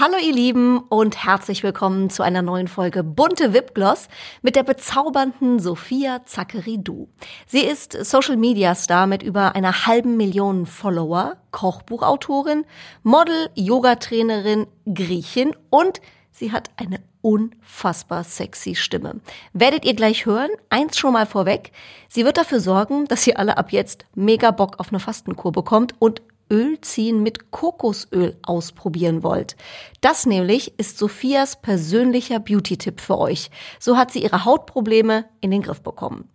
Hallo 0.00 0.16
ihr 0.16 0.32
Lieben 0.32 0.78
und 0.78 1.26
herzlich 1.26 1.62
willkommen 1.62 2.08
zu 2.08 2.22
einer 2.22 2.40
neuen 2.40 2.68
Folge 2.68 3.04
Bunte 3.04 3.52
Wipgloss 3.52 4.08
mit 4.40 4.56
der 4.56 4.62
bezaubernden 4.62 5.58
Sophia 5.58 6.24
Zackeridou. 6.24 7.08
Sie 7.46 7.60
ist 7.60 7.92
Social 8.06 8.38
Media 8.38 8.74
Star 8.74 9.06
mit 9.06 9.22
über 9.22 9.54
einer 9.54 9.84
halben 9.84 10.16
Million 10.16 10.64
Follower, 10.64 11.36
Kochbuchautorin, 11.50 12.64
Model, 13.02 13.50
Yogatrainerin, 13.56 14.68
Griechin 14.86 15.54
und 15.68 16.00
sie 16.32 16.50
hat 16.50 16.70
eine 16.78 17.00
unfassbar 17.20 18.24
sexy 18.24 18.76
Stimme. 18.76 19.20
Werdet 19.52 19.84
ihr 19.84 19.92
gleich 19.92 20.24
hören, 20.24 20.48
eins 20.70 20.96
schon 20.96 21.12
mal 21.12 21.26
vorweg, 21.26 21.72
sie 22.08 22.24
wird 22.24 22.38
dafür 22.38 22.60
sorgen, 22.60 23.04
dass 23.04 23.26
ihr 23.26 23.38
alle 23.38 23.58
ab 23.58 23.70
jetzt 23.70 24.06
mega 24.14 24.50
Bock 24.50 24.80
auf 24.80 24.88
eine 24.88 24.98
Fastenkur 24.98 25.52
bekommt 25.52 25.94
und 25.98 26.22
Ölziehen 26.50 27.22
mit 27.22 27.50
Kokosöl 27.50 28.36
ausprobieren 28.42 29.22
wollt. 29.22 29.56
Das 30.00 30.26
nämlich 30.26 30.78
ist 30.78 30.98
Sophias 30.98 31.60
persönlicher 31.60 32.40
Beauty-Tipp 32.40 33.00
für 33.00 33.18
euch. 33.18 33.50
So 33.78 33.96
hat 33.96 34.10
sie 34.10 34.22
ihre 34.22 34.44
Hautprobleme 34.44 35.26
in 35.40 35.50
den 35.50 35.62
Griff 35.62 35.82
bekommen. 35.82 36.28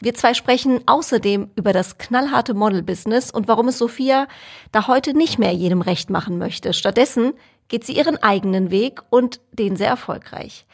Wir 0.00 0.14
zwei 0.14 0.34
sprechen 0.34 0.80
außerdem 0.86 1.50
über 1.56 1.72
das 1.72 1.98
knallharte 1.98 2.54
Model-Business 2.54 3.30
und 3.30 3.48
warum 3.48 3.68
es 3.68 3.78
Sophia 3.78 4.26
da 4.72 4.86
heute 4.86 5.14
nicht 5.14 5.38
mehr 5.38 5.52
jedem 5.52 5.82
recht 5.82 6.10
machen 6.10 6.38
möchte. 6.38 6.72
Stattdessen 6.72 7.34
geht 7.68 7.84
sie 7.84 7.96
ihren 7.96 8.22
eigenen 8.22 8.70
Weg 8.70 9.02
und 9.10 9.40
den 9.52 9.76
sehr 9.76 9.88
erfolgreich. 9.88 10.66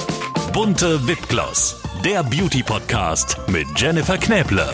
Bunte 0.53 1.05
Wipgloss, 1.05 1.81
der 2.05 2.23
Beauty-Podcast 2.23 3.37
mit 3.49 3.67
Jennifer 3.75 4.17
Knäble. 4.17 4.73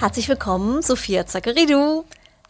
Herzlich 0.00 0.28
willkommen, 0.28 0.82
Sophia 0.82 1.24
Zackeridou. 1.24 2.04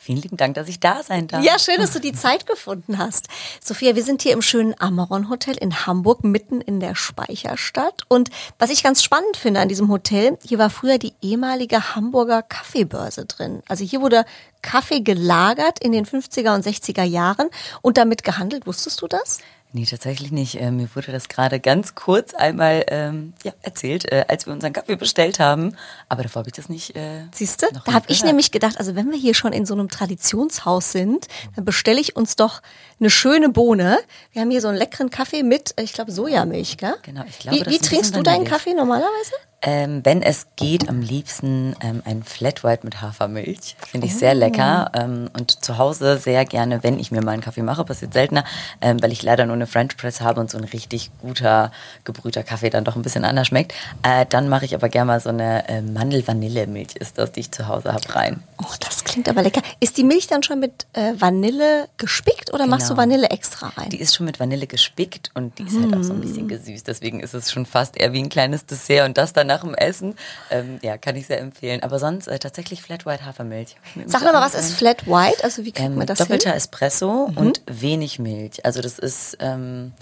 Vielen 0.05 0.21
lieben 0.21 0.37
Dank, 0.37 0.55
dass 0.55 0.69
ich 0.69 0.81
da 0.81 1.03
sein 1.03 1.29
darf. 1.29 1.43
Ja, 1.43 1.59
schön, 1.59 1.79
dass 1.79 1.93
du 1.93 1.99
die 1.99 2.13
Zeit 2.13 2.47
gefunden 2.47 2.99
hast. 2.99 3.29
Sophia, 3.65 3.97
wir 3.97 4.03
sind 4.03 4.21
hier 4.21 4.35
im 4.35 4.43
schönen 4.43 4.79
Amaron 4.79 5.31
Hotel 5.31 5.57
in 5.57 5.87
Hamburg, 5.87 6.25
mitten 6.25 6.61
in 6.61 6.79
der 6.79 6.95
Speicherstadt. 6.95 8.03
Und 8.09 8.29
was 8.59 8.69
ich 8.69 8.83
ganz 8.83 9.03
spannend 9.03 9.39
finde 9.39 9.61
an 9.61 9.69
diesem 9.71 9.89
Hotel, 9.89 10.37
hier 10.47 10.59
war 10.59 10.69
früher 10.69 10.99
die 10.99 11.15
ehemalige 11.23 11.95
Hamburger 11.95 12.43
Kaffeebörse 12.43 13.25
drin. 13.25 13.63
Also 13.67 13.83
hier 13.83 14.03
wurde 14.03 14.27
Kaffee 14.61 15.01
gelagert 15.01 15.79
in 15.79 15.93
den 15.93 16.05
50er 16.05 16.55
und 16.55 16.67
60er 16.67 17.05
Jahren 17.05 17.49
und 17.81 17.97
damit 17.97 18.25
gehandelt. 18.25 18.67
Wusstest 18.67 19.01
du 19.01 19.07
das? 19.07 19.39
Nee, 19.77 19.87
tatsächlich 19.87 20.31
nicht. 20.31 20.61
Äh, 20.61 20.71
mir 20.71 20.89
wurde 20.95 21.11
das 21.11 21.29
gerade 21.29 21.59
ganz 21.59 21.97
kurz 21.97 22.33
einmal 22.33 22.85
ähm, 22.87 23.33
ja, 23.43 23.51
erzählt, 23.61 24.11
äh, 24.13 24.25
als 24.29 24.47
wir 24.47 24.53
unseren 24.53 24.73
Kaffee 24.73 24.95
bestellt 24.95 25.41
haben. 25.41 25.77
Aber 26.09 26.23
davor 26.23 26.41
habe 26.41 26.49
ich 26.51 26.55
das 26.55 26.69
nicht. 26.69 26.95
Äh, 26.95 27.25
Siehst 27.35 27.61
du? 27.61 27.67
Da 27.85 27.93
habe 27.93 28.07
ich 28.07 28.23
nämlich 28.23 28.53
gedacht, 28.53 28.79
also 28.79 28.95
wenn 28.95 29.11
wir 29.11 29.19
hier 29.19 29.35
schon 29.35 29.53
in 29.53 29.67
so 29.67 29.75
einem 29.75 29.89
Traditionshaus 29.89 30.93
sind, 30.93 31.27
dann 31.57 31.65
bestelle 31.65 32.01
ich 32.01 32.15
uns 32.15 32.37
doch 32.37 32.63
eine 33.01 33.11
schöne 33.11 33.49
Bohne. 33.49 33.99
Wir 34.31 34.43
haben 34.43 34.51
hier 34.53 34.61
so 34.61 34.69
einen 34.69 34.79
leckeren 34.79 35.11
Kaffee 35.11 35.43
mit, 35.43 35.75
ich 35.81 35.93
glaube, 35.93 36.13
Sojamilch, 36.13 36.77
gell? 36.77 36.95
Genau, 37.03 37.25
ich 37.29 37.41
glaube, 37.41 37.67
Wie, 37.67 37.67
wie 37.67 37.79
trinkst 37.81 38.15
du 38.15 38.23
deinen 38.23 38.45
Kaffee 38.45 38.75
normalerweise? 38.75 39.33
Ähm, 39.67 40.03
wenn 40.05 40.21
es 40.21 40.47
geht, 40.57 40.91
am 40.91 41.01
liebsten 41.01 41.75
ähm, 41.81 42.03
ein 42.05 42.23
Flat 42.23 42.63
White 42.63 42.85
mit 42.85 43.01
Hafermilch. 43.01 43.77
Finde 43.91 44.07
ich 44.07 44.15
oh. 44.15 44.19
sehr 44.19 44.35
lecker. 44.35 44.93
Ähm, 44.95 45.31
und 45.33 45.65
zu 45.65 45.79
Hause 45.79 46.19
sehr 46.19 46.45
gerne, 46.45 46.83
wenn 46.83 46.99
ich 46.99 47.11
mir 47.11 47.23
mal 47.23 47.33
einen 47.33 47.43
Kaffee 47.43 47.63
mache, 47.63 47.83
passiert 47.83 48.13
seltener, 48.13 48.45
ähm, 48.83 49.03
weil 49.03 49.11
ich 49.11 49.23
leider 49.23 49.47
nur 49.47 49.55
eine 49.55 49.67
French 49.67 49.97
Press 49.97 50.21
habe 50.21 50.41
und 50.41 50.51
so 50.51 50.59
ein 50.59 50.65
richtig 50.65 51.11
guter 51.23 51.73
gebrühter 52.05 52.43
Kaffee 52.43 52.69
dann 52.69 52.85
doch 52.85 52.95
ein 52.95 53.01
bisschen 53.01 53.25
anders 53.25 53.47
schmeckt. 53.47 53.73
Äh, 54.03 54.27
dann 54.29 54.51
mache 54.51 54.67
ich 54.67 54.75
aber 54.75 54.91
gerne 54.91 55.07
mal 55.07 55.21
so 55.21 55.31
eine 55.31 55.67
äh, 55.67 55.81
Mandel-Vanille-Milch, 55.81 56.97
ist 56.97 57.17
das, 57.17 57.33
die 57.33 57.41
ich 57.41 57.51
zu 57.51 57.67
Hause 57.67 57.95
habe, 57.95 58.15
rein. 58.15 58.43
Oh, 58.63 58.75
das 58.81 59.05
klingt 59.05 59.31
aber 59.31 59.43
lecker. 59.43 59.63
Ist 59.81 59.97
die 59.97 60.05
Milch 60.05 60.27
dann 60.27 60.43
schon 60.43 60.61
mit 60.61 60.87
äh, 60.93 61.15
Vanille 61.19 61.89
gespickt 61.97 62.53
oder 62.53 62.65
genau. 62.65 62.77
machst 62.77 62.91
du 62.91 62.95
genau. 62.95 63.03
Vanille 63.03 63.31
extra 63.31 63.69
rein? 63.69 63.89
Die 63.89 64.01
ist 64.01 64.15
schon 64.15 64.27
mit 64.27 64.39
Vanille 64.39 64.67
gespickt 64.67 65.31
und 65.33 65.59
die 65.59 65.63
ist 65.63 65.73
mm. 65.73 65.85
halt 65.85 65.97
auch 65.97 66.03
so 66.03 66.13
ein 66.13 66.21
bisschen 66.21 66.49
gesüßt. 66.49 66.87
Deswegen 66.87 67.21
ist 67.21 67.33
es 67.33 67.51
schon 67.51 67.65
fast 67.65 67.97
eher 67.97 68.13
wie 68.13 68.21
ein 68.21 68.29
kleines 68.29 68.67
Dessert 68.67 69.09
und 69.09 69.17
das 69.17 69.33
dann 69.33 69.54
nach 69.55 69.63
dem 69.63 69.75
Essen. 69.75 70.15
Ähm, 70.51 70.79
ja, 70.83 70.99
kann 70.99 71.17
ich 71.17 71.27
sehr 71.27 71.41
empfehlen. 71.41 71.83
Aber 71.83 71.99
sonst 71.99 72.27
äh, 72.27 72.39
tatsächlich 72.39 72.83
Flat 72.83 73.07
White 73.07 73.25
Hafermilch. 73.25 73.77
Sag 74.07 74.23
mal, 74.23 74.35
was 74.35 74.55
ist 74.55 74.73
Flat 74.73 75.07
White? 75.07 75.43
Also 75.45 75.65
wie 75.65 75.73
kriegt 75.73 75.89
ähm, 75.89 75.97
man 75.97 76.07
das 76.07 76.19
Doppelter 76.19 76.51
hin? 76.51 76.57
Espresso 76.57 77.29
mhm. 77.29 77.37
und 77.37 77.63
wenig 77.67 78.19
Milch. 78.19 78.65
Also 78.65 78.81
das 78.81 78.99
ist 78.99 79.37
ähm, 79.41 79.93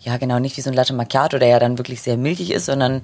ja 0.00 0.16
genau 0.16 0.38
nicht 0.38 0.56
wie 0.56 0.60
so 0.60 0.70
ein 0.70 0.74
Latte 0.74 0.94
Macchiato, 0.94 1.38
der 1.38 1.48
ja 1.48 1.58
dann 1.58 1.78
wirklich 1.78 2.02
sehr 2.02 2.16
milchig 2.16 2.50
ist, 2.50 2.66
sondern 2.66 3.02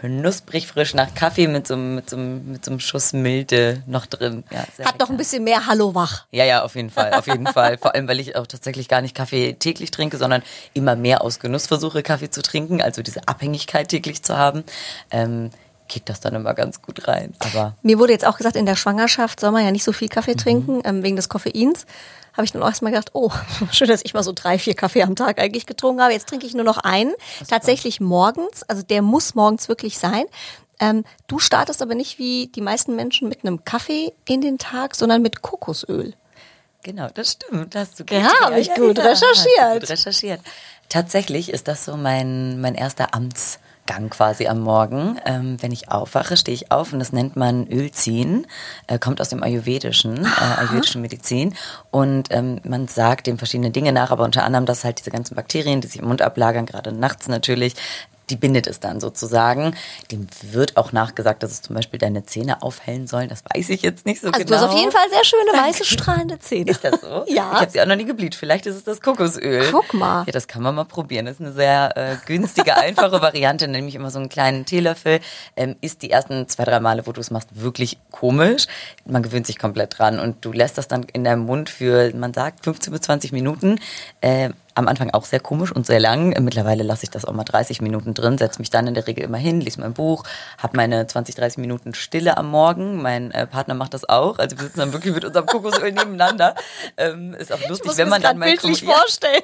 knusprig 0.00 0.66
frisch 0.66 0.94
nach 0.94 1.14
Kaffee 1.14 1.46
mit 1.46 1.66
so, 1.66 1.76
mit 1.76 2.08
so, 2.08 2.16
mit 2.16 2.64
so 2.64 2.70
einem 2.70 2.80
Schuss 2.80 3.12
Milde 3.12 3.82
noch 3.86 4.06
drin. 4.06 4.44
Ja, 4.50 4.60
Hat 4.60 4.78
lecker. 4.78 4.94
noch 4.98 5.10
ein 5.10 5.16
bisschen 5.18 5.44
mehr 5.44 5.66
Hallo 5.66 5.94
wach. 5.94 6.24
Ja, 6.30 6.44
ja, 6.44 6.62
auf 6.62 6.74
jeden 6.74 6.90
Fall, 6.90 7.12
auf 7.12 7.26
jeden 7.26 7.46
Fall. 7.52 7.76
Vor 7.76 7.94
allem, 7.94 8.08
weil 8.08 8.18
ich 8.18 8.34
auch 8.36 8.46
tatsächlich 8.46 8.88
gar 8.88 9.02
nicht 9.02 9.14
Kaffee 9.14 9.54
täglich 9.54 9.90
trinke, 9.90 10.16
sondern 10.16 10.42
immer 10.72 10.96
mehr 10.96 11.22
aus 11.22 11.38
Genuss 11.38 11.66
versuche, 11.66 12.02
Kaffee 12.02 12.30
zu 12.30 12.40
trinken, 12.40 12.80
also 12.80 13.02
diese 13.02 13.28
Abhängigkeit 13.28 13.88
täglich 13.88 14.22
zu 14.22 14.38
haben. 14.38 14.64
Ähm, 15.10 15.50
kickt 15.90 16.08
das 16.08 16.20
dann 16.20 16.34
immer 16.34 16.54
ganz 16.54 16.80
gut 16.80 17.06
rein. 17.08 17.34
Aber 17.40 17.74
Mir 17.82 17.98
wurde 17.98 18.12
jetzt 18.12 18.26
auch 18.26 18.36
gesagt, 18.38 18.56
in 18.56 18.64
der 18.64 18.76
Schwangerschaft 18.76 19.40
soll 19.40 19.50
man 19.50 19.64
ja 19.64 19.72
nicht 19.72 19.84
so 19.84 19.92
viel 19.92 20.08
Kaffee 20.08 20.32
mhm. 20.32 20.38
trinken, 20.38 20.80
ähm, 20.84 21.02
wegen 21.02 21.16
des 21.16 21.28
Koffeins. 21.28 21.84
Habe 22.32 22.44
ich 22.44 22.52
dann 22.52 22.62
auch 22.62 22.68
erstmal 22.68 22.92
gedacht, 22.92 23.10
oh, 23.12 23.30
schön, 23.72 23.88
dass 23.88 24.04
ich 24.04 24.14
mal 24.14 24.22
so 24.22 24.32
drei, 24.32 24.58
vier 24.58 24.74
Kaffee 24.74 25.02
am 25.02 25.16
Tag 25.16 25.38
eigentlich 25.38 25.66
getrunken 25.66 26.02
habe. 26.02 26.12
Jetzt 26.12 26.28
trinke 26.28 26.46
ich 26.46 26.54
nur 26.54 26.64
noch 26.64 26.78
einen. 26.78 27.12
Tatsächlich 27.48 28.00
morgens, 28.00 28.62
also 28.64 28.82
der 28.82 29.02
muss 29.02 29.34
morgens 29.34 29.68
wirklich 29.68 29.98
sein. 29.98 30.24
Ähm, 30.80 31.04
du 31.26 31.38
startest 31.38 31.82
aber 31.82 31.94
nicht 31.94 32.18
wie 32.18 32.46
die 32.46 32.62
meisten 32.62 32.96
Menschen 32.96 33.28
mit 33.28 33.44
einem 33.44 33.64
Kaffee 33.64 34.12
in 34.26 34.40
den 34.40 34.58
Tag, 34.58 34.94
sondern 34.94 35.20
mit 35.20 35.42
Kokosöl. 35.42 36.14
Genau, 36.82 37.08
das 37.12 37.32
stimmt. 37.32 37.74
Das 37.74 37.90
hast 37.90 38.00
du 38.00 38.04
ja, 38.14 38.32
habe 38.40 38.58
ich 38.58 38.72
gut 38.74 38.96
ja, 38.96 39.04
recherchiert. 39.04 39.80
Gut 39.80 39.90
recherchiert. 39.90 40.40
Tatsächlich 40.88 41.50
ist 41.50 41.68
das 41.68 41.84
so 41.84 41.96
mein, 41.96 42.60
mein 42.60 42.74
erster 42.74 43.14
Amts. 43.14 43.60
Gang 43.90 44.08
quasi 44.08 44.46
am 44.46 44.60
Morgen. 44.60 45.18
Ähm, 45.24 45.56
wenn 45.60 45.72
ich 45.72 45.90
aufwache, 45.90 46.36
stehe 46.36 46.54
ich 46.54 46.70
auf 46.70 46.92
und 46.92 47.00
das 47.00 47.12
nennt 47.12 47.34
man 47.34 47.66
Ölziehen. 47.66 48.46
Äh, 48.86 49.00
kommt 49.00 49.20
aus 49.20 49.30
dem 49.30 49.42
Ayurvedischen, 49.42 50.24
äh, 50.24 50.60
ayurvedischen 50.60 51.02
Medizin. 51.02 51.56
Und 51.90 52.28
ähm, 52.30 52.60
man 52.62 52.86
sagt 52.86 53.26
dem 53.26 53.36
verschiedene 53.36 53.72
Dinge 53.72 53.90
nach, 53.90 54.12
aber 54.12 54.22
unter 54.22 54.44
anderem, 54.44 54.64
dass 54.64 54.84
halt 54.84 55.00
diese 55.00 55.10
ganzen 55.10 55.34
Bakterien, 55.34 55.80
die 55.80 55.88
sich 55.88 56.00
im 56.00 56.06
Mund 56.06 56.22
ablagern, 56.22 56.66
gerade 56.66 56.92
nachts 56.92 57.26
natürlich, 57.26 57.74
die 58.30 58.36
bindet 58.36 58.66
es 58.66 58.80
dann 58.80 59.00
sozusagen. 59.00 59.74
Dem 60.10 60.26
wird 60.42 60.76
auch 60.76 60.92
nachgesagt, 60.92 61.42
dass 61.42 61.50
es 61.50 61.62
zum 61.62 61.74
Beispiel 61.74 61.98
deine 61.98 62.24
Zähne 62.24 62.62
aufhellen 62.62 63.06
sollen. 63.06 63.28
Das 63.28 63.42
weiß 63.52 63.68
ich 63.70 63.82
jetzt 63.82 64.06
nicht 64.06 64.20
so 64.20 64.28
also 64.28 64.38
genau. 64.38 64.48
Du 64.48 64.62
hast 64.62 64.70
auf 64.70 64.78
jeden 64.78 64.92
Fall 64.92 65.08
sehr 65.10 65.24
schöne, 65.24 65.50
weiße, 65.52 65.84
strahlende 65.84 66.38
Zähne. 66.38 66.70
Ist 66.70 66.84
das 66.84 67.00
so? 67.00 67.24
ja. 67.28 67.52
Ich 67.52 67.60
habe 67.60 67.70
sie 67.70 67.80
auch 67.80 67.86
noch 67.86 67.96
nie 67.96 68.04
geblüht. 68.04 68.34
Vielleicht 68.34 68.66
ist 68.66 68.76
es 68.76 68.84
das 68.84 69.00
Kokosöl. 69.00 69.68
Guck 69.70 69.92
mal. 69.94 70.24
Ja, 70.26 70.32
das 70.32 70.46
kann 70.46 70.62
man 70.62 70.74
mal 70.74 70.84
probieren. 70.84 71.26
Das 71.26 71.34
ist 71.34 71.40
eine 71.40 71.52
sehr 71.52 71.96
äh, 71.96 72.16
günstige, 72.26 72.76
einfache 72.76 73.20
Variante, 73.22 73.68
nämlich 73.68 73.94
immer 73.94 74.10
so 74.10 74.18
einen 74.18 74.28
kleinen 74.28 74.64
Teelöffel. 74.64 75.20
Ähm, 75.56 75.76
ist 75.80 76.02
die 76.02 76.10
ersten 76.10 76.48
zwei, 76.48 76.64
drei 76.64 76.80
Male, 76.80 77.06
wo 77.06 77.12
du 77.12 77.20
es 77.20 77.30
machst, 77.30 77.48
wirklich 77.52 77.98
komisch. 78.10 78.66
Man 79.04 79.22
gewöhnt 79.22 79.46
sich 79.46 79.58
komplett 79.58 79.98
dran 79.98 80.18
und 80.18 80.44
du 80.44 80.52
lässt 80.52 80.78
das 80.78 80.88
dann 80.88 81.04
in 81.12 81.24
deinem 81.24 81.44
Mund 81.44 81.70
für, 81.70 82.14
man 82.14 82.32
sagt, 82.32 82.64
15 82.64 82.92
bis 82.92 83.02
20 83.02 83.32
Minuten. 83.32 83.80
Äh, 84.20 84.50
am 84.74 84.88
Anfang 84.88 85.10
auch 85.10 85.24
sehr 85.24 85.40
komisch 85.40 85.72
und 85.72 85.86
sehr 85.86 86.00
lang. 86.00 86.34
Mittlerweile 86.42 86.82
lasse 86.82 87.04
ich 87.04 87.10
das 87.10 87.24
auch 87.24 87.32
mal 87.32 87.44
30 87.44 87.80
Minuten 87.80 88.14
drin, 88.14 88.38
setze 88.38 88.58
mich 88.60 88.70
dann 88.70 88.86
in 88.86 88.94
der 88.94 89.06
Regel 89.06 89.24
immer 89.24 89.38
hin, 89.38 89.60
lese 89.60 89.80
mein 89.80 89.94
Buch, 89.94 90.24
habe 90.58 90.76
meine 90.76 91.06
20, 91.06 91.34
30 91.34 91.58
Minuten 91.58 91.94
Stille 91.94 92.36
am 92.36 92.50
Morgen. 92.50 93.02
Mein 93.02 93.30
äh, 93.32 93.46
Partner 93.46 93.74
macht 93.74 93.94
das 93.94 94.08
auch. 94.08 94.38
Also 94.38 94.56
wir 94.56 94.64
sitzen 94.64 94.80
dann 94.80 94.92
wirklich 94.92 95.14
mit 95.14 95.24
unserem 95.24 95.46
Kokosöl 95.46 95.92
nebeneinander. 95.92 96.54
Ähm, 96.96 97.34
ist 97.34 97.52
auch 97.52 97.68
lustig, 97.68 97.92
wenn 97.96 98.08
man 98.08 98.22
dann 98.22 98.38
mal 98.38 98.48
bildlich 98.50 98.84
vorstellen. 98.84 99.42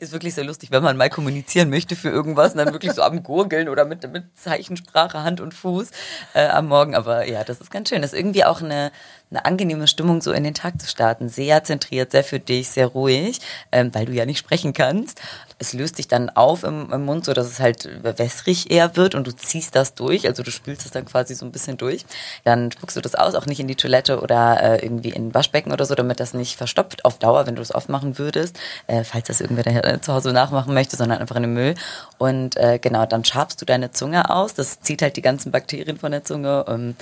Ist 0.00 0.12
wirklich 0.12 0.34
sehr 0.34 0.44
lustig, 0.44 0.70
wenn 0.70 0.82
man 0.82 0.96
mal 0.96 1.08
kommunizieren 1.08 1.70
möchte 1.70 1.96
für 1.96 2.10
irgendwas 2.10 2.52
und 2.52 2.58
dann 2.58 2.72
wirklich 2.72 2.92
so 2.92 3.02
am 3.02 3.22
Gurgeln 3.22 3.70
oder 3.70 3.86
mit, 3.86 4.10
mit 4.12 4.24
Zeichensprache, 4.38 5.22
Hand 5.22 5.40
und 5.40 5.54
Fuß 5.54 5.90
äh, 6.34 6.46
am 6.46 6.68
Morgen. 6.68 6.94
Aber 6.94 7.26
ja, 7.26 7.42
das 7.42 7.60
ist 7.60 7.70
ganz 7.70 7.88
schön. 7.88 8.02
Das 8.02 8.12
ist 8.12 8.18
irgendwie 8.18 8.44
auch 8.44 8.60
eine, 8.60 8.92
eine 9.32 9.44
angenehme 9.46 9.86
Stimmung, 9.86 10.20
so 10.20 10.32
in 10.32 10.44
den 10.44 10.54
Tag 10.54 10.80
zu 10.80 10.86
starten. 10.86 11.28
Sehr 11.28 11.64
zentriert, 11.64 12.12
sehr 12.12 12.24
für 12.24 12.38
dich, 12.38 12.68
sehr 12.68 12.86
ruhig, 12.86 13.40
ähm, 13.72 13.92
weil 13.94 14.06
du 14.06 14.12
ja 14.12 14.26
nicht 14.26 14.38
sprechen 14.38 14.72
kannst. 14.72 15.20
Es 15.58 15.72
löst 15.72 15.96
sich 15.96 16.08
dann 16.08 16.28
auf 16.28 16.64
im, 16.64 16.92
im 16.92 17.04
Mund, 17.04 17.24
so 17.24 17.32
dass 17.32 17.46
es 17.46 17.60
halt 17.60 17.88
wässrig 18.02 18.70
eher 18.70 18.96
wird 18.96 19.14
und 19.14 19.26
du 19.26 19.32
ziehst 19.32 19.74
das 19.74 19.94
durch. 19.94 20.26
Also 20.26 20.42
du 20.42 20.50
spülst 20.50 20.84
es 20.84 20.90
dann 20.90 21.04
quasi 21.04 21.34
so 21.34 21.46
ein 21.46 21.52
bisschen 21.52 21.78
durch. 21.78 22.04
Dann 22.44 22.70
spuckst 22.72 22.96
du 22.96 23.00
das 23.00 23.14
aus, 23.14 23.34
auch 23.34 23.46
nicht 23.46 23.60
in 23.60 23.68
die 23.68 23.76
Toilette 23.76 24.20
oder 24.20 24.60
äh, 24.60 24.84
irgendwie 24.84 25.10
in 25.10 25.32
Waschbecken 25.34 25.72
oder 25.72 25.86
so, 25.86 25.94
damit 25.94 26.20
das 26.20 26.34
nicht 26.34 26.56
verstopft 26.56 27.04
auf 27.04 27.18
Dauer, 27.18 27.46
wenn 27.46 27.56
du 27.56 27.62
es 27.62 27.70
aufmachen 27.70 28.18
würdest, 28.18 28.58
äh, 28.86 29.04
falls 29.04 29.28
das 29.28 29.40
irgendwer 29.40 29.66
äh, 29.66 30.00
zu 30.00 30.12
Hause 30.12 30.32
nachmachen 30.32 30.74
möchte, 30.74 30.96
sondern 30.96 31.20
einfach 31.20 31.36
in 31.36 31.42
den 31.42 31.54
Müll. 31.54 31.74
Und 32.18 32.56
äh, 32.56 32.78
genau, 32.78 33.06
dann 33.06 33.24
schabst 33.24 33.60
du 33.60 33.64
deine 33.64 33.92
Zunge 33.92 34.30
aus. 34.30 34.54
Das 34.54 34.80
zieht 34.80 35.00
halt 35.00 35.16
die 35.16 35.22
ganzen 35.22 35.52
Bakterien 35.52 35.96
von 35.96 36.12
der 36.12 36.24
Zunge. 36.24 36.64
Ähm, 36.68 36.96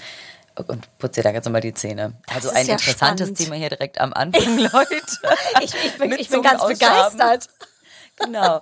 und 0.68 0.88
putzt 0.98 1.16
dir 1.16 1.22
da 1.22 1.32
ganz 1.32 1.44
normal 1.44 1.60
die 1.60 1.74
Zähne. 1.74 2.14
Also 2.32 2.50
ein 2.50 2.66
ja 2.66 2.72
interessantes 2.72 3.28
spannend. 3.28 3.38
Thema 3.38 3.54
hier 3.56 3.68
direkt 3.70 4.00
am 4.00 4.12
Anfang, 4.12 4.58
Leute. 4.58 5.00
Ich, 5.62 5.74
ich 5.84 5.98
bin, 5.98 6.12
ich 6.12 6.28
bin 6.28 6.42
ganz 6.42 6.66
begeistert. 6.66 7.48
Genau. 8.22 8.60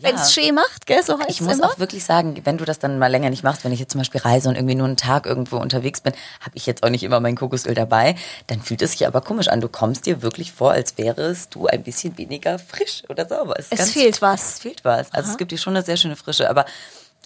Wenn 0.00 0.16
es 0.16 0.32
schee 0.34 0.50
macht, 0.50 0.84
gell, 0.86 1.00
so 1.02 1.16
heißt 1.16 1.30
Ich 1.30 1.40
es 1.40 1.46
muss 1.46 1.58
immer. 1.58 1.68
auch 1.70 1.78
wirklich 1.78 2.04
sagen, 2.04 2.40
wenn 2.44 2.58
du 2.58 2.64
das 2.64 2.80
dann 2.80 2.98
mal 2.98 3.06
länger 3.06 3.30
nicht 3.30 3.44
machst, 3.44 3.62
wenn 3.64 3.70
ich 3.70 3.78
jetzt 3.78 3.92
zum 3.92 4.00
Beispiel 4.00 4.20
reise 4.20 4.48
und 4.48 4.56
irgendwie 4.56 4.74
nur 4.74 4.86
einen 4.88 4.96
Tag 4.96 5.26
irgendwo 5.26 5.58
unterwegs 5.58 6.00
bin, 6.00 6.12
habe 6.40 6.50
ich 6.54 6.66
jetzt 6.66 6.82
auch 6.82 6.88
nicht 6.88 7.04
immer 7.04 7.20
mein 7.20 7.36
Kokosöl 7.36 7.74
dabei, 7.74 8.16
dann 8.48 8.60
fühlt 8.60 8.82
es 8.82 8.92
sich 8.92 9.06
aber 9.06 9.20
komisch 9.20 9.46
an. 9.46 9.60
Du 9.60 9.68
kommst 9.68 10.06
dir 10.06 10.22
wirklich 10.22 10.50
vor, 10.50 10.72
als 10.72 10.98
wärest 10.98 11.54
du 11.54 11.66
ein 11.68 11.84
bisschen 11.84 12.18
weniger 12.18 12.58
frisch 12.58 13.04
oder 13.08 13.28
sauber. 13.28 13.56
ist 13.58 13.72
Es 13.72 13.92
fehlt 13.92 14.20
was. 14.22 14.54
Es 14.54 14.58
fehlt 14.58 14.84
was. 14.84 15.12
Also 15.14 15.30
es 15.30 15.36
gibt 15.36 15.52
dir 15.52 15.58
schon 15.58 15.76
eine 15.76 15.84
sehr 15.84 15.96
schöne 15.96 16.16
Frische, 16.16 16.50
aber 16.50 16.64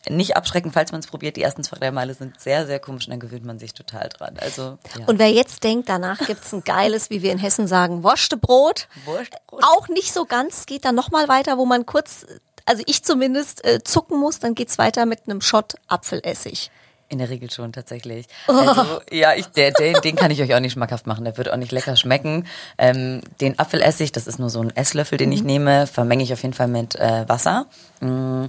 nicht 0.08 0.36
abschrecken, 0.36 0.72
falls 0.72 0.92
man 0.92 1.00
es 1.00 1.06
probiert. 1.06 1.36
Die 1.36 1.42
ersten 1.42 1.62
zwei, 1.62 1.76
drei 1.78 1.90
Male 1.90 2.14
sind 2.14 2.40
sehr, 2.40 2.66
sehr 2.66 2.78
komisch 2.78 3.06
und 3.06 3.10
dann 3.10 3.20
gewöhnt 3.20 3.44
man 3.44 3.58
sich 3.58 3.74
total 3.74 4.08
dran. 4.08 4.36
Also, 4.40 4.78
ja. 4.98 5.06
Und 5.06 5.18
wer 5.18 5.30
jetzt 5.30 5.62
denkt, 5.62 5.88
danach 5.88 6.18
gibt's 6.26 6.52
ein 6.52 6.64
geiles, 6.64 7.10
wie 7.10 7.22
wir 7.22 7.32
in 7.32 7.38
Hessen 7.38 7.66
sagen, 7.66 8.02
Wurstebrot. 8.02 8.88
Wurstbrot. 9.04 9.62
Auch 9.62 9.88
nicht 9.88 10.12
so 10.12 10.24
ganz, 10.24 10.66
geht 10.66 10.84
dann 10.84 10.94
nochmal 10.94 11.28
weiter, 11.28 11.58
wo 11.58 11.66
man 11.66 11.84
kurz, 11.84 12.26
also 12.64 12.82
ich 12.86 13.04
zumindest, 13.04 13.64
äh, 13.64 13.84
zucken 13.84 14.18
muss, 14.18 14.38
dann 14.38 14.54
geht's 14.54 14.78
weiter 14.78 15.04
mit 15.04 15.20
einem 15.26 15.40
Shot 15.40 15.74
Apfelessig. 15.88 16.70
In 17.10 17.18
der 17.18 17.28
Regel 17.28 17.50
schon, 17.50 17.72
tatsächlich. 17.72 18.26
Also, 18.46 19.00
ja, 19.10 19.34
ich, 19.34 19.46
der, 19.46 19.72
den, 19.72 19.94
den 20.00 20.14
kann 20.14 20.30
ich 20.30 20.40
euch 20.40 20.54
auch 20.54 20.60
nicht 20.60 20.74
schmackhaft 20.74 21.08
machen. 21.08 21.24
Der 21.24 21.36
wird 21.36 21.52
auch 21.52 21.56
nicht 21.56 21.72
lecker 21.72 21.96
schmecken. 21.96 22.46
Ähm, 22.78 23.20
den 23.40 23.58
Apfelessig, 23.58 24.12
das 24.12 24.28
ist 24.28 24.38
nur 24.38 24.48
so 24.48 24.62
ein 24.62 24.74
Esslöffel, 24.76 25.18
den 25.18 25.32
ich 25.32 25.42
nehme, 25.42 25.88
vermenge 25.88 26.22
ich 26.22 26.32
auf 26.32 26.40
jeden 26.42 26.54
Fall 26.54 26.68
mit 26.68 26.94
äh, 26.94 27.28
Wasser, 27.28 27.66
mh, 27.98 28.46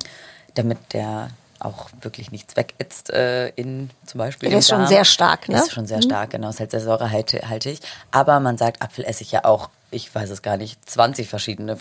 damit 0.53 0.77
der 0.93 1.29
auch 1.65 1.89
wirklich 2.01 2.31
nichts 2.31 2.55
wegätzt 2.55 3.09
äh, 3.11 3.49
in 3.49 3.89
zum 4.05 4.17
Beispiel 4.17 4.49
Der 4.49 4.59
ist 4.59 4.69
schon 4.69 4.87
sehr 4.87 5.05
stark, 5.05 5.49
ne? 5.49 5.57
Ist 5.57 5.73
schon 5.73 5.87
sehr 5.87 6.01
stark, 6.01 6.31
genau. 6.31 6.49
Ist 6.49 6.59
halt 6.59 6.71
sehr 6.71 6.81
säurehaltig. 6.81 7.79
Aber 8.11 8.39
man 8.39 8.57
sagt 8.57 8.81
Apfelessig 8.81 9.31
ja 9.31 9.45
auch, 9.45 9.69
ich 9.91 10.13
weiß 10.13 10.29
es 10.29 10.41
gar 10.41 10.57
nicht, 10.57 10.89
20 10.89 11.27
verschiedene 11.27 11.77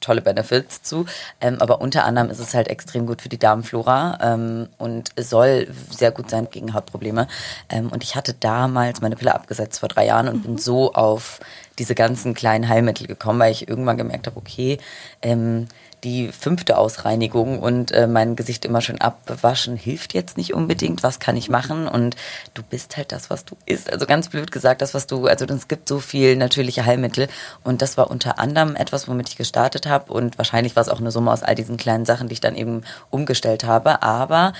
tolle 0.00 0.20
Benefits 0.20 0.82
zu. 0.82 1.06
Ähm, 1.40 1.56
aber 1.60 1.80
unter 1.80 2.04
anderem 2.04 2.30
ist 2.30 2.38
es 2.38 2.54
halt 2.54 2.68
extrem 2.68 3.06
gut 3.06 3.22
für 3.22 3.30
die 3.30 3.38
Darmflora 3.38 4.18
ähm, 4.22 4.68
und 4.78 5.10
es 5.16 5.30
soll 5.30 5.66
sehr 5.90 6.12
gut 6.12 6.30
sein 6.30 6.48
gegen 6.50 6.74
Hautprobleme. 6.74 7.26
Ähm, 7.70 7.88
und 7.90 8.02
ich 8.02 8.14
hatte 8.14 8.34
damals 8.34 9.00
meine 9.00 9.16
Pille 9.16 9.34
abgesetzt 9.34 9.80
vor 9.80 9.88
drei 9.88 10.06
Jahren 10.06 10.28
und 10.28 10.42
bin 10.42 10.58
so 10.58 10.92
auf 10.92 11.40
diese 11.78 11.94
ganzen 11.94 12.34
kleinen 12.34 12.68
Heilmittel 12.68 13.06
gekommen, 13.06 13.40
weil 13.40 13.52
ich 13.52 13.68
irgendwann 13.68 13.96
gemerkt 13.96 14.26
habe, 14.26 14.36
okay, 14.36 14.78
ähm, 15.22 15.66
die 16.04 16.28
fünfte 16.32 16.78
Ausreinigung 16.78 17.58
und 17.60 17.92
äh, 17.92 18.06
mein 18.06 18.36
Gesicht 18.36 18.64
immer 18.64 18.80
schön 18.80 19.00
abwaschen 19.00 19.76
hilft 19.76 20.14
jetzt 20.14 20.36
nicht 20.36 20.54
unbedingt. 20.54 21.02
Was 21.02 21.18
kann 21.18 21.36
ich 21.36 21.48
machen? 21.48 21.86
Und 21.86 22.16
du 22.54 22.62
bist 22.62 22.96
halt 22.96 23.12
das, 23.12 23.30
was 23.30 23.44
du 23.44 23.56
isst. 23.66 23.92
Also 23.92 24.06
ganz 24.06 24.28
blöd 24.28 24.50
gesagt, 24.50 24.82
das, 24.82 24.94
was 24.94 25.06
du, 25.06 25.26
also 25.26 25.44
es 25.44 25.68
gibt 25.68 25.88
so 25.88 25.98
viel 25.98 26.36
natürliche 26.36 26.84
Heilmittel. 26.84 27.28
Und 27.64 27.82
das 27.82 27.96
war 27.96 28.10
unter 28.10 28.38
anderem 28.38 28.76
etwas, 28.76 29.08
womit 29.08 29.28
ich 29.28 29.36
gestartet 29.36 29.86
habe. 29.86 30.12
Und 30.12 30.38
wahrscheinlich 30.38 30.76
war 30.76 30.82
es 30.82 30.88
auch 30.88 31.00
eine 31.00 31.10
Summe 31.10 31.32
aus 31.32 31.42
all 31.42 31.54
diesen 31.54 31.76
kleinen 31.76 32.06
Sachen, 32.06 32.28
die 32.28 32.34
ich 32.34 32.40
dann 32.40 32.56
eben 32.56 32.82
umgestellt 33.10 33.64
habe. 33.64 34.02
Aber 34.02 34.52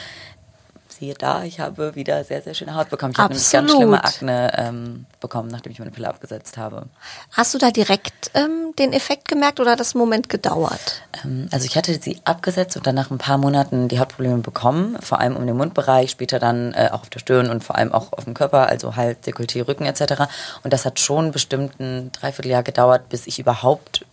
siehe 1.00 1.14
da, 1.14 1.42
ich 1.42 1.58
habe 1.58 1.94
wieder 1.96 2.22
sehr, 2.22 2.42
sehr 2.42 2.54
schöne 2.54 2.74
Haut 2.74 2.90
bekommen. 2.90 3.12
Ich 3.12 3.18
habe 3.18 3.34
nämlich 3.34 3.50
ganz 3.50 3.72
schlimme 3.72 4.04
Akne 4.04 4.52
ähm, 4.56 5.06
bekommen, 5.18 5.48
nachdem 5.48 5.72
ich 5.72 5.78
meine 5.78 5.90
Pille 5.90 6.08
abgesetzt 6.08 6.58
habe. 6.58 6.84
Hast 7.32 7.54
du 7.54 7.58
da 7.58 7.70
direkt 7.70 8.30
ähm, 8.34 8.74
den 8.78 8.92
Effekt 8.92 9.26
gemerkt 9.26 9.58
oder 9.58 9.72
hat 9.72 9.80
das 9.80 9.94
einen 9.94 10.00
Moment 10.00 10.28
gedauert? 10.28 11.02
Ähm, 11.24 11.48
Also 11.50 11.64
ich 11.64 11.76
hatte 11.76 11.98
sie 12.00 12.20
abgesetzt 12.24 12.76
und 12.76 12.86
dann 12.86 12.94
nach 12.94 13.10
ein 13.10 13.18
paar 13.18 13.38
Monaten 13.38 13.88
die 13.88 13.98
Hautprobleme 13.98 14.38
bekommen, 14.38 14.96
vor 15.00 15.20
allem 15.20 15.36
um 15.36 15.46
den 15.46 15.56
Mundbereich, 15.56 16.10
später 16.10 16.38
dann 16.38 16.74
äh, 16.74 16.90
auch 16.92 17.00
auf 17.02 17.10
der 17.10 17.18
Stirn 17.18 17.50
und 17.50 17.64
vor 17.64 17.76
allem 17.76 17.92
auch 17.92 18.12
auf 18.12 18.24
dem 18.24 18.34
Körper, 18.34 18.68
also 18.68 18.94
Hals, 18.94 19.18
Dekolleté, 19.26 19.66
Rücken 19.66 19.86
etc. 19.86 20.24
Und 20.62 20.72
das 20.72 20.84
hat 20.84 21.00
schon 21.00 21.32
bestimmt 21.32 21.80
ein 21.80 22.12
Dreivierteljahr 22.12 22.62
gedauert, 22.62 23.08
bis 23.08 23.26
ich 23.26 23.38
überhaupt 23.38 24.04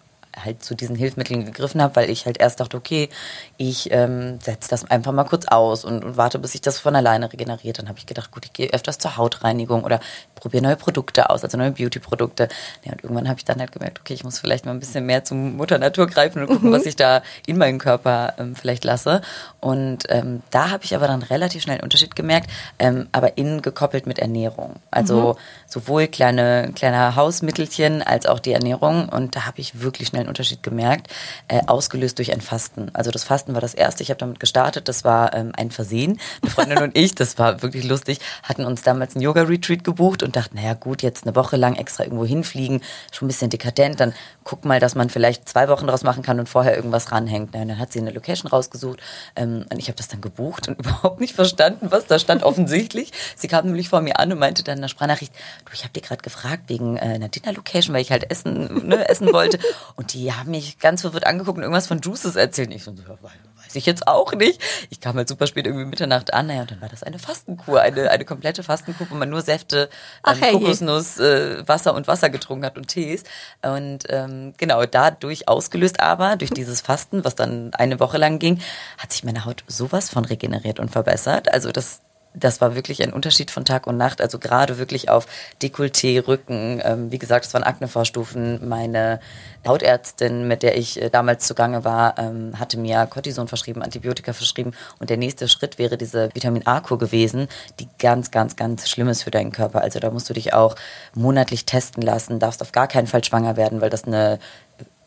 halt 0.44 0.64
zu 0.64 0.76
diesen 0.76 0.96
Hilfsmitteln 0.96 1.46
gegriffen 1.46 1.82
habe, 1.82 1.96
weil 1.96 2.10
ich 2.10 2.26
halt 2.26 2.40
erst 2.40 2.60
dachte, 2.60 2.78
okay, 2.78 3.10
ich 3.58 3.92
ähm, 3.92 4.40
setze 4.42 4.70
das 4.70 4.90
einfach 4.90 5.12
mal 5.12 5.24
kurz 5.24 5.48
aus 5.48 5.86
und, 5.86 6.04
und 6.04 6.18
warte, 6.18 6.40
bis 6.40 6.52
sich 6.52 6.62
das 6.62 6.80
von 6.80 6.96
alleine 6.96 7.32
regeneriert. 7.32 7.80
Dann 7.80 7.90
habe 7.90 8.00
ich 8.00 8.06
gedacht, 8.06 8.32
gut, 8.32 8.46
ich 8.46 8.54
gehe 8.54 8.74
öfters 8.74 8.98
zur 8.98 9.18
Hautreinigung 9.18 9.84
oder 9.84 10.00
probiere 10.36 10.64
neue 10.64 10.76
Produkte 10.76 11.30
aus, 11.30 11.44
also 11.44 11.58
neue 11.58 11.72
Beauty-Produkte. 11.72 12.48
Ja, 12.84 12.94
und 12.94 13.04
irgendwann 13.04 13.28
habe 13.28 13.40
ich 13.40 13.46
dann 13.46 13.60
halt 13.60 13.72
gemerkt, 13.72 14.00
okay, 14.00 14.14
ich 14.14 14.24
muss 14.24 14.40
vielleicht 14.40 14.66
mal 14.66 14.72
ein 14.72 14.80
bisschen 14.80 15.06
mehr 15.06 15.24
zum 15.24 15.56
Mutter 15.58 15.78
Natur 15.78 16.08
greifen 16.08 16.42
und 16.42 16.48
gucken, 16.48 16.72
was 16.72 16.86
ich 16.86 16.96
da 16.96 17.22
in 17.46 17.58
meinen 17.58 17.80
Körper 17.80 18.34
ähm, 18.38 18.56
vielleicht 18.56 18.84
lasse. 18.84 19.22
Und 19.60 20.04
ähm, 20.10 20.44
da 20.52 20.70
habe 20.70 20.84
ich 20.84 20.96
aber 20.96 21.08
dann 21.08 21.24
relativ 21.24 21.64
schnell 21.64 21.76
einen 21.76 21.84
Unterschied 21.84 22.16
gemerkt, 22.16 22.50
ähm, 22.80 23.08
aber 23.12 23.38
innen 23.38 23.62
gekoppelt 23.62 24.06
mit 24.06 24.20
Ernährung. 24.20 24.76
Also 24.92 25.38
sowohl 25.68 26.08
kleine, 26.08 26.72
kleine 26.76 27.16
Hausmittelchen 27.16 28.02
als 28.02 28.26
auch 28.26 28.40
die 28.40 28.54
Ernährung. 28.54 29.10
Und 29.10 29.36
da 29.36 29.46
habe 29.46 29.60
ich 29.60 29.82
wirklich 29.82 30.10
schnell 30.10 30.27
einen 30.28 30.30
Unterschied 30.30 30.62
gemerkt, 30.64 31.08
äh, 31.48 31.62
ausgelöst 31.66 32.18
durch 32.18 32.32
ein 32.32 32.42
Fasten. 32.42 32.92
Also 32.94 33.12
das 33.12 33.24
Fasten 33.24 33.54
war 33.54 33.62
das 33.62 33.74
erste. 33.74 34.04
Ich 34.04 34.10
habe 34.10 34.20
damit 34.20 34.40
gestartet. 34.40 34.88
Das 34.88 35.04
war 35.04 35.34
ähm, 35.34 35.52
ein 35.56 35.72
Versehen. 35.72 36.20
Eine 36.42 36.52
Freundin 36.52 36.78
und 36.80 36.98
ich, 36.98 37.16
das 37.16 37.38
war 37.38 37.62
wirklich 37.62 37.86
lustig, 37.86 38.20
hatten 38.44 38.66
uns 38.66 38.82
damals 38.82 39.16
einen 39.16 39.24
Yoga-Retreat 39.24 39.84
gebucht 39.84 40.24
und 40.24 40.36
dachten, 40.36 40.58
naja 40.58 40.74
gut, 40.74 41.02
jetzt 41.02 41.26
eine 41.26 41.36
Woche 41.36 41.58
lang 41.58 41.76
extra 41.76 42.04
irgendwo 42.04 42.26
hinfliegen, 42.26 42.82
schon 43.12 43.26
ein 43.26 43.30
bisschen 43.30 43.50
dekadent. 43.50 44.00
Dann 44.00 44.14
guck 44.44 44.66
mal, 44.66 44.80
dass 44.80 44.96
man 44.96 45.10
vielleicht 45.10 45.48
zwei 45.48 45.68
Wochen 45.70 45.88
draus 45.88 46.04
machen 46.04 46.24
kann 46.24 46.40
und 46.40 46.48
vorher 46.48 46.76
irgendwas 46.76 47.12
ranhängt. 47.12 47.52
Na, 47.54 47.66
dann 47.66 47.80
hat 47.80 47.92
sie 47.92 48.00
eine 48.00 48.12
Location 48.12 48.50
rausgesucht 48.50 49.00
ähm, 49.36 49.66
und 49.72 49.80
ich 49.80 49.88
habe 49.88 49.98
das 49.98 50.08
dann 50.08 50.22
gebucht 50.22 50.68
und 50.68 50.80
überhaupt 50.80 51.20
nicht 51.20 51.36
verstanden, 51.36 51.92
was 51.92 52.06
da 52.06 52.20
stand 52.20 52.44
offensichtlich. 52.44 53.12
Sie 53.36 53.48
kam 53.48 53.66
nämlich 53.66 53.90
vor 53.90 54.02
mir 54.02 54.20
an 54.20 54.32
und 54.32 54.40
meinte 54.40 54.64
dann 54.64 54.78
in 54.78 54.82
der 54.82 54.90
Sprachnachricht, 54.90 55.34
du, 55.66 55.74
ich 55.74 55.84
habe 55.84 55.94
dir 55.94 56.02
gerade 56.02 56.22
gefragt 56.22 56.64
wegen 56.68 56.98
äh, 56.98 57.02
einer 57.02 57.30
Dinner-Location, 57.30 57.94
weil 57.94 58.02
ich 58.02 58.12
halt 58.12 58.30
essen, 58.30 58.88
ne, 58.88 59.08
essen 59.08 59.32
wollte. 59.34 59.60
Und 59.96 60.07
die 60.14 60.34
haben 60.34 60.52
mich 60.52 60.80
ganz 60.80 61.02
verwirrt 61.02 61.26
angeguckt 61.26 61.58
und 61.58 61.64
irgendwas 61.64 61.88
von 61.88 62.00
Juices 62.00 62.36
erzählt. 62.36 62.70
Und 62.70 62.76
ich 62.76 62.84
so, 62.84 62.94
weiß 62.98 63.76
ich 63.76 63.86
jetzt 63.86 64.08
auch 64.08 64.34
nicht. 64.34 64.62
Ich 64.90 65.00
kam 65.00 65.16
halt 65.16 65.28
super 65.28 65.48
spät 65.48 65.66
irgendwie 65.66 65.86
Mitternacht 65.86 66.34
an, 66.34 66.48
naja, 66.48 66.62
und 66.62 66.72
dann 66.72 66.82
war 66.82 66.90
das 66.90 67.04
eine 67.04 67.20
Fastenkur, 67.20 67.82
eine, 67.82 68.10
eine 68.10 68.26
komplette 68.26 68.64
Fastenkur, 68.64 69.08
wo 69.10 69.16
man 69.16 69.30
nur 69.30 69.42
Säfte, 69.42 69.90
Ach, 70.24 70.36
ähm, 70.36 70.40
herrje. 70.42 70.60
Kokosnuss, 70.60 71.18
äh, 71.20 71.68
Wasser 71.68 71.94
und 71.94 72.08
Wasser 72.08 72.30
getrunken 72.30 72.66
hat 72.66 72.78
und 72.78 72.88
Tees. 72.88 73.24
Und 73.62 74.00
ähm, 74.10 74.54
genau, 74.58 74.86
dadurch 74.86 75.48
ausgelöst 75.48 76.00
aber, 76.00 76.36
durch 76.36 76.52
dieses 76.52 76.82
Fasten, 76.82 77.24
was 77.26 77.36
dann 77.36 77.74
eine 77.74 78.00
Woche 78.00 78.18
lang 78.18 78.40
ging, 78.40 78.62
hat 78.98 79.12
sich 79.12 79.24
meine 79.24 79.46
Haut 79.46 79.64
sowas 79.68 80.10
von 80.10 80.26
regeneriert 80.26 80.80
und 80.80 80.90
verbessert. 80.90 81.54
Also 81.54 81.72
das 81.72 82.02
das 82.40 82.62
war 82.62 82.76
wirklich 82.76 83.02
ein 83.04 83.14
Unterschied 83.14 83.52
von 83.52 83.66
Tag 83.66 83.88
und 83.88 83.98
Nacht. 83.98 84.22
Also 84.22 84.40
gerade 84.40 84.78
wirklich 84.78 85.10
auf 85.10 85.28
Dekolleté, 85.62 86.28
Rücken. 86.28 86.82
Ähm, 86.84 87.12
wie 87.12 87.18
gesagt, 87.18 87.46
es 87.46 87.54
waren 87.54 87.64
Aknevorstufen. 87.64 88.68
Meine 88.68 89.20
Hautärztin, 89.68 90.48
mit 90.48 90.64
der 90.64 90.78
ich 90.78 91.02
äh, 91.02 91.10
damals 91.10 91.48
zugange 91.48 91.84
war, 91.84 92.18
ähm, 92.18 92.60
hatte 92.60 92.78
mir 92.78 93.06
Cortison 93.08 93.48
verschrieben, 93.48 93.82
Antibiotika 93.82 94.34
verschrieben. 94.34 94.72
Und 95.00 95.10
der 95.10 95.18
nächste 95.18 95.48
Schritt 95.48 95.78
wäre 95.78 95.98
diese 95.98 96.34
Vitamin 96.34 96.66
A-Kur 96.66 96.98
gewesen, 96.98 97.48
die 97.80 97.88
ganz, 98.00 98.32
ganz, 98.32 98.56
ganz 98.56 98.90
schlimm 98.90 99.10
ist 99.10 99.24
für 99.24 99.32
deinen 99.32 99.52
Körper. 99.52 99.82
Also 99.82 100.00
da 100.00 100.12
musst 100.12 100.30
du 100.30 100.34
dich 100.34 100.54
auch 100.54 100.76
monatlich 101.16 101.66
testen 101.66 102.04
lassen, 102.04 102.40
darfst 102.40 102.62
auf 102.62 102.72
gar 102.72 102.88
keinen 102.88 103.08
Fall 103.08 103.24
schwanger 103.24 103.58
werden, 103.58 103.82
weil 103.82 103.90
das 103.90 104.04
eine 104.04 104.40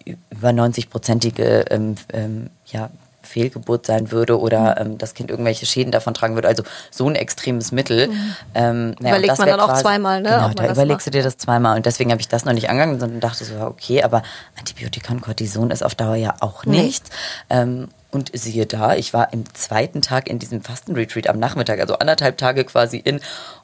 über 0.05 0.49
90-prozentige 0.49 1.71
ähm, 1.71 1.95
ähm, 2.13 2.51
ja, 2.67 2.91
Fehlgeburt 3.23 3.87
sein 3.87 4.11
würde 4.11 4.39
oder 4.41 4.81
ähm, 4.81 4.99
das 4.99 5.15
Kind 5.15 5.31
irgendwelche 5.31 5.67
Schäden 5.67 5.93
davon 5.93 6.15
tragen 6.15 6.35
würde. 6.35 6.49
Also 6.49 6.63
so 6.91 7.09
ein 7.09 7.15
extremes 7.15 7.73
Mittel. 7.73 8.09
Ähm, 8.55 8.95
naja, 9.01 9.15
Überlegt 9.17 9.31
das 9.33 9.39
man 9.39 9.49
dann 9.49 9.61
auch 9.61 9.75
zweimal, 9.75 10.21
ne, 10.23 10.29
Genau, 10.31 10.49
da 10.55 10.65
überlegst 10.71 10.89
macht. 10.89 11.07
du 11.07 11.11
dir 11.11 11.23
das 11.23 11.37
zweimal. 11.37 11.77
Und 11.77 11.87
deswegen 11.87 12.11
habe 12.11 12.21
ich 12.21 12.29
das 12.29 12.45
noch 12.45 12.53
nicht 12.53 12.69
angegangen, 12.71 12.99
sondern 13.01 13.21
dachte 13.21 13.45
so, 13.45 13.55
okay, 13.61 14.03
aber 14.03 14.23
Antibiotika 14.59 15.13
und 15.13 15.21
Cortison 15.21 15.71
ist 15.71 15.83
auf 15.85 15.95
Dauer 15.95 16.17
ja 16.17 16.35
auch 16.41 16.65
Nee. 16.65 16.83
nichts. 16.83 17.11
Ähm, 17.49 17.89
Und 18.13 18.33
siehe 18.35 18.67
da, 18.67 18.97
ich 18.97 19.15
war 19.15 19.33
im 19.33 19.45
zweiten 19.55 20.03
Tag 20.03 20.27
in 20.29 20.41
diesem 20.41 20.63
Fastenretreat 20.63 21.29
am 21.29 21.39
Nachmittag, 21.39 21.79
also 21.79 21.95
anderthalb 21.99 22.39
Tage 22.39 22.65
quasi 22.65 22.97
in. 22.97 23.21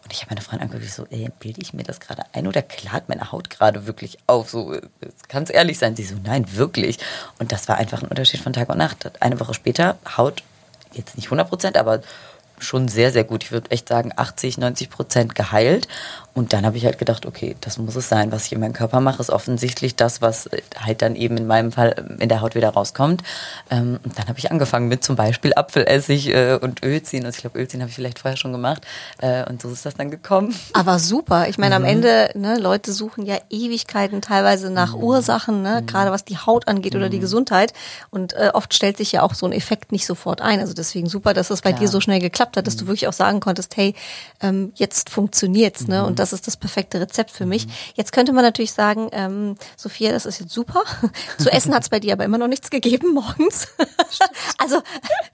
Und 0.06 0.12
ich 0.12 0.20
habe 0.20 0.36
meine 0.36 0.40
Freundin 0.40 0.68
angeguckt, 0.68 0.92
so, 0.92 1.04
ey, 1.10 1.28
bilde 1.40 1.60
ich 1.60 1.74
mir 1.74 1.82
das 1.82 1.98
gerade 1.98 2.22
ein 2.32 2.46
oder 2.46 2.62
klart 2.62 3.08
meine 3.08 3.32
Haut 3.32 3.50
gerade 3.50 3.88
wirklich 3.88 4.18
auf? 4.28 4.50
So, 4.50 4.78
kann 5.26 5.42
es 5.42 5.50
ehrlich 5.50 5.80
sein? 5.80 5.96
Sie 5.96 6.04
so, 6.04 6.14
nein, 6.22 6.46
wirklich. 6.54 7.00
Und 7.40 7.50
das 7.50 7.66
war 7.66 7.78
einfach 7.78 8.04
ein 8.04 8.08
Unterschied 8.08 8.40
von 8.40 8.52
Tag 8.52 8.68
und 8.68 8.78
Nacht. 8.78 9.10
Eine 9.20 9.40
Woche 9.40 9.52
später, 9.52 9.98
Haut, 10.16 10.44
jetzt 10.92 11.16
nicht 11.16 11.26
100 11.26 11.48
Prozent, 11.48 11.76
aber 11.76 12.02
schon 12.60 12.86
sehr, 12.86 13.10
sehr 13.10 13.24
gut. 13.24 13.42
Ich 13.42 13.50
würde 13.50 13.72
echt 13.72 13.88
sagen 13.88 14.12
80, 14.14 14.58
90 14.58 14.90
Prozent 14.90 15.34
geheilt. 15.34 15.88
Und 16.36 16.52
dann 16.52 16.66
habe 16.66 16.76
ich 16.76 16.84
halt 16.84 16.98
gedacht, 16.98 17.24
okay, 17.24 17.56
das 17.62 17.78
muss 17.78 17.96
es 17.96 18.10
sein. 18.10 18.30
Was 18.30 18.44
ich 18.44 18.52
in 18.52 18.60
meinem 18.60 18.74
Körper 18.74 19.00
mache, 19.00 19.22
ist 19.22 19.30
offensichtlich 19.30 19.96
das, 19.96 20.20
was 20.20 20.50
halt 20.78 21.00
dann 21.00 21.16
eben 21.16 21.38
in 21.38 21.46
meinem 21.46 21.72
Fall 21.72 22.18
in 22.20 22.28
der 22.28 22.42
Haut 22.42 22.54
wieder 22.54 22.68
rauskommt. 22.68 23.22
Ähm, 23.70 23.98
und 24.04 24.18
dann 24.18 24.28
habe 24.28 24.38
ich 24.38 24.50
angefangen 24.50 24.88
mit 24.88 25.02
zum 25.02 25.16
Beispiel 25.16 25.54
Apfelessig 25.54 26.28
äh, 26.28 26.58
und 26.60 26.84
Ölziehen. 26.84 27.24
Und 27.24 27.34
ich 27.34 27.40
glaube, 27.40 27.58
Ölziehen 27.58 27.80
habe 27.80 27.88
ich 27.88 27.94
vielleicht 27.94 28.18
vorher 28.18 28.36
schon 28.36 28.52
gemacht. 28.52 28.82
Äh, 29.16 29.48
und 29.48 29.62
so 29.62 29.70
ist 29.70 29.86
das 29.86 29.94
dann 29.94 30.10
gekommen. 30.10 30.54
Aber 30.74 30.98
super. 30.98 31.48
Ich 31.48 31.56
meine, 31.56 31.78
mhm. 31.78 31.84
am 31.84 31.90
Ende, 31.90 32.28
ne, 32.34 32.58
Leute 32.58 32.92
suchen 32.92 33.24
ja 33.24 33.38
Ewigkeiten 33.48 34.20
teilweise 34.20 34.68
nach 34.68 34.94
mhm. 34.94 35.04
Ursachen, 35.04 35.62
ne, 35.62 35.80
mhm. 35.80 35.86
gerade 35.86 36.10
was 36.10 36.26
die 36.26 36.36
Haut 36.36 36.68
angeht 36.68 36.94
oder 36.94 37.08
die 37.08 37.16
mhm. 37.16 37.22
Gesundheit. 37.22 37.72
Und 38.10 38.34
äh, 38.34 38.50
oft 38.52 38.74
stellt 38.74 38.98
sich 38.98 39.10
ja 39.10 39.22
auch 39.22 39.32
so 39.32 39.46
ein 39.46 39.52
Effekt 39.52 39.90
nicht 39.90 40.04
sofort 40.04 40.42
ein. 40.42 40.60
Also 40.60 40.74
deswegen 40.74 41.08
super, 41.08 41.32
dass 41.32 41.48
es 41.48 41.62
bei 41.62 41.70
Klar. 41.70 41.80
dir 41.80 41.88
so 41.88 42.02
schnell 42.02 42.20
geklappt 42.20 42.58
hat, 42.58 42.66
dass 42.66 42.76
du 42.76 42.84
mhm. 42.84 42.88
wirklich 42.88 43.08
auch 43.08 43.14
sagen 43.14 43.40
konntest, 43.40 43.74
hey, 43.78 43.94
ähm, 44.42 44.72
jetzt 44.74 45.08
funktioniert's, 45.08 45.88
ne? 45.88 46.04
Und 46.04 46.12
mhm. 46.12 46.25
Das 46.26 46.40
ist 46.40 46.46
das 46.46 46.56
perfekte 46.56 47.00
Rezept 47.00 47.30
für 47.30 47.46
mich. 47.46 47.66
Mhm. 47.66 47.72
Jetzt 47.94 48.12
könnte 48.12 48.32
man 48.32 48.44
natürlich 48.44 48.72
sagen, 48.72 49.08
ähm, 49.12 49.56
Sophia, 49.76 50.12
das 50.12 50.26
ist 50.26 50.40
jetzt 50.40 50.52
super. 50.52 50.82
Zu 51.38 51.52
essen 51.52 51.74
hat's 51.74 51.88
bei 51.88 52.00
dir 52.00 52.14
aber 52.14 52.24
immer 52.24 52.38
noch 52.38 52.48
nichts 52.48 52.70
gegeben 52.70 53.14
morgens. 53.14 53.68
also, 54.58 54.82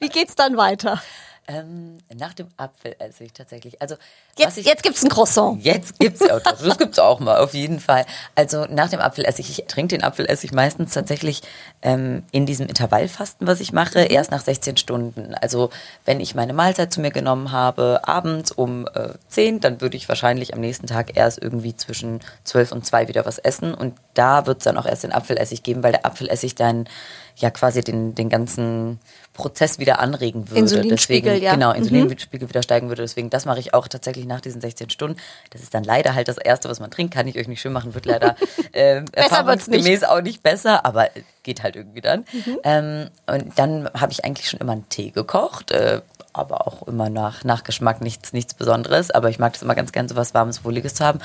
wie 0.00 0.08
geht's 0.08 0.34
dann 0.34 0.56
weiter? 0.56 1.00
Ähm, 1.48 1.98
nach 2.14 2.34
dem 2.34 2.46
Apfelessig 2.56 3.32
tatsächlich. 3.32 3.82
Also 3.82 3.96
jetzt, 4.38 4.58
ich, 4.58 4.64
jetzt 4.64 4.84
gibt's 4.84 5.02
ein 5.02 5.08
Croissant. 5.08 5.60
Jetzt 5.64 5.98
gibt's 5.98 6.20
ja, 6.20 6.38
das, 6.38 6.62
das 6.62 6.78
gibt's 6.78 7.00
auch 7.00 7.18
mal 7.18 7.38
auf 7.38 7.52
jeden 7.52 7.80
Fall. 7.80 8.06
Also 8.36 8.66
nach 8.66 8.88
dem 8.90 9.00
Apfelessig, 9.00 9.50
ich 9.50 9.66
trinke 9.66 9.96
den 9.96 10.04
Apfelessig 10.04 10.52
meistens 10.52 10.94
tatsächlich 10.94 11.42
ähm, 11.82 12.22
in 12.30 12.46
diesem 12.46 12.68
Intervallfasten, 12.68 13.48
was 13.48 13.58
ich 13.58 13.72
mache, 13.72 14.02
erst 14.02 14.30
nach 14.30 14.40
16 14.40 14.76
Stunden. 14.76 15.34
Also 15.34 15.70
wenn 16.04 16.20
ich 16.20 16.36
meine 16.36 16.52
Mahlzeit 16.52 16.92
zu 16.92 17.00
mir 17.00 17.10
genommen 17.10 17.50
habe, 17.50 18.02
abends 18.04 18.52
um 18.52 18.86
äh, 18.94 19.08
10, 19.26 19.58
dann 19.58 19.80
würde 19.80 19.96
ich 19.96 20.08
wahrscheinlich 20.08 20.54
am 20.54 20.60
nächsten 20.60 20.86
Tag 20.86 21.16
erst 21.16 21.42
irgendwie 21.42 21.74
zwischen 21.74 22.20
12 22.44 22.70
und 22.70 22.86
2 22.86 23.08
wieder 23.08 23.26
was 23.26 23.38
essen 23.38 23.74
und 23.74 23.94
da 24.14 24.46
wird's 24.46 24.62
dann 24.62 24.78
auch 24.78 24.86
erst 24.86 25.02
den 25.02 25.12
Apfelessig 25.12 25.64
geben, 25.64 25.82
weil 25.82 25.92
der 25.92 26.06
Apfelessig 26.06 26.54
dann 26.54 26.86
ja 27.36 27.50
quasi 27.50 27.82
den, 27.82 28.14
den 28.14 28.28
ganzen 28.28 28.98
Prozess 29.32 29.78
wieder 29.78 29.98
anregen 29.98 30.48
würde. 30.50 30.60
Insulinspiegel, 30.60 31.32
Deswegen, 31.32 31.44
ja. 31.44 31.54
Genau, 31.54 31.72
Insulinspiegel 31.72 32.46
mhm. 32.46 32.50
wieder 32.50 32.62
steigen 32.62 32.88
würde. 32.88 33.02
Deswegen, 33.02 33.30
das 33.30 33.46
mache 33.46 33.60
ich 33.60 33.72
auch 33.72 33.88
tatsächlich 33.88 34.26
nach 34.26 34.40
diesen 34.40 34.60
16 34.60 34.90
Stunden. 34.90 35.16
Das 35.50 35.62
ist 35.62 35.72
dann 35.72 35.84
leider 35.84 36.14
halt 36.14 36.28
das 36.28 36.38
Erste, 36.38 36.68
was 36.68 36.80
man 36.80 36.90
trinkt. 36.90 37.14
Kann 37.14 37.26
ich 37.26 37.38
euch 37.38 37.48
nicht 37.48 37.60
schön 37.60 37.72
machen, 37.72 37.94
wird 37.94 38.06
leider 38.06 38.36
äh, 38.72 39.02
erfahrungsgemäß 39.12 40.04
auch 40.04 40.20
nicht 40.20 40.42
besser, 40.42 40.84
aber 40.84 41.08
geht 41.42 41.62
halt 41.62 41.76
irgendwie 41.76 42.02
dann. 42.02 42.24
Mhm. 42.32 42.58
Ähm, 42.64 43.08
und 43.26 43.58
dann 43.58 43.88
habe 43.94 44.12
ich 44.12 44.24
eigentlich 44.24 44.50
schon 44.50 44.60
immer 44.60 44.72
einen 44.72 44.88
Tee 44.88 45.10
gekocht. 45.10 45.70
Äh, 45.70 46.02
aber 46.34 46.66
auch 46.66 46.86
immer 46.88 47.10
nach, 47.10 47.44
nach 47.44 47.62
Geschmack 47.62 48.00
nichts, 48.00 48.32
nichts 48.32 48.54
Besonderes. 48.54 49.10
Aber 49.10 49.28
ich 49.28 49.38
mag 49.38 49.52
das 49.52 49.62
immer 49.62 49.74
ganz 49.74 49.92
gern, 49.92 50.08
so 50.08 50.16
was 50.16 50.32
Warmes, 50.32 50.64
Wohliges 50.64 50.94
zu 50.94 51.04
haben 51.04 51.20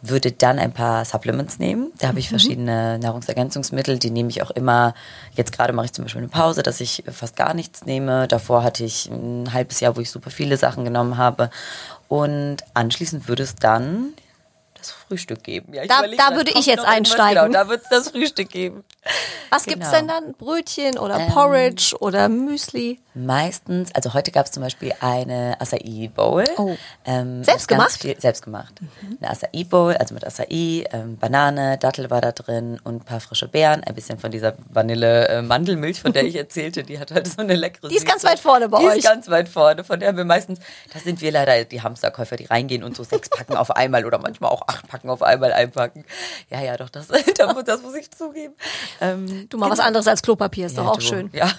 würde 0.00 0.32
dann 0.32 0.58
ein 0.58 0.72
paar 0.72 1.04
Supplements 1.04 1.58
nehmen. 1.58 1.92
Da 1.98 2.08
habe 2.08 2.18
ich 2.18 2.26
mhm. 2.26 2.30
verschiedene 2.30 2.98
Nahrungsergänzungsmittel, 2.98 3.98
die 3.98 4.10
nehme 4.10 4.30
ich 4.30 4.42
auch 4.42 4.50
immer. 4.50 4.94
Jetzt 5.34 5.52
gerade 5.52 5.72
mache 5.72 5.86
ich 5.86 5.92
zum 5.92 6.04
Beispiel 6.04 6.20
eine 6.22 6.28
Pause, 6.28 6.62
dass 6.62 6.80
ich 6.80 7.02
fast 7.10 7.36
gar 7.36 7.54
nichts 7.54 7.84
nehme. 7.84 8.28
Davor 8.28 8.62
hatte 8.62 8.84
ich 8.84 9.06
ein 9.10 9.52
halbes 9.52 9.80
Jahr, 9.80 9.96
wo 9.96 10.00
ich 10.00 10.10
super 10.10 10.30
viele 10.30 10.56
Sachen 10.56 10.84
genommen 10.84 11.16
habe. 11.16 11.50
Und 12.08 12.58
anschließend 12.74 13.28
würde 13.28 13.42
es 13.42 13.56
dann, 13.56 14.14
das 14.88 14.96
Frühstück 15.08 15.42
geben. 15.42 15.74
Ja, 15.74 15.86
da, 15.86 16.02
da 16.06 16.36
würde 16.36 16.52
ich 16.54 16.66
jetzt 16.66 16.84
einsteigen. 16.84 17.44
Genau, 17.44 17.64
da 17.64 17.68
wird 17.68 17.82
es 17.82 17.88
das 17.88 18.10
Frühstück 18.10 18.48
geben. 18.48 18.84
Was 19.50 19.64
genau. 19.64 19.76
gibt's 19.76 19.90
denn 19.90 20.08
dann? 20.08 20.34
Brötchen 20.34 20.98
oder 20.98 21.18
ähm, 21.18 21.28
Porridge 21.32 21.96
oder 22.00 22.28
Müsli? 22.28 23.00
Meistens, 23.14 23.92
also 23.94 24.14
heute 24.14 24.30
gab 24.30 24.46
es 24.46 24.52
zum 24.52 24.62
Beispiel 24.62 24.92
eine 25.00 25.56
Acai 25.60 26.10
Bowl. 26.14 26.44
Oh. 26.56 26.76
Ähm, 27.04 27.42
selbst 27.42 27.66
gemacht? 27.66 27.98
Viel, 27.98 28.20
selbst 28.20 28.44
gemacht. 28.44 28.74
Mhm. 28.80 29.18
Eine 29.20 29.30
Acai 29.30 29.64
Bowl, 29.64 29.94
also 29.94 30.14
mit 30.14 30.24
Acai, 30.24 30.84
ähm, 30.92 31.16
Banane, 31.16 31.78
Dattel 31.78 32.10
war 32.10 32.20
da 32.20 32.32
drin 32.32 32.78
und 32.84 32.96
ein 32.96 33.04
paar 33.04 33.20
frische 33.20 33.48
Beeren, 33.48 33.82
ein 33.82 33.94
bisschen 33.94 34.18
von 34.18 34.30
dieser 34.30 34.54
Vanille-Mandelmilch, 34.68 36.00
von 36.00 36.12
der 36.12 36.24
ich 36.24 36.36
erzählte, 36.36 36.84
die 36.84 36.98
hat 36.98 37.10
halt 37.10 37.26
so 37.26 37.40
eine 37.40 37.56
leckere 37.56 37.88
Die 37.88 37.96
ist 37.96 38.06
ganz 38.06 38.24
weit 38.24 38.38
vorne 38.38 38.68
bei 38.68 38.78
die 38.78 38.86
euch. 38.86 38.92
Die 38.92 38.98
ist 39.00 39.06
ganz 39.06 39.28
weit 39.28 39.48
vorne, 39.48 39.82
von 39.82 39.98
der 39.98 40.10
haben 40.10 40.18
wir 40.18 40.24
meistens, 40.24 40.60
das 40.92 41.02
sind 41.02 41.20
wir 41.20 41.32
leider 41.32 41.64
die 41.64 41.82
Hamsterkäufer, 41.82 42.36
die 42.36 42.44
reingehen 42.44 42.84
und 42.84 42.94
so 42.94 43.02
sechs 43.02 43.28
Packen 43.38 43.56
auf 43.56 43.72
einmal 43.72 44.04
oder 44.04 44.18
manchmal 44.18 44.50
auch 44.50 44.62
acht 44.68 44.77
Packen 44.86 45.10
auf 45.10 45.22
einmal 45.22 45.52
einpacken. 45.52 46.04
Ja, 46.50 46.60
ja, 46.60 46.76
doch, 46.76 46.88
das, 46.88 47.08
das 47.64 47.82
muss 47.82 47.94
ich 47.94 48.10
zugeben. 48.10 48.54
Ähm, 49.00 49.48
du 49.48 49.58
mal 49.58 49.70
was 49.70 49.80
anderes 49.80 50.06
als 50.06 50.22
Klopapier, 50.22 50.66
ist 50.66 50.76
ja, 50.76 50.82
doch 50.82 50.92
auch 50.92 50.96
du, 50.96 51.02
schön. 51.02 51.30
Ja. 51.32 51.50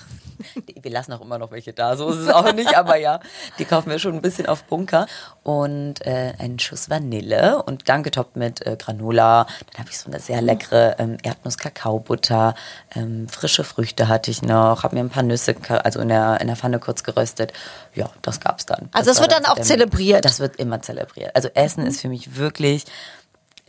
Wir 0.81 0.91
lassen 0.91 1.13
auch 1.13 1.22
immer 1.22 1.38
noch 1.38 1.51
welche 1.51 1.74
da, 1.74 1.98
so 1.98 2.10
ist 2.10 2.17
es 2.17 2.29
auch 2.29 2.51
nicht, 2.53 2.75
aber 2.75 2.96
ja, 2.98 3.19
die 3.58 3.65
kaufen 3.65 3.89
wir 3.89 4.00
schon 4.00 4.13
ein 4.15 4.22
bisschen 4.22 4.46
auf 4.46 4.63
Bunker. 4.63 5.08
Und 5.43 6.05
äh, 6.05 6.34
einen 6.38 6.60
Schuss 6.60 6.89
Vanille 6.89 7.63
und 7.63 7.89
dann 7.89 8.03
getoppt 8.03 8.36
mit 8.36 8.65
äh, 8.65 8.77
Granola. 8.77 9.48
Dann 9.72 9.79
habe 9.79 9.89
ich 9.89 9.98
so 9.98 10.10
eine 10.10 10.19
sehr 10.19 10.41
leckere 10.41 11.00
ähm, 11.00 11.17
Erdnuss-Kakaobutter. 11.24 12.55
Ähm, 12.96 13.27
frische 13.27 13.63
Früchte 13.63 14.08
hatte 14.08 14.31
ich 14.31 14.41
noch, 14.41 14.84
habe 14.84 14.96
mir 14.96 15.01
ein 15.01 15.10
paar 15.10 15.24
Nüsse, 15.24 15.55
also 15.84 16.00
in 16.00 16.10
der, 16.10 16.39
in 16.41 16.48
der 16.48 16.55
Pfanne 16.55 16.79
kurz 16.79 17.03
geröstet. 17.03 17.53
Ja, 17.96 18.10
das 18.22 18.39
gab's 18.39 18.65
dann. 18.65 18.89
Also 18.91 19.10
das, 19.10 19.17
das 19.17 19.22
wird 19.22 19.31
dann 19.31 19.46
auch 19.46 19.60
zelebriert? 19.60 20.25
Das 20.25 20.39
wird 20.39 20.58
immer 20.58 20.81
zelebriert. 20.81 21.36
Also 21.36 21.50
Essen 21.53 21.86
ist 21.86 22.01
für 22.01 22.10
mich 22.10 22.36
wirklich 22.36 22.86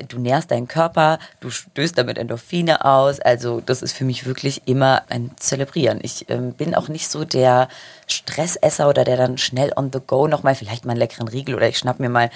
du 0.08 0.18
nährst 0.18 0.50
deinen 0.50 0.68
Körper, 0.68 1.18
du 1.40 1.50
stößt 1.50 1.96
damit 1.96 2.18
Endorphine 2.18 2.84
aus. 2.84 3.20
Also 3.20 3.60
das 3.60 3.82
ist 3.82 3.92
für 3.92 4.04
mich 4.04 4.26
wirklich 4.26 4.62
immer 4.66 5.02
ein 5.08 5.32
Zelebrieren. 5.36 6.00
Ich 6.02 6.28
ähm, 6.28 6.52
bin 6.52 6.74
auch 6.74 6.88
nicht 6.88 7.08
so 7.08 7.24
der 7.24 7.68
Stressesser 8.06 8.88
oder 8.88 9.04
der 9.04 9.16
dann 9.16 9.38
schnell 9.38 9.72
on 9.76 9.90
the 9.92 10.00
go 10.04 10.26
nochmal 10.26 10.54
vielleicht 10.54 10.84
mal 10.84 10.92
einen 10.92 11.00
leckeren 11.00 11.28
Riegel 11.28 11.54
oder 11.54 11.68
ich 11.68 11.78
schnapp 11.78 12.00
mir 12.00 12.08
mal 12.08 12.30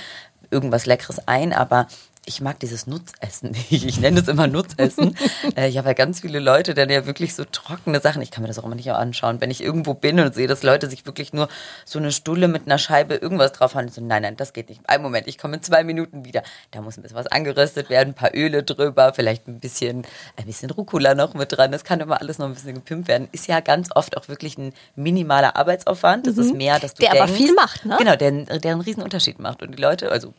irgendwas 0.50 0.87
Leckeres 0.87 1.26
ein, 1.26 1.52
aber 1.52 1.87
ich 2.26 2.40
mag 2.40 2.59
dieses 2.61 2.87
Nutzessen 2.87 3.50
nicht. 3.71 3.85
Ich 3.85 4.00
nenne 4.00 4.21
es 4.21 4.28
immer 4.28 4.47
Nutzessen. 4.47 5.16
äh, 5.57 5.69
ich 5.69 5.78
habe 5.78 5.88
ja 5.88 5.95
ganz 5.95 6.21
viele 6.21 6.38
Leute, 6.38 6.75
dann 6.75 6.90
ja 6.90 7.07
wirklich 7.07 7.35
so 7.35 7.45
trockene 7.45 8.00
Sachen. 8.00 8.23
Ich 8.23 8.31
kann 8.31 8.43
mir 8.43 8.49
das 8.49 8.59
auch 8.59 8.64
immer 8.64 8.75
nicht 8.75 8.90
anschauen. 8.90 9.40
Wenn 9.40 9.50
ich 9.50 9.62
irgendwo 9.62 9.95
bin 9.95 10.19
und 10.21 10.35
sehe, 10.35 10.47
dass 10.47 10.62
Leute 10.62 10.88
sich 10.88 11.07
wirklich 11.07 11.33
nur 11.33 11.49
so 11.85 11.99
eine 11.99 12.12
Stulle 12.12 12.49
mit 12.49 12.66
einer 12.66 12.78
Scheibe 12.78 13.14
irgendwas 13.14 13.52
drauf 13.52 13.75
haben, 13.75 13.88
so 13.88 14.00
nein, 14.00 14.23
nein, 14.23 14.37
das 14.37 14.52
geht 14.52 14.69
nicht. 14.69 14.81
Ein 14.87 15.02
Moment, 15.02 15.26
ich 15.26 15.38
komme 15.38 15.57
in 15.57 15.62
zwei 15.62 15.85
Minuten 15.85 16.25
wieder. 16.25 16.43
Da 16.71 16.81
muss 16.81 16.97
ein 16.97 17.02
bisschen 17.02 17.16
was 17.16 17.26
angeröstet 17.26 17.90
werden, 17.90 18.11
ein 18.11 18.14
paar 18.14 18.35
Öle 18.35 18.62
drüber, 18.62 19.12
vielleicht 19.14 19.49
ein 19.49 19.61
bisschen, 19.61 20.07
ein 20.37 20.47
bisschen 20.47 20.71
Rucola 20.71 21.14
noch 21.14 21.35
mit 21.35 21.52
dran. 21.52 21.73
Das 21.73 21.85
kann 21.85 22.00
immer 22.00 22.21
alles 22.21 22.38
noch 22.38 22.47
ein 22.47 22.54
bisschen 22.54 22.75
gepimpt 22.75 23.09
werden. 23.09 23.28
Ist 23.33 23.47
ja 23.47 23.61
ganz 23.61 23.90
oft 23.95 24.16
auch 24.16 24.28
wirklich 24.28 24.59
ein 24.59 24.73
minimaler 24.97 25.57
Arbeitsaufwand. 25.57 26.26
Das 26.26 26.37
mhm. 26.37 26.43
ist 26.43 26.54
mehr, 26.54 26.78
dass 26.78 26.95
du 26.95 27.02
der 27.02 27.12
denkst, 27.12 27.31
aber 27.31 27.33
viel 27.33 27.54
macht, 27.54 27.85
ne? 27.85 27.97
Genau, 27.99 28.16
der, 28.16 28.31
der 28.31 28.73
einen 28.73 28.81
riesen 28.81 29.02
Unterschied 29.02 29.38
macht. 29.38 29.62
Und 29.62 29.73
die 29.73 29.83
Leute, 29.83 30.11
also 30.11 30.33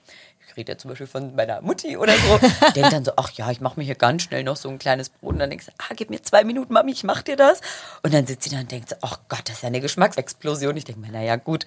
ich 0.55 0.59
rede 0.59 0.71
ja 0.71 0.77
zum 0.77 0.89
Beispiel 0.89 1.07
von 1.07 1.35
meiner 1.35 1.61
Mutti 1.61 1.97
oder 1.97 2.13
so, 2.13 2.39
denkt 2.75 2.93
dann 2.93 3.03
so, 3.03 3.11
ach 3.17 3.29
ja, 3.31 3.51
ich 3.51 3.59
mache 3.59 3.77
mir 3.77 3.85
hier 3.85 3.95
ganz 3.95 4.23
schnell 4.23 4.43
noch 4.43 4.55
so 4.55 4.69
ein 4.69 4.79
kleines 4.79 5.09
Brot 5.09 5.33
und 5.33 5.39
dann 5.39 5.49
denkst 5.49 5.65
du, 5.65 5.71
ah, 5.77 5.93
gib 5.95 6.09
mir 6.09 6.21
zwei 6.21 6.45
Minuten, 6.45 6.73
Mami, 6.73 6.93
ich 6.93 7.03
mach 7.03 7.21
dir 7.21 7.35
das. 7.35 7.59
Und 8.03 8.13
dann 8.13 8.25
sitzt 8.25 8.43
sie 8.43 8.49
da 8.49 8.61
und 8.61 8.71
denkt 8.71 8.89
so, 8.89 8.95
ach 9.01 9.19
Gott, 9.27 9.41
das 9.45 9.57
ist 9.57 9.63
ja 9.63 9.67
eine 9.67 9.81
Geschmacksexplosion. 9.81 10.77
Ich 10.77 10.85
denke 10.85 11.01
mir, 11.01 11.11
naja, 11.11 11.35
gut, 11.35 11.65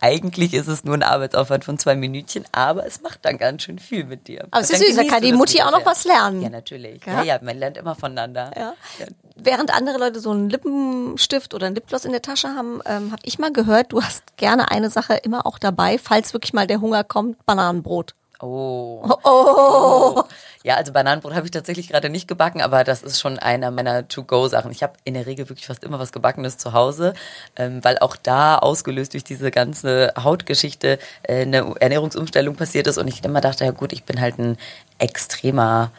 eigentlich 0.00 0.54
ist 0.54 0.66
es 0.66 0.84
nur 0.84 0.94
ein 0.94 1.02
Arbeitsaufwand 1.02 1.64
von 1.64 1.78
zwei 1.78 1.94
Minütchen, 1.94 2.44
aber 2.52 2.86
es 2.86 3.02
macht 3.02 3.24
dann 3.26 3.36
ganz 3.36 3.62
schön 3.62 3.78
viel 3.78 4.04
mit 4.04 4.28
dir. 4.28 4.46
Aber 4.50 4.62
es 4.62 4.70
ist 4.70 4.80
süß, 4.80 4.96
da 4.96 5.04
kann 5.04 5.22
die 5.22 5.32
Mutti 5.32 5.60
auch 5.60 5.70
noch 5.70 5.84
was 5.84 6.04
lernen. 6.04 6.40
Ja, 6.40 6.48
natürlich. 6.48 7.04
Ja, 7.04 7.22
ja, 7.22 7.38
man 7.42 7.58
lernt 7.58 7.76
immer 7.76 7.94
voneinander. 7.94 8.50
Ja. 8.56 8.74
Ja. 8.98 9.06
Während 9.36 9.74
andere 9.74 9.98
Leute 9.98 10.20
so 10.20 10.30
einen 10.30 10.48
Lippenstift 10.48 11.52
oder 11.52 11.66
einen 11.66 11.74
Lipgloss 11.74 12.06
in 12.06 12.12
der 12.12 12.22
Tasche 12.22 12.48
haben, 12.48 12.80
ähm, 12.86 13.12
habe 13.12 13.22
ich 13.24 13.38
mal 13.38 13.52
gehört, 13.52 13.92
du 13.92 14.02
hast 14.02 14.36
gerne 14.38 14.70
eine 14.70 14.88
Sache 14.88 15.14
immer 15.14 15.46
auch 15.46 15.58
dabei, 15.58 15.98
falls 15.98 16.32
wirklich 16.32 16.54
mal 16.54 16.66
der 16.66 16.80
Hunger 16.80 17.04
kommt, 17.04 17.44
Bananenbrot. 17.44 18.14
Oh. 18.42 19.02
oh. 19.24 20.14
oh. 20.14 20.22
Ja, 20.62 20.76
also 20.76 20.92
Bananenbrot 20.92 21.34
habe 21.34 21.46
ich 21.46 21.50
tatsächlich 21.50 21.88
gerade 21.88 22.10
nicht 22.10 22.28
gebacken, 22.28 22.60
aber 22.60 22.84
das 22.84 23.02
ist 23.02 23.18
schon 23.18 23.38
einer 23.38 23.70
meiner 23.70 24.08
To-Go-Sachen. 24.08 24.70
Ich 24.70 24.82
habe 24.82 24.92
in 25.04 25.14
der 25.14 25.26
Regel 25.26 25.48
wirklich 25.48 25.66
fast 25.66 25.84
immer 25.84 25.98
was 25.98 26.12
Gebackenes 26.12 26.58
zu 26.58 26.74
Hause, 26.74 27.14
ähm, 27.56 27.82
weil 27.82 27.98
auch 27.98 28.14
da 28.16 28.58
ausgelöst 28.58 29.14
durch 29.14 29.24
diese 29.24 29.50
ganze 29.50 30.12
Hautgeschichte 30.22 30.98
äh, 31.22 31.42
eine 31.42 31.74
Ernährungsumstellung 31.80 32.56
passiert 32.56 32.86
ist 32.88 32.98
und 32.98 33.08
ich 33.08 33.24
immer 33.24 33.40
dachte, 33.40 33.64
ja 33.64 33.70
gut, 33.70 33.94
ich 33.94 34.04
bin 34.04 34.20
halt 34.20 34.38
ein 34.38 34.58
extremer 34.98 35.92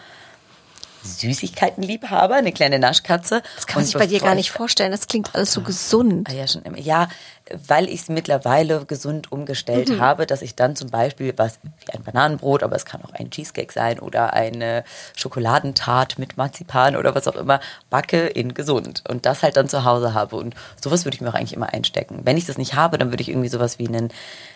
Süßigkeitenliebhaber, 1.03 2.35
eine 2.35 2.51
kleine 2.51 2.79
Naschkatze. 2.79 3.41
Das 3.55 3.67
kann 3.67 3.79
man 3.81 3.85
sich 3.85 3.95
bei 3.95 4.07
dir 4.07 4.19
gar 4.19 4.35
nicht 4.35 4.51
vorstellen. 4.51 4.91
Das 4.91 5.07
klingt 5.07 5.33
alles 5.33 5.53
so 5.53 5.61
gesund. 5.61 6.27
Ah, 6.29 6.33
ja, 6.33 6.47
schon 6.47 6.63
immer. 6.63 6.77
Ja, 6.77 7.07
weil 7.67 7.89
ich 7.89 8.01
es 8.01 8.09
mittlerweile 8.09 8.85
gesund 8.85 9.31
umgestellt 9.31 9.89
mhm. 9.89 9.99
habe, 9.99 10.25
dass 10.25 10.41
ich 10.41 10.55
dann 10.55 10.75
zum 10.75 10.89
Beispiel 10.89 11.33
was 11.37 11.59
wie 11.63 11.93
ein 11.93 12.03
Bananenbrot, 12.03 12.63
aber 12.63 12.75
es 12.75 12.85
kann 12.85 13.01
auch 13.03 13.13
ein 13.13 13.29
Cheesecake 13.29 13.73
sein 13.73 13.99
oder 13.99 14.33
eine 14.33 14.83
Schokoladentart 15.15 16.19
mit 16.19 16.37
Marzipan 16.37 16.95
oder 16.95 17.15
was 17.15 17.27
auch 17.27 17.35
immer, 17.35 17.59
backe 17.89 18.27
in 18.27 18.53
gesund 18.53 19.03
und 19.09 19.25
das 19.25 19.43
halt 19.43 19.57
dann 19.57 19.69
zu 19.69 19.83
Hause 19.83 20.13
habe. 20.13 20.35
Und 20.35 20.55
sowas 20.81 21.05
würde 21.05 21.15
ich 21.15 21.21
mir 21.21 21.29
auch 21.29 21.33
eigentlich 21.33 21.53
immer 21.53 21.73
einstecken. 21.73 22.21
Wenn 22.23 22.37
ich 22.37 22.45
das 22.45 22.57
nicht 22.57 22.75
habe, 22.75 22.97
dann 22.97 23.11
würde 23.11 23.21
ich 23.21 23.29
irgendwie 23.29 23.49
sowas 23.49 23.79
wie 23.79 23.87
einen 23.87 24.09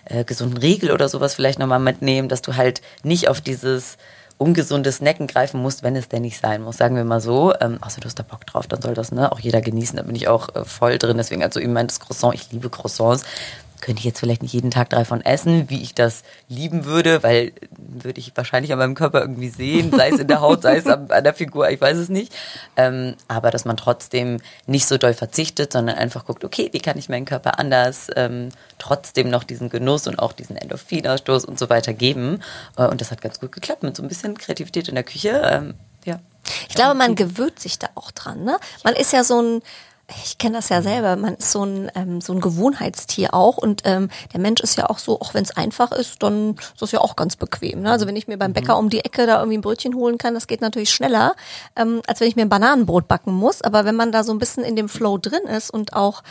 äh, 0.06 0.24
gesunden 0.24 0.58
Riegel 0.58 0.92
oder 0.92 1.10
sowas 1.10 1.34
vielleicht 1.36 1.60
nochmal 1.60 1.80
mitnehmen, 1.80 2.30
dass 2.30 2.42
du 2.42 2.56
halt 2.56 2.82
nicht 3.04 3.28
auf 3.28 3.42
dieses 3.42 3.98
ungesunde 4.38 4.92
Snacken 4.92 5.28
greifen 5.28 5.62
musst, 5.62 5.84
wenn 5.84 5.96
es 5.96 6.10
denn 6.10 6.24
nicht 6.24 6.40
sein 6.40 6.62
muss. 6.62 6.78
Sagen 6.78 6.96
wir 6.96 7.06
mal 7.06 7.22
so. 7.22 7.54
Ähm, 7.62 7.78
außer 7.82 8.02
du 8.02 8.06
hast 8.06 8.20
da 8.20 8.24
Bock 8.24 8.46
drauf, 8.46 8.68
dann 8.68 8.82
soll 8.82 8.94
das 8.94 9.12
ne, 9.12 9.32
auch 9.32 9.40
jeder 9.40 9.62
genießen. 9.62 9.96
Da 9.98 10.04
bin 10.04 10.16
ich 10.16 10.28
auch 10.28 10.54
äh, 10.56 10.66
voll 10.66 10.98
drin. 10.98 11.18
Deswegen, 11.18 11.44
also 11.44 11.60
ich 11.60 11.68
meine, 11.68 11.88
das 11.88 12.00
Croissant, 12.00 12.34
ich 12.34 12.52
liebe 12.52 12.70
Croissants 12.70 13.24
könnte 13.86 14.00
ich 14.00 14.06
jetzt 14.06 14.20
vielleicht 14.20 14.42
nicht 14.42 14.54
jeden 14.54 14.72
Tag 14.72 14.90
drei 14.90 15.06
von 15.06 15.22
essen, 15.22 15.70
wie 15.70 15.84
ich 15.84 15.94
das 15.94 16.24
lieben 16.50 16.86
würde, 16.86 17.22
weil 17.22 17.54
würde 17.78 18.20
ich 18.20 18.36
wahrscheinlich 18.36 18.74
an 18.74 18.80
meinem 18.80 18.96
Körper 18.96 19.22
irgendwie 19.22 19.50
sehen, 19.50 19.92
sei 19.96 20.10
es 20.10 20.20
in 20.20 20.28
der 20.28 20.42
Haut, 20.42 20.64
sei 20.64 20.78
es 20.78 20.88
an, 20.88 21.08
der 21.08 21.36
Figur, 21.36 21.70
ich 21.70 21.80
weiß 21.80 21.96
es 21.98 22.10
nicht. 22.10 22.34
Ähm, 22.78 23.14
aber 23.28 23.52
dass 23.52 23.64
man 23.64 23.78
trotzdem 23.78 24.40
nicht 24.66 24.88
so 24.88 24.98
doll 24.98 25.14
verzichtet, 25.14 25.72
sondern 25.72 25.98
einfach 25.98 26.26
guckt, 26.26 26.44
okay, 26.44 26.70
wie 26.72 26.80
kann 26.80 26.98
ich 26.98 27.10
meinen 27.10 27.26
Körper 27.26 27.60
anders 27.60 28.08
ähm, 28.16 28.50
trotzdem 28.80 29.30
noch 29.30 29.44
diesen 29.44 29.70
Genuss 29.70 30.08
und 30.08 30.18
auch 30.18 30.32
diesen 30.32 30.58
Endorphinausstoß 30.58 31.46
und 31.46 31.60
so 31.60 31.70
weiter 31.70 31.94
geben. 31.94 32.42
Äh, 32.78 32.88
und 32.88 33.02
das 33.02 33.12
hat 33.12 33.22
ganz 33.22 33.40
gut 33.40 33.52
geklappt 33.52 33.84
mit 33.84 33.96
so 33.96 34.02
ein 34.02 34.10
bisschen 34.10 34.36
Kreativität 34.36 34.88
in 34.88 34.96
der 34.96 35.04
Küche. 35.04 35.44
Ähm, 35.46 35.76
ja. 36.06 36.20
Ich 36.68 36.74
glaube, 36.74 36.96
man 36.96 37.14
gewöhnt 37.14 37.60
sich 37.60 37.78
da 37.78 37.90
auch 37.94 38.10
dran. 38.10 38.46
Ne? 38.46 38.58
Man 38.84 38.96
ist 38.96 39.14
ja 39.14 39.24
so 39.24 39.40
ein 39.40 39.62
ich 40.24 40.38
kenne 40.38 40.58
das 40.58 40.70
ja 40.70 40.82
selber, 40.82 41.16
man 41.16 41.36
ist 41.36 41.52
so 41.52 41.64
ein, 41.64 41.92
ähm, 41.96 42.22
so 42.22 42.34
ein 42.34 42.40
Gewohnheitstier 42.40 43.34
auch 43.34 43.58
und 43.58 43.82
ähm, 43.86 44.10
der 44.34 44.40
Mensch 44.40 44.62
ist 44.62 44.78
ja 44.78 44.90
auch 44.90 45.00
so, 45.00 45.20
auch 45.20 45.34
wenn 45.34 45.44
es 45.44 45.58
einfach 45.58 45.92
ist, 45.92 46.22
dann 46.22 46.56
ist 46.56 46.82
das 46.82 46.92
ja 46.92 47.02
auch 47.02 47.16
ganz 47.16 47.36
bequem. 47.36 47.82
Ne? 47.82 47.92
Also 47.92 48.06
wenn 48.06 48.16
ich 48.16 48.28
mir 48.28 48.38
beim 48.38 48.54
Bäcker 48.54 48.78
um 48.78 48.90
die 48.90 49.04
Ecke 49.04 49.26
da 49.26 49.40
irgendwie 49.40 49.58
ein 49.58 49.62
Brötchen 49.62 49.96
holen 49.96 50.18
kann, 50.18 50.36
das 50.36 50.48
geht 50.48 50.62
natürlich 50.62 50.92
schneller, 50.92 51.36
ähm, 51.76 52.02
als 52.08 52.20
wenn 52.20 52.28
ich 52.28 52.36
mir 52.36 52.44
ein 52.44 52.50
Bananenbrot 52.50 53.08
backen 53.08 53.34
muss. 53.34 53.62
Aber 53.64 53.86
wenn 53.86 53.96
man 53.96 54.12
da 54.12 54.24
so 54.24 54.32
ein 54.32 54.38
bisschen 54.38 54.64
in 54.64 54.76
dem 54.76 54.90
Flow 54.90 55.18
drin 55.18 55.44
ist 55.44 55.72
und 55.72 55.94
auch 55.94 56.22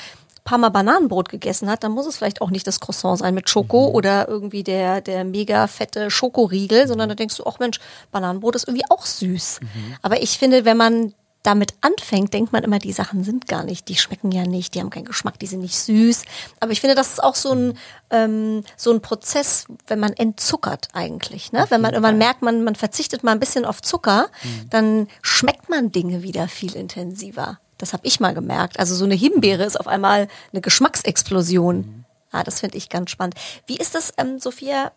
paar 0.45 0.59
Mal 0.59 0.69
Bananenbrot 0.69 1.31
gegessen 1.31 1.69
hat, 1.71 1.83
dann 1.83 1.93
muss 1.93 2.07
es 2.07 2.17
vielleicht 2.17 2.43
auch 2.43 2.51
nicht 2.51 2.67
das 2.67 2.79
Croissant 2.79 3.19
sein 3.19 3.35
mit 3.35 3.49
Schoko 3.49 3.89
mhm. 3.89 3.95
oder 3.95 4.29
irgendwie 4.29 4.63
der, 4.63 5.01
der 5.01 5.25
mega 5.25 5.67
fette 5.67 6.11
Schokoriegel, 6.11 6.87
sondern 6.87 7.09
da 7.09 7.15
denkst 7.15 7.37
du, 7.39 7.45
ach 7.47 7.59
Mensch, 7.59 7.81
Bananenbrot 8.13 8.55
ist 8.55 8.69
irgendwie 8.69 8.85
auch 8.91 9.07
süß. 9.07 9.61
Mhm. 9.63 9.97
Aber 10.03 10.23
ich 10.23 10.39
finde, 10.39 10.65
wenn 10.65 10.77
man 10.77 11.15
damit 11.45 11.75
anfängt, 11.83 12.33
denkt 12.33 12.53
man 12.53 12.65
immer, 12.65 12.79
die 12.79 12.93
Sachen 12.93 13.23
sind 13.23 13.47
gar 13.47 13.65
nicht, 13.65 13.89
die 13.89 13.97
schmecken 13.97 14.33
ja 14.33 14.45
nicht, 14.45 14.75
die 14.75 14.81
haben 14.81 14.91
keinen 14.91 15.05
Geschmack, 15.05 15.39
die 15.39 15.47
sind 15.47 15.61
nicht 15.61 15.79
süß. 15.79 16.25
Aber 16.59 16.73
ich 16.73 16.81
finde, 16.81 16.97
das 16.97 17.13
ist 17.13 17.23
auch 17.23 17.35
so 17.35 17.53
ein, 17.53 17.79
ähm, 18.11 18.65
so 18.77 18.91
ein 18.91 19.03
Prozess, 19.03 19.67
wenn 19.87 20.01
man 20.01 20.15
entzuckert 20.15 20.89
eigentlich. 20.95 21.53
Ne? 21.53 21.67
Wenn 21.69 21.83
man 21.83 21.93
irgendwann 21.93 22.19
merkt, 22.19 22.41
man, 22.41 22.65
man 22.65 22.75
verzichtet 22.75 23.23
mal 23.23 23.33
ein 23.33 23.41
bisschen 23.41 23.67
auf 23.67 23.83
Zucker, 23.83 24.29
mhm. 24.43 24.71
dann 24.71 25.09
schmeckt 25.21 25.69
man 25.69 25.93
Dinge 25.93 26.23
wieder 26.23 26.49
viel 26.49 26.75
intensiver. 26.75 27.61
Das 27.77 27.93
habe 27.93 28.07
ich 28.07 28.21
mal 28.21 28.33
gemerkt. 28.33 28.79
Also 28.79 28.95
so 28.95 29.05
eine 29.05 29.15
Himbeere 29.15 29.65
ist 29.65 29.79
auf 29.79 29.87
einmal 29.87 30.29
eine 30.53 30.63
Geschmacksexplosion. 30.63 31.77
Mhm. 31.77 32.05
Ah, 32.31 32.43
das 32.43 32.61
finde 32.61 32.79
ich 32.79 32.89
ganz 32.89 33.11
spannend. 33.11 33.35
Wie 33.67 33.77
ist 33.77 33.95
das, 33.95 34.15
ähm, 34.17 34.39
Sophia, 34.39 34.93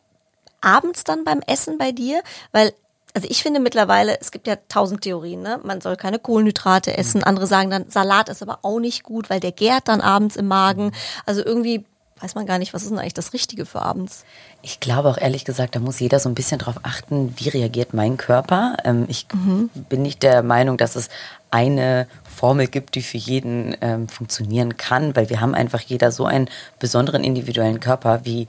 abends 0.61 1.03
dann 1.03 1.25
beim 1.25 1.41
Essen 1.41 1.77
bei 1.77 1.91
dir? 1.91 2.23
Weil 2.53 2.73
also 3.17 3.29
ich 3.31 3.41
finde 3.41 3.59
mittlerweile, 3.59 4.21
es 4.21 4.29
gibt 4.29 4.45
ja 4.45 4.57
tausend 4.69 5.01
Theorien, 5.01 5.41
ne? 5.41 5.59
Man 5.63 5.81
soll 5.81 5.95
keine 5.95 6.19
Kohlenhydrate 6.19 6.95
essen. 6.95 7.23
Andere 7.23 7.47
sagen 7.47 7.71
dann, 7.71 7.89
Salat 7.89 8.29
ist 8.29 8.43
aber 8.43 8.59
auch 8.61 8.79
nicht 8.79 9.01
gut, 9.01 9.31
weil 9.31 9.39
der 9.39 9.51
gärt 9.51 9.87
dann 9.87 10.01
abends 10.01 10.35
im 10.35 10.47
Magen. 10.47 10.91
Also 11.25 11.43
irgendwie 11.43 11.83
weiß 12.19 12.35
man 12.35 12.45
gar 12.45 12.59
nicht, 12.59 12.75
was 12.75 12.83
ist 12.83 12.91
denn 12.91 12.99
eigentlich 12.99 13.15
das 13.15 13.33
Richtige 13.33 13.65
für 13.65 13.81
abends. 13.81 14.23
Ich 14.61 14.79
glaube 14.79 15.09
auch 15.09 15.17
ehrlich 15.17 15.45
gesagt, 15.45 15.75
da 15.75 15.79
muss 15.79 15.99
jeder 15.99 16.19
so 16.19 16.29
ein 16.29 16.35
bisschen 16.35 16.59
drauf 16.59 16.75
achten, 16.83 17.33
wie 17.37 17.49
reagiert 17.49 17.95
mein 17.95 18.17
Körper. 18.17 18.77
Ähm, 18.83 19.05
ich 19.07 19.25
mhm. 19.33 19.71
bin 19.89 20.03
nicht 20.03 20.21
der 20.21 20.43
Meinung, 20.43 20.77
dass 20.77 20.95
es 20.95 21.09
eine 21.49 22.07
Formel 22.23 22.67
gibt, 22.67 22.93
die 22.93 23.01
für 23.01 23.17
jeden 23.17 23.75
ähm, 23.81 24.07
funktionieren 24.07 24.77
kann, 24.77 25.15
weil 25.15 25.31
wir 25.31 25.41
haben 25.41 25.55
einfach 25.55 25.81
jeder 25.81 26.11
so 26.11 26.25
einen 26.25 26.51
besonderen 26.77 27.23
individuellen 27.23 27.79
Körper, 27.79 28.25
wie 28.25 28.47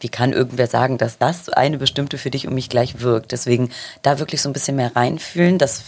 wie 0.00 0.08
kann 0.08 0.32
irgendwer 0.32 0.66
sagen, 0.66 0.98
dass 0.98 1.18
das 1.18 1.48
eine 1.48 1.78
bestimmte 1.78 2.18
für 2.18 2.30
dich 2.30 2.46
und 2.46 2.54
mich 2.54 2.68
gleich 2.68 3.00
wirkt? 3.00 3.32
Deswegen 3.32 3.70
da 4.02 4.18
wirklich 4.18 4.42
so 4.42 4.48
ein 4.48 4.52
bisschen 4.52 4.76
mehr 4.76 4.94
reinfühlen. 4.94 5.58
Das, 5.58 5.82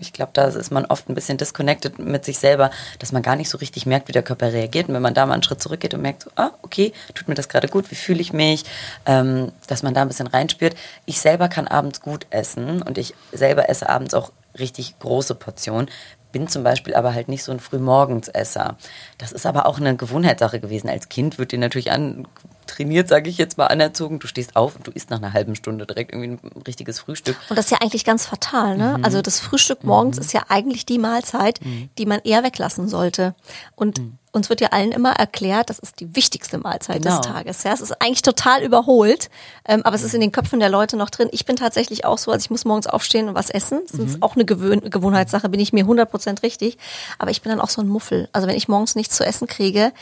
ich 0.00 0.12
glaube, 0.12 0.32
da 0.34 0.46
ist 0.46 0.70
man 0.70 0.86
oft 0.86 1.08
ein 1.08 1.14
bisschen 1.14 1.38
disconnected 1.38 1.98
mit 1.98 2.24
sich 2.24 2.38
selber, 2.38 2.70
dass 2.98 3.12
man 3.12 3.22
gar 3.22 3.36
nicht 3.36 3.48
so 3.48 3.58
richtig 3.58 3.86
merkt, 3.86 4.08
wie 4.08 4.12
der 4.12 4.22
Körper 4.22 4.52
reagiert. 4.52 4.88
Und 4.88 4.94
wenn 4.94 5.02
man 5.02 5.14
da 5.14 5.26
mal 5.26 5.34
einen 5.34 5.42
Schritt 5.42 5.62
zurückgeht 5.62 5.94
und 5.94 6.02
merkt, 6.02 6.22
so, 6.22 6.30
ah, 6.36 6.50
okay, 6.62 6.92
tut 7.14 7.28
mir 7.28 7.34
das 7.34 7.48
gerade 7.48 7.68
gut, 7.68 7.90
wie 7.90 7.96
fühle 7.96 8.20
ich 8.20 8.32
mich, 8.32 8.64
ähm, 9.06 9.52
dass 9.66 9.82
man 9.82 9.94
da 9.94 10.02
ein 10.02 10.08
bisschen 10.08 10.26
reinspürt. 10.26 10.76
Ich 11.04 11.20
selber 11.20 11.48
kann 11.48 11.68
abends 11.68 12.00
gut 12.00 12.26
essen 12.30 12.82
und 12.82 12.98
ich 12.98 13.14
selber 13.32 13.68
esse 13.68 13.88
abends 13.88 14.14
auch 14.14 14.32
richtig 14.58 14.98
große 15.00 15.34
Portionen 15.34 15.88
bin 16.36 16.48
zum 16.48 16.64
Beispiel 16.64 16.94
aber 16.94 17.14
halt 17.14 17.28
nicht 17.28 17.42
so 17.42 17.50
ein 17.50 17.60
Frühmorgensesser. 17.60 18.76
Das 19.16 19.32
ist 19.32 19.46
aber 19.46 19.64
auch 19.64 19.78
eine 19.78 19.96
Gewohnheitssache 19.96 20.60
gewesen. 20.60 20.90
Als 20.90 21.08
Kind 21.08 21.38
wird 21.38 21.50
dir 21.50 21.58
natürlich 21.58 21.92
an, 21.92 22.28
trainiert, 22.66 23.08
sage 23.08 23.30
ich 23.30 23.38
jetzt 23.38 23.58
mal, 23.58 23.66
anerzogen. 23.66 24.18
Du 24.18 24.26
stehst 24.26 24.56
auf 24.56 24.76
und 24.76 24.86
du 24.86 24.90
isst 24.90 25.10
nach 25.10 25.18
einer 25.18 25.32
halben 25.32 25.54
Stunde 25.54 25.86
direkt 25.86 26.12
irgendwie 26.12 26.46
ein 26.46 26.62
richtiges 26.66 27.00
Frühstück. 27.00 27.36
Und 27.48 27.56
das 27.56 27.66
ist 27.66 27.70
ja 27.70 27.78
eigentlich 27.80 28.04
ganz 28.04 28.26
fatal, 28.26 28.76
ne? 28.76 28.96
Mhm. 28.98 29.04
Also 29.04 29.22
das 29.22 29.40
Frühstück 29.40 29.84
morgens 29.84 30.16
mhm. 30.16 30.22
ist 30.22 30.32
ja 30.32 30.42
eigentlich 30.48 30.86
die 30.86 30.98
Mahlzeit, 30.98 31.64
mhm. 31.64 31.90
die 31.98 32.06
man 32.06 32.20
eher 32.20 32.42
weglassen 32.42 32.88
sollte. 32.88 33.34
Und 33.74 33.98
mhm. 33.98 34.18
uns 34.32 34.50
wird 34.50 34.60
ja 34.60 34.68
allen 34.68 34.92
immer 34.92 35.12
erklärt, 35.12 35.70
das 35.70 35.78
ist 35.78 36.00
die 36.00 36.14
wichtigste 36.16 36.58
Mahlzeit 36.58 37.02
genau. 37.02 37.18
des 37.18 37.26
Tages. 37.26 37.62
Ja, 37.62 37.72
es 37.72 37.80
ist 37.80 38.00
eigentlich 38.02 38.22
total 38.22 38.62
überholt, 38.62 39.30
ähm, 39.66 39.82
aber 39.84 39.96
es 39.96 40.02
ist 40.02 40.14
in 40.14 40.20
den 40.20 40.32
Köpfen 40.32 40.60
der 40.60 40.68
Leute 40.68 40.96
noch 40.96 41.10
drin. 41.10 41.28
Ich 41.32 41.46
bin 41.46 41.56
tatsächlich 41.56 42.04
auch 42.04 42.18
so, 42.18 42.30
also 42.30 42.44
ich 42.44 42.50
muss 42.50 42.64
morgens 42.64 42.86
aufstehen 42.86 43.28
und 43.28 43.34
was 43.34 43.50
essen. 43.50 43.80
Das 43.90 44.00
ist 44.00 44.16
mhm. 44.16 44.22
auch 44.22 44.34
eine 44.34 44.44
Gewöhn 44.44 44.80
Gewohnheitssache, 44.80 45.48
bin 45.48 45.60
ich 45.60 45.72
mir 45.72 45.84
100% 45.84 46.42
richtig. 46.42 46.78
Aber 47.18 47.30
ich 47.30 47.42
bin 47.42 47.50
dann 47.50 47.60
auch 47.60 47.70
so 47.70 47.80
ein 47.80 47.88
Muffel. 47.88 48.28
Also 48.32 48.48
wenn 48.48 48.56
ich 48.56 48.68
morgens 48.68 48.94
nichts 48.94 49.16
zu 49.16 49.24
essen 49.24 49.46
kriege, 49.46 49.92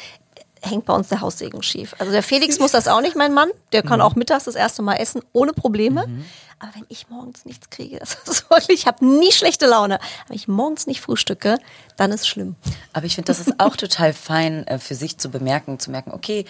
hängt 0.64 0.86
bei 0.86 0.94
uns 0.94 1.08
der 1.08 1.20
Haussegen 1.20 1.62
schief. 1.62 1.94
Also 1.98 2.12
der 2.12 2.22
Felix 2.22 2.58
muss 2.58 2.72
das 2.72 2.88
auch 2.88 3.00
nicht, 3.00 3.16
mein 3.16 3.34
Mann. 3.34 3.50
Der 3.72 3.82
kann 3.82 4.00
mhm. 4.00 4.06
auch 4.06 4.14
mittags 4.14 4.44
das 4.44 4.54
erste 4.54 4.82
Mal 4.82 4.96
essen, 4.96 5.22
ohne 5.32 5.52
Probleme. 5.52 6.06
Mhm. 6.06 6.24
Aber 6.58 6.74
wenn 6.76 6.86
ich 6.88 7.08
morgens 7.10 7.44
nichts 7.44 7.70
kriege, 7.70 7.98
das 8.00 8.16
ist 8.26 8.50
wirklich, 8.50 8.80
ich 8.80 8.86
habe 8.86 9.04
nie 9.04 9.32
schlechte 9.32 9.66
Laune. 9.66 9.98
Wenn 10.28 10.36
ich 10.36 10.48
morgens 10.48 10.86
nicht 10.86 11.00
frühstücke, 11.00 11.58
dann 11.96 12.10
ist 12.12 12.26
schlimm. 12.26 12.56
Aber 12.92 13.06
ich 13.06 13.14
finde, 13.14 13.26
das 13.26 13.40
ist 13.40 13.60
auch 13.60 13.76
total 13.76 14.12
fein 14.12 14.66
äh, 14.66 14.78
für 14.78 14.94
sich 14.94 15.18
zu 15.18 15.30
bemerken, 15.30 15.78
zu 15.78 15.90
merken, 15.90 16.12
okay, 16.12 16.44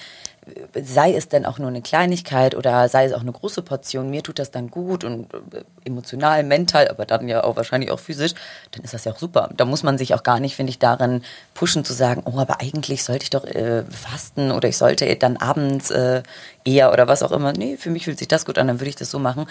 sei 0.83 1.14
es 1.14 1.28
denn 1.28 1.46
auch 1.46 1.59
nur 1.59 1.68
eine 1.68 1.83
Kleinigkeit 1.83 2.54
oder 2.54 2.88
sei 2.88 3.07
es 3.07 3.12
auch 3.12 3.20
eine 3.20 3.33
große 3.33 3.62
Portion, 3.62 4.11
mir 4.11 4.22
tut 4.22 4.38
das 4.38 4.50
dann 4.50 4.70
gut 4.70 5.04
und 5.04 5.33
äh, 5.33 5.64
emotional, 5.85 6.42
mental, 6.42 6.88
aber 6.88 7.07
dann 7.07 7.28
ja 7.28 7.44
auch 7.44 7.57
wahrscheinlich 7.57 7.90
auch 7.90 8.00
physisch, 8.00 8.33
dann 8.72 8.85
ist 8.85 8.92
das 8.92 9.04
ja 9.04 9.12
auch 9.12 9.18
super. 9.18 9.50
Da 9.57 9.64
muss 9.64 9.83
man 9.83 9.96
sich 9.96 10.14
auch 10.14 10.22
gar 10.22 10.40
nicht, 10.40 10.57
finde 10.57 10.70
ich, 10.70 10.78
darin 10.78 11.22
pushen 11.54 11.85
zu 11.85 11.92
sagen, 11.92 12.22
oh, 12.24 12.38
aber 12.38 12.61
eigentlich 12.61 13.04
sollte 13.04 13.24
ich 13.24 13.30
doch 13.30 13.44
äh, 13.44 13.85
fasten 13.85 14.50
oder 14.50 14.68
ich 14.68 14.76
sollte 14.76 15.14
dann 15.16 15.37
abends 15.37 15.90
äh, 15.90 16.22
eher 16.64 16.92
oder 16.92 17.09
was 17.09 17.22
auch 17.22 17.33
immer. 17.33 17.52
Nee, 17.52 17.76
für 17.76 17.90
mich 17.90 18.04
fühlt 18.04 18.18
sich 18.18 18.28
das 18.28 18.44
gut 18.44 18.59
an, 18.59 18.66
dann 18.66 18.80
würde 18.80 18.90
ich 18.90 18.96
das 18.96 19.11
so 19.11 19.18
machen. 19.18 19.46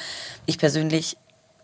Ich 0.45 0.58
persönlich 0.58 1.17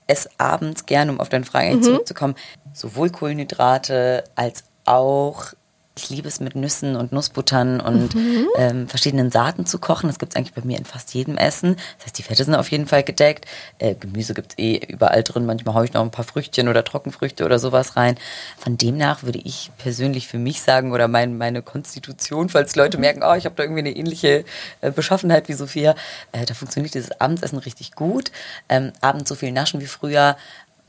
esse 0.07 0.29
abends 0.37 0.85
gerne, 0.85 1.11
um 1.11 1.19
auf 1.19 1.29
deine 1.29 1.45
Frage 1.45 1.75
mhm. 1.75 1.83
zurückzukommen, 1.83 2.35
sowohl 2.73 3.09
Kohlenhydrate 3.11 4.23
als 4.35 4.63
auch 4.85 5.53
ich 5.95 6.09
liebe 6.09 6.27
es 6.27 6.39
mit 6.39 6.55
Nüssen 6.55 6.95
und 6.95 7.11
Nussbuttern 7.11 7.81
und 7.81 8.15
mhm. 8.15 8.47
ähm, 8.57 8.87
verschiedenen 8.87 9.31
Saaten 9.31 9.65
zu 9.65 9.79
kochen. 9.79 10.07
Das 10.07 10.17
gibt 10.17 10.33
es 10.33 10.37
eigentlich 10.37 10.53
bei 10.53 10.61
mir 10.61 10.77
in 10.77 10.85
fast 10.85 11.13
jedem 11.13 11.37
Essen. 11.37 11.75
Das 11.97 12.05
heißt, 12.05 12.17
die 12.17 12.23
Fette 12.23 12.43
sind 12.43 12.55
auf 12.55 12.71
jeden 12.71 12.87
Fall 12.87 13.03
gedeckt. 13.03 13.45
Äh, 13.79 13.95
Gemüse 13.95 14.33
gibt 14.33 14.53
es 14.53 14.57
eh 14.57 14.77
überall 14.77 15.23
drin. 15.23 15.45
Manchmal 15.45 15.75
haue 15.75 15.85
ich 15.85 15.93
noch 15.93 16.01
ein 16.01 16.11
paar 16.11 16.25
Früchtchen 16.25 16.69
oder 16.69 16.83
Trockenfrüchte 16.83 17.43
oder 17.43 17.59
sowas 17.59 17.97
rein. 17.97 18.17
Von 18.57 18.77
demnach 18.77 19.23
würde 19.23 19.39
ich 19.39 19.71
persönlich 19.77 20.27
für 20.27 20.37
mich 20.37 20.61
sagen 20.61 20.93
oder 20.93 21.07
mein, 21.07 21.37
meine 21.37 21.61
Konstitution, 21.61 22.49
falls 22.49 22.75
Leute 22.75 22.97
mhm. 22.97 23.01
merken, 23.01 23.23
oh, 23.23 23.33
ich 23.33 23.45
habe 23.45 23.55
da 23.55 23.63
irgendwie 23.63 23.79
eine 23.79 23.95
ähnliche 23.95 24.45
äh, 24.81 24.91
Beschaffenheit 24.91 25.49
wie 25.49 25.53
Sophia, 25.53 25.95
äh, 26.31 26.45
da 26.45 26.53
funktioniert 26.53 26.93
dieses 26.93 27.19
Abendessen 27.19 27.57
richtig 27.57 27.93
gut. 27.93 28.31
Ähm, 28.69 28.93
abends 29.01 29.27
so 29.27 29.35
viel 29.35 29.51
naschen 29.51 29.81
wie 29.81 29.87
früher, 29.87 30.37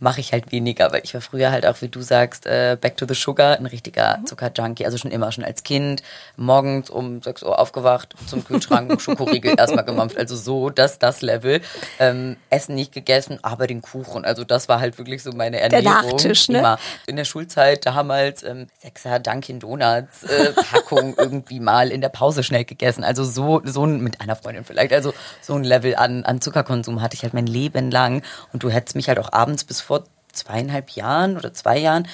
mache 0.00 0.20
ich 0.20 0.32
halt 0.32 0.50
weniger, 0.50 0.90
weil 0.92 1.02
ich 1.04 1.14
war 1.14 1.20
früher 1.20 1.52
halt 1.52 1.66
auch, 1.66 1.80
wie 1.82 1.88
du 1.88 2.00
sagst, 2.00 2.46
äh, 2.46 2.76
Back 2.80 2.96
to 2.96 3.06
the 3.06 3.14
Sugar, 3.14 3.58
ein 3.58 3.66
richtiger 3.66 4.18
mhm. 4.18 4.26
Zuckerjunkie, 4.26 4.86
also 4.86 4.96
schon 4.96 5.10
immer, 5.10 5.30
schon 5.30 5.44
als 5.44 5.62
Kind, 5.62 6.02
morgens 6.36 6.90
um 6.90 7.22
6 7.22 7.42
Uhr 7.42 7.58
aufgewacht, 7.58 8.14
zum 8.26 8.42
Kühlschrank, 8.42 9.00
Schokoriegel 9.00 9.54
erstmal 9.58 9.84
gemampft, 9.84 10.16
also 10.16 10.34
so, 10.36 10.70
das, 10.70 10.98
das 10.98 11.20
Level. 11.20 11.60
Ähm, 11.98 12.36
Essen 12.48 12.74
nicht 12.74 12.92
gegessen, 12.92 13.38
aber 13.42 13.66
den 13.66 13.82
Kuchen, 13.82 14.24
also 14.24 14.44
das 14.44 14.68
war 14.68 14.80
halt 14.80 14.96
wirklich 14.98 15.22
so 15.22 15.32
meine 15.32 15.60
Ernährung. 15.60 15.84
Der 15.84 15.92
Nachtisch, 15.92 16.48
ne? 16.48 16.58
Immer. 16.58 16.78
In 17.06 17.16
der 17.16 17.24
Schulzeit 17.24 17.84
damals 17.84 18.42
ähm, 18.42 18.68
Sechser 18.78 19.18
Dunkin 19.18 19.60
Donuts 19.60 20.22
äh, 20.22 20.52
Packung 20.52 21.14
irgendwie 21.18 21.60
mal 21.60 21.92
in 21.92 22.00
der 22.00 22.08
Pause 22.08 22.42
schnell 22.42 22.64
gegessen, 22.64 23.04
also 23.04 23.22
so, 23.22 23.60
so 23.64 23.84
mit 23.84 24.20
einer 24.22 24.36
Freundin 24.36 24.64
vielleicht, 24.64 24.94
also 24.94 25.12
so 25.42 25.54
ein 25.54 25.64
Level 25.64 25.94
an, 25.96 26.24
an 26.24 26.40
Zuckerkonsum 26.40 27.02
hatte 27.02 27.14
ich 27.14 27.22
halt 27.22 27.34
mein 27.34 27.46
Leben 27.46 27.90
lang 27.90 28.22
und 28.52 28.62
du 28.62 28.70
hättest 28.70 28.96
mich 28.96 29.08
halt 29.08 29.18
auch 29.18 29.32
abends 29.32 29.64
bis 29.64 29.80
vor 29.90 30.04
zweieinhalb 30.32 30.90
Jahren 30.90 31.36
oder 31.36 31.52
zwei 31.52 31.76
Jahren 31.76 32.06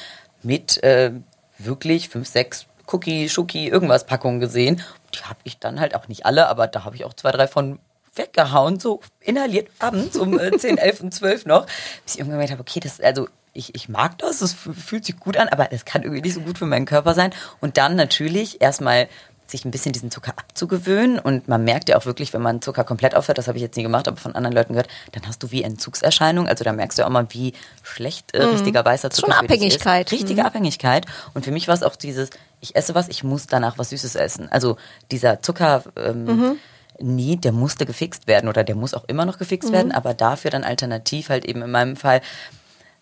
mit 0.42 0.82
äh, 0.82 1.12
wirklich 1.58 2.08
fünf, 2.08 2.26
sechs 2.26 2.64
Cookie, 2.90 3.28
Schuki, 3.28 3.68
irgendwas 3.68 4.06
Packungen 4.06 4.40
gesehen. 4.40 4.82
Die 5.14 5.18
habe 5.18 5.40
ich 5.44 5.58
dann 5.58 5.78
halt 5.78 5.94
auch 5.94 6.08
nicht 6.08 6.24
alle, 6.24 6.48
aber 6.48 6.68
da 6.68 6.86
habe 6.86 6.96
ich 6.96 7.04
auch 7.04 7.12
zwei, 7.12 7.32
drei 7.32 7.46
von 7.46 7.78
weggehauen, 8.14 8.80
so 8.80 9.02
inhaliert 9.20 9.68
abends 9.78 10.16
um 10.16 10.38
äh, 10.38 10.52
10, 10.58 10.78
11 10.78 11.00
und 11.02 11.12
12 11.12 11.44
noch, 11.44 11.66
bis 11.66 12.14
ich 12.14 12.20
irgendwann 12.20 12.38
gemerkt 12.38 12.52
habe, 12.52 12.62
okay, 12.62 12.80
das, 12.80 12.98
also 12.98 13.28
ich, 13.52 13.74
ich 13.74 13.90
mag 13.90 14.16
das, 14.16 14.40
es 14.40 14.54
fühlt 14.54 15.04
sich 15.04 15.20
gut 15.20 15.36
an, 15.36 15.48
aber 15.48 15.70
es 15.70 15.84
kann 15.84 16.02
irgendwie 16.02 16.22
nicht 16.22 16.34
so 16.34 16.40
gut 16.40 16.56
für 16.56 16.64
meinen 16.64 16.86
Körper 16.86 17.12
sein. 17.12 17.34
Und 17.60 17.76
dann 17.76 17.94
natürlich 17.94 18.62
erstmal 18.62 19.06
sich 19.50 19.64
ein 19.64 19.70
bisschen 19.70 19.92
diesen 19.92 20.10
Zucker 20.10 20.32
abzugewöhnen. 20.36 21.18
Und 21.18 21.48
man 21.48 21.64
merkt 21.64 21.88
ja 21.88 21.96
auch 21.96 22.06
wirklich, 22.06 22.32
wenn 22.32 22.42
man 22.42 22.62
Zucker 22.62 22.84
komplett 22.84 23.14
aufhört, 23.14 23.38
das 23.38 23.48
habe 23.48 23.58
ich 23.58 23.62
jetzt 23.62 23.76
nie 23.76 23.82
gemacht, 23.82 24.08
aber 24.08 24.16
von 24.16 24.34
anderen 24.34 24.54
Leuten 24.54 24.72
gehört, 24.72 24.88
dann 25.12 25.26
hast 25.26 25.42
du 25.42 25.50
wie 25.50 25.62
Entzugserscheinung. 25.62 26.48
Also 26.48 26.64
da 26.64 26.72
merkst 26.72 26.98
du 26.98 27.06
auch 27.06 27.10
mal, 27.10 27.26
wie 27.30 27.52
schlecht 27.82 28.34
äh, 28.34 28.44
richtiger 28.44 28.84
weißer 28.84 29.10
Zucker 29.10 29.32
Schon 29.32 29.44
Abhängigkeit. 29.44 30.06
ist. 30.06 30.12
Richtige 30.12 30.40
mhm. 30.40 30.46
Abhängigkeit. 30.46 31.06
Und 31.34 31.44
für 31.44 31.52
mich 31.52 31.68
war 31.68 31.74
es 31.74 31.82
auch 31.82 31.96
dieses, 31.96 32.30
ich 32.60 32.76
esse 32.76 32.94
was, 32.94 33.08
ich 33.08 33.24
muss 33.24 33.46
danach 33.46 33.78
was 33.78 33.90
Süßes 33.90 34.14
essen. 34.16 34.50
Also 34.50 34.76
dieser 35.10 35.42
Zucker. 35.42 35.84
Ähm, 35.96 36.24
mhm 36.24 36.58
nie, 36.98 37.36
der 37.36 37.52
musste 37.52 37.86
gefixt 37.86 38.26
werden 38.26 38.48
oder 38.48 38.64
der 38.64 38.74
muss 38.74 38.94
auch 38.94 39.04
immer 39.06 39.26
noch 39.26 39.38
gefixt 39.38 39.68
mhm. 39.68 39.74
werden, 39.74 39.92
aber 39.92 40.14
dafür 40.14 40.50
dann 40.50 40.64
alternativ 40.64 41.28
halt 41.28 41.44
eben 41.44 41.60
in 41.60 41.70
meinem 41.70 41.96
Fall 41.96 42.20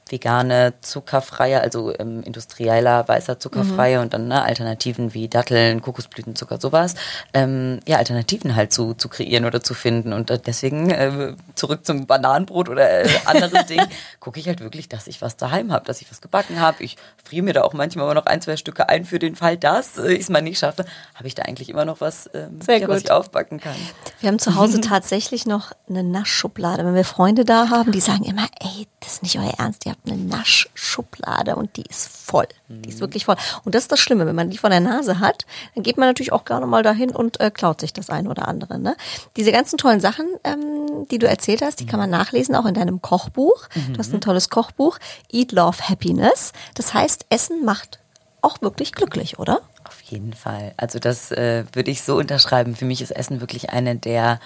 vegane, 0.08 0.74
zuckerfreie, 0.82 1.60
also 1.60 1.92
ähm, 1.98 2.22
industrieller 2.22 3.08
weißer 3.08 3.38
zuckerfreie 3.38 3.96
mhm. 3.96 4.02
und 4.02 4.14
dann 4.14 4.28
ne, 4.28 4.42
Alternativen 4.42 5.14
wie 5.14 5.28
Datteln, 5.28 5.80
Kokosblütenzucker, 5.80 6.60
sowas. 6.60 6.94
Ähm, 7.32 7.80
ja, 7.86 7.96
Alternativen 7.96 8.54
halt 8.54 8.72
zu, 8.72 8.94
zu 8.94 9.08
kreieren 9.08 9.44
oder 9.44 9.62
zu 9.62 9.72
finden. 9.74 10.12
Und 10.12 10.30
äh, 10.30 10.38
deswegen 10.38 10.90
äh, 10.90 11.34
zurück 11.54 11.86
zum 11.86 12.06
Bananenbrot 12.06 12.68
oder 12.68 13.04
äh, 13.04 13.08
anderes 13.24 13.66
Ding, 13.68 13.80
gucke 14.20 14.38
ich 14.38 14.46
halt 14.46 14.60
wirklich, 14.60 14.88
dass 14.88 15.06
ich 15.06 15.22
was 15.22 15.36
daheim 15.36 15.72
habe, 15.72 15.86
dass 15.86 16.02
ich 16.02 16.10
was 16.10 16.20
gebacken 16.20 16.60
habe. 16.60 16.82
Ich 16.82 16.96
friere 17.24 17.42
mir 17.42 17.54
da 17.54 17.62
auch 17.62 17.72
manchmal 17.72 18.04
immer 18.04 18.14
noch 18.14 18.26
ein, 18.26 18.42
zwei 18.42 18.56
Stücke 18.56 18.88
ein 18.88 19.04
für 19.04 19.18
den 19.18 19.36
Fall, 19.36 19.56
dass 19.56 19.96
äh, 19.96 20.12
ich 20.12 20.20
es 20.20 20.28
mal 20.28 20.42
nicht 20.42 20.58
schaffe, 20.58 20.84
habe 21.14 21.26
ich 21.26 21.34
da 21.34 21.42
eigentlich 21.44 21.70
immer 21.70 21.86
noch 21.86 22.00
was, 22.00 22.28
ähm, 22.34 22.58
ja, 22.68 22.86
was 22.88 23.02
ich 23.02 23.10
aufbacken 23.10 23.60
kann. 23.60 23.76
Wir 24.20 24.28
haben 24.28 24.38
zu 24.38 24.54
Hause 24.54 24.80
tatsächlich 24.82 25.46
noch 25.46 25.72
eine 25.88 26.02
Naschschublade. 26.02 26.84
Wenn 26.84 26.94
wir 26.94 27.04
Freunde 27.04 27.44
da 27.44 27.70
haben, 27.70 27.90
die 27.90 28.00
sagen 28.00 28.24
immer, 28.24 28.46
ey, 28.60 28.86
das 29.00 29.14
ist 29.14 29.22
nicht 29.22 29.38
euer 29.38 29.54
Ernst, 29.58 29.86
ihr 29.86 29.93
habt 29.94 30.10
eine 30.10 30.20
Naschschublade 30.20 31.56
und 31.56 31.76
die 31.76 31.82
ist 31.82 32.08
voll. 32.08 32.48
Mhm. 32.68 32.82
Die 32.82 32.88
ist 32.88 32.96
mhm. 32.96 33.00
wirklich 33.00 33.24
voll. 33.24 33.36
Und 33.64 33.74
das 33.74 33.84
ist 33.84 33.92
das 33.92 34.00
Schlimme, 34.00 34.26
wenn 34.26 34.34
man 34.34 34.50
die 34.50 34.58
vor 34.58 34.70
der 34.70 34.80
Nase 34.80 35.20
hat, 35.20 35.46
dann 35.74 35.82
geht 35.82 35.96
man 35.96 36.08
natürlich 36.08 36.32
auch 36.32 36.44
gerne 36.44 36.66
mal 36.66 36.82
dahin 36.82 37.10
und 37.10 37.40
äh, 37.40 37.50
klaut 37.50 37.80
sich 37.80 37.92
das 37.92 38.10
ein 38.10 38.26
oder 38.26 38.48
andere. 38.48 38.78
Ne? 38.78 38.96
Diese 39.36 39.52
ganzen 39.52 39.78
tollen 39.78 40.00
Sachen, 40.00 40.26
ähm, 40.44 41.06
die 41.10 41.18
du 41.18 41.28
erzählt 41.28 41.62
hast, 41.62 41.80
die 41.80 41.86
kann 41.86 42.00
man 42.00 42.10
nachlesen, 42.10 42.54
auch 42.54 42.66
in 42.66 42.74
deinem 42.74 43.02
Kochbuch. 43.02 43.68
Mhm. 43.74 43.94
Du 43.94 43.98
hast 43.98 44.12
ein 44.12 44.20
tolles 44.20 44.50
Kochbuch, 44.50 44.98
Eat 45.32 45.52
Love 45.52 45.88
Happiness. 45.88 46.52
Das 46.74 46.94
heißt, 46.94 47.26
Essen 47.30 47.64
macht 47.64 47.98
auch 48.42 48.60
wirklich 48.60 48.92
glücklich, 48.92 49.38
oder? 49.38 49.60
Auf 49.84 50.00
jeden 50.02 50.34
Fall. 50.34 50.74
Also 50.76 50.98
das 50.98 51.30
äh, 51.32 51.64
würde 51.72 51.90
ich 51.90 52.02
so 52.02 52.16
unterschreiben. 52.16 52.76
Für 52.76 52.84
mich 52.84 53.00
ist 53.00 53.10
Essen 53.10 53.40
wirklich 53.40 53.70
eine 53.70 53.96
der 53.96 54.40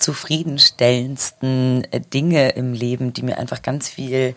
zufriedenstellendsten 0.00 1.86
äh, 1.92 2.00
Dinge 2.00 2.50
im 2.50 2.72
Leben, 2.72 3.12
die 3.12 3.22
mir 3.22 3.38
einfach 3.38 3.62
ganz 3.62 3.88
viel 3.88 4.34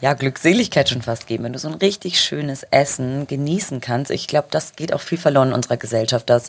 ja, 0.00 0.14
Glückseligkeit 0.14 0.88
schon 0.88 1.02
fast 1.02 1.26
geben, 1.26 1.44
wenn 1.44 1.52
du 1.52 1.58
so 1.58 1.68
ein 1.68 1.74
richtig 1.74 2.20
schönes 2.20 2.64
Essen 2.70 3.26
genießen 3.28 3.80
kannst. 3.80 4.10
Ich 4.10 4.26
glaube, 4.26 4.48
das 4.50 4.74
geht 4.74 4.92
auch 4.92 5.00
viel 5.00 5.18
verloren 5.18 5.48
in 5.48 5.54
unserer 5.54 5.76
Gesellschaft, 5.76 6.28
dass 6.28 6.48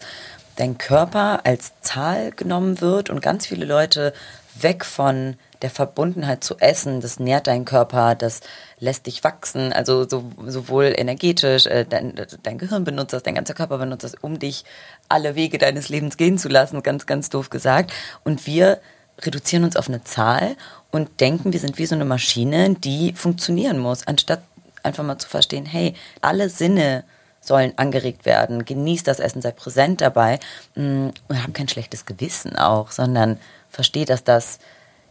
dein 0.56 0.78
Körper 0.78 1.46
als 1.46 1.72
Zahl 1.82 2.32
genommen 2.32 2.82
wird 2.82 3.10
und 3.10 3.22
ganz 3.22 3.46
viele 3.46 3.66
Leute 3.66 4.14
weg 4.60 4.86
von 4.86 5.36
der 5.62 5.70
Verbundenheit 5.70 6.44
zu 6.44 6.58
essen, 6.60 7.02
das 7.02 7.20
nährt 7.20 7.48
deinen 7.48 7.66
Körper, 7.66 8.16
das 8.16 8.42
lässt 8.80 9.08
dich 9.08 9.24
wachsen, 9.24 9.72
also 9.72 10.08
so, 10.08 10.32
sowohl 10.46 10.94
energetisch, 10.96 11.66
äh, 11.66 11.86
dein, 11.86 12.14
dein 12.44 12.58
Gehirn 12.58 12.84
benutzt 12.84 13.14
das, 13.14 13.24
dein 13.24 13.36
ganzer 13.36 13.54
Körper 13.54 13.78
benutzt 13.78 14.04
das, 14.04 14.16
um 14.16 14.40
dich 14.40 14.66
alle 15.10 15.36
Wege 15.36 15.58
deines 15.58 15.90
Lebens 15.90 16.18
gehen 16.18 16.38
zu 16.38 16.50
lassen, 16.50 16.84
ganz, 16.84 17.06
ganz 17.06 17.30
doof 17.30 17.50
gesagt. 17.50 17.94
Und 18.24 18.46
wir 18.46 18.80
reduzieren 19.22 19.64
uns 19.64 19.78
auf 19.78 19.88
eine 19.88 20.04
Zahl 20.04 20.56
und 20.92 21.22
denken, 21.22 21.54
wir 21.54 21.60
sind 21.60 21.78
wie 21.78 21.86
so 21.86 21.96
eine 21.96 22.06
Maschine, 22.06 22.76
die 22.76 23.14
funktionieren 23.14 23.80
muss, 23.80 24.06
anstatt 24.06 24.42
einfach 24.84 25.04
mal 25.04 25.18
zu 25.18 25.30
verstehen, 25.30 25.66
hey, 25.66 25.94
alle 26.22 26.50
Sinne 26.50 27.04
sollen 27.40 27.74
angeregt 27.78 28.26
werden, 28.26 28.66
genieß 28.66 29.04
das 29.04 29.20
Essen, 29.20 29.42
sei 29.42 29.52
präsent 29.52 30.02
dabei. 30.02 30.40
Mm, 30.76 31.10
und 31.28 31.44
hab 31.44 31.54
kein 31.54 31.68
schlechtes 31.68 32.06
Gewissen 32.06 32.56
auch, 32.56 32.92
sondern 32.92 33.38
versteh, 33.74 34.06
dass 34.06 34.24
das 34.24 34.60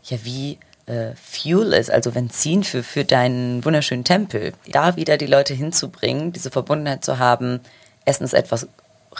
ja 0.04 0.18
wie 0.22 0.58
äh, 0.86 1.10
Fuel 1.14 1.72
ist, 1.72 1.90
also 1.90 2.12
Benzin 2.12 2.64
für, 2.64 2.82
für 2.82 3.04
deinen 3.04 3.64
wunderschönen 3.64 4.04
Tempel. 4.04 4.52
Da 4.70 4.96
wieder 4.96 5.16
die 5.16 5.26
Leute 5.26 5.54
hinzubringen, 5.54 6.32
diese 6.32 6.50
Verbundenheit 6.50 7.04
zu 7.04 7.18
haben, 7.18 7.60
Essen 8.04 8.24
ist 8.24 8.34
etwas 8.34 8.66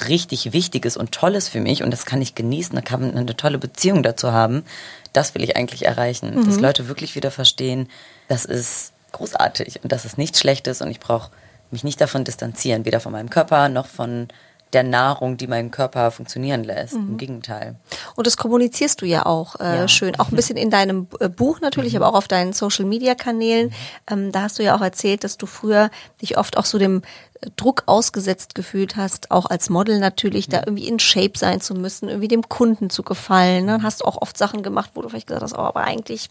richtig 0.09 0.52
Wichtiges 0.52 0.96
und 0.96 1.12
Tolles 1.12 1.48
für 1.48 1.61
mich 1.61 1.83
und 1.83 1.90
das 1.90 2.07
kann 2.07 2.22
ich 2.22 2.35
genießen, 2.35 2.74
da 2.74 2.81
kann 2.81 3.00
man 3.00 3.16
eine 3.16 3.37
tolle 3.37 3.59
Beziehung 3.59 4.02
dazu 4.02 4.33
haben. 4.33 4.64
Das 5.12 5.35
will 5.35 5.44
ich 5.44 5.57
eigentlich 5.57 5.85
erreichen, 5.85 6.35
mhm. 6.35 6.46
dass 6.46 6.61
Leute 6.61 6.88
wirklich 6.88 7.14
wieder 7.14 7.31
verstehen, 7.31 7.88
das 8.28 8.44
ist 8.44 8.92
großartig 9.12 9.81
und 9.83 9.92
das 9.92 10.05
ist 10.05 10.16
nichts 10.16 10.40
Schlechtes 10.40 10.81
und 10.81 10.90
ich 10.90 11.00
brauche 11.00 11.31
mich 11.70 11.85
nicht 11.85 12.00
davon 12.00 12.24
distanzieren, 12.24 12.85
weder 12.85 13.00
von 13.00 13.12
meinem 13.12 13.31
Körper 13.31 13.68
noch 13.68 13.87
von 13.87 14.28
der 14.72 14.82
Nahrung, 14.82 15.37
die 15.37 15.46
meinen 15.46 15.70
Körper 15.70 16.11
funktionieren 16.11 16.64
lässt. 16.64 16.94
Mhm. 16.94 17.11
Im 17.11 17.16
Gegenteil. 17.18 17.76
Und 18.16 18.26
das 18.26 18.37
kommunizierst 18.37 19.00
du 19.02 19.06
ja 19.06 19.26
auch 19.26 19.58
äh, 19.61 19.78
ja. 19.78 19.88
schön. 19.88 20.18
Auch 20.18 20.30
ein 20.30 20.37
bisschen 20.37 20.56
in 20.56 20.70
deinem 20.70 21.08
äh, 21.20 21.28
Buch 21.28 21.61
natürlich, 21.61 21.92
mhm. 21.92 22.02
aber 22.02 22.08
auch 22.08 22.18
auf 22.18 22.28
deinen 22.28 22.52
Social 22.52 22.85
Media 22.85 23.14
Kanälen. 23.14 23.68
Mhm. 23.68 23.72
Ähm, 24.11 24.32
da 24.32 24.42
hast 24.42 24.58
du 24.58 24.62
ja 24.62 24.76
auch 24.76 24.80
erzählt, 24.80 25.24
dass 25.24 25.37
du 25.37 25.46
früher 25.46 25.90
dich 26.20 26.38
oft 26.38 26.56
auch 26.56 26.64
so 26.64 26.78
dem 26.78 27.02
äh, 27.40 27.50
Druck 27.56 27.85
ausgesetzt 27.87 28.54
gefühlt 28.54 28.96
hast, 28.96 29.30
auch 29.30 29.46
als 29.46 29.68
Model 29.70 29.98
natürlich, 29.98 30.48
da 30.48 30.58
mhm. 30.58 30.64
irgendwie 30.66 30.88
in 30.88 30.98
Shape 30.98 31.37
sein 31.37 31.61
zu 31.61 31.74
müssen, 31.74 32.08
irgendwie 32.08 32.28
dem 32.28 32.48
Kunden 32.48 32.90
zu 32.90 33.02
gefallen. 33.02 33.66
Dann 33.66 33.80
ne? 33.80 33.87
hast 33.87 34.00
du 34.00 34.04
auch 34.04 34.20
oft 34.20 34.38
Sachen 34.38 34.62
gemacht, 34.62 34.92
wo 34.94 35.02
du 35.02 35.08
vielleicht 35.08 35.26
gesagt 35.26 35.42
hast, 35.42 35.54
oh, 35.54 35.62
aber 35.62 35.82
eigentlich 35.85 36.30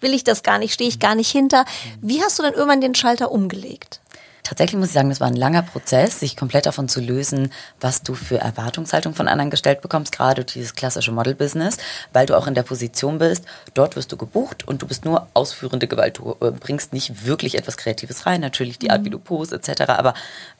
will 0.00 0.14
ich 0.14 0.24
das 0.24 0.42
gar 0.42 0.58
nicht, 0.58 0.74
stehe 0.74 0.88
ich 0.88 0.98
gar 0.98 1.14
nicht 1.14 1.30
hinter. 1.30 1.64
Wie 2.00 2.22
hast 2.22 2.38
du 2.38 2.42
dann 2.42 2.54
irgendwann 2.54 2.80
den 2.80 2.94
Schalter 2.94 3.30
umgelegt? 3.30 4.01
Tatsächlich 4.42 4.76
muss 4.76 4.88
ich 4.88 4.94
sagen, 4.94 5.08
das 5.08 5.20
war 5.20 5.28
ein 5.28 5.36
langer 5.36 5.62
Prozess, 5.62 6.18
sich 6.18 6.36
komplett 6.36 6.66
davon 6.66 6.88
zu 6.88 7.00
lösen, 7.00 7.52
was 7.80 8.02
du 8.02 8.14
für 8.14 8.38
Erwartungshaltung 8.38 9.14
von 9.14 9.28
anderen 9.28 9.50
gestellt 9.50 9.82
bekommst, 9.82 10.10
gerade 10.10 10.44
dieses 10.44 10.74
klassische 10.74 11.12
Model-Business, 11.12 11.76
weil 12.12 12.26
du 12.26 12.36
auch 12.36 12.48
in 12.48 12.54
der 12.54 12.64
Position 12.64 13.18
bist, 13.18 13.44
dort 13.74 13.94
wirst 13.94 14.10
du 14.10 14.16
gebucht 14.16 14.66
und 14.66 14.82
du 14.82 14.88
bist 14.88 15.04
nur 15.04 15.28
ausführende 15.34 15.86
Gewalt. 15.86 16.18
Du 16.18 16.36
äh, 16.40 16.50
bringst 16.50 16.92
nicht 16.92 17.24
wirklich 17.24 17.56
etwas 17.56 17.76
Kreatives 17.76 18.26
rein, 18.26 18.40
natürlich 18.40 18.80
die 18.80 18.90
Art, 18.90 19.04
wie 19.04 19.10
du 19.10 19.20
post 19.20 19.52
etc., 19.52 19.82
aber 19.90 20.14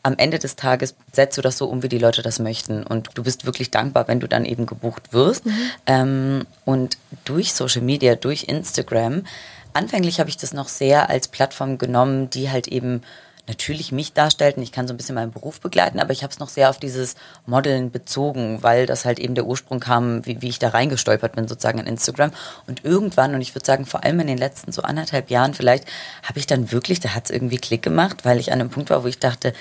am 0.05 0.15
Ende 0.17 0.39
des 0.39 0.55
Tages 0.55 0.95
setzt 1.11 1.37
du 1.37 1.43
das 1.43 1.59
so 1.59 1.67
um, 1.67 1.83
wie 1.83 1.89
die 1.89 1.99
Leute 1.99 2.23
das 2.23 2.39
möchten 2.39 2.85
und 2.85 3.11
du 3.15 3.25
bist 3.25 3.47
wirklich 3.47 3.73
dankbar, 3.73 4.07
wenn 4.07 4.21
du 4.21 4.29
dann 4.29 4.45
eben 4.45 4.67
gebucht 4.67 5.13
wirst. 5.13 5.45
Mhm. 5.45 5.71
Ähm, 5.87 6.47
und 6.65 6.99
durch 7.25 7.53
Social 7.53 7.83
Media, 7.83 8.15
durch 8.15 8.45
Instagram, 8.45 9.25
anfänglich 9.73 10.21
habe 10.21 10.31
ich 10.31 10.37
das 10.37 10.53
noch 10.53 10.69
sehr 10.69 11.11
als 11.11 11.27
Plattform 11.27 11.79
genommen, 11.79 12.31
die 12.31 12.49
halt 12.51 12.69
eben 12.69 13.03
natürlich 13.49 13.91
mich 13.91 14.13
darstellten. 14.13 14.63
Ich 14.63 14.73
kann 14.73 14.87
so 14.87 14.95
ein 14.95 14.97
bisschen 14.97 15.15
meinen 15.15 15.33
Beruf 15.33 15.61
begleiten, 15.61 15.99
aber 15.99 16.13
ich 16.13 16.23
habe 16.23 16.33
es 16.33 16.39
noch 16.39 16.49
sehr 16.49 16.71
auf 16.71 16.79
dieses 16.79 17.17
Modeln 17.45 17.91
bezogen, 17.91 18.63
weil 18.63 18.87
das 18.87 19.05
halt 19.05 19.19
eben 19.19 19.35
der 19.35 19.47
Ursprung 19.47 19.81
kam, 19.81 20.25
wie, 20.27 20.41
wie 20.43 20.49
ich 20.49 20.59
da 20.59 20.69
reingestolpert 20.69 21.35
bin 21.35 21.49
sozusagen 21.49 21.79
in 21.79 21.87
Instagram. 21.87 22.33
Und 22.67 22.85
irgendwann, 22.85 23.35
und 23.35 23.41
ich 23.41 23.55
würde 23.55 23.67
sagen, 23.67 23.85
vor 23.85 24.05
allem 24.05 24.21
in 24.21 24.29
den 24.29 24.39
letzten 24.39 24.73
so 24.73 24.83
anderthalb 24.83 25.31
Jahren 25.31 25.55
vielleicht, 25.55 25.87
habe 26.23 26.39
ich 26.39 26.47
dann 26.47 26.71
wirklich, 26.71 27.01
da 27.01 27.15
hat 27.15 27.25
es 27.25 27.31
irgendwie 27.31 27.59
Klick 27.59 27.83
gemacht, 27.83 28.25
weil 28.25 28.39
ich 28.39 28.53
an 28.53 28.61
einem 28.61 28.71
Punkt 28.71 28.91
war, 28.91 29.03
wo 29.03 29.09
ich 29.09 29.19
dachte, 29.19 29.53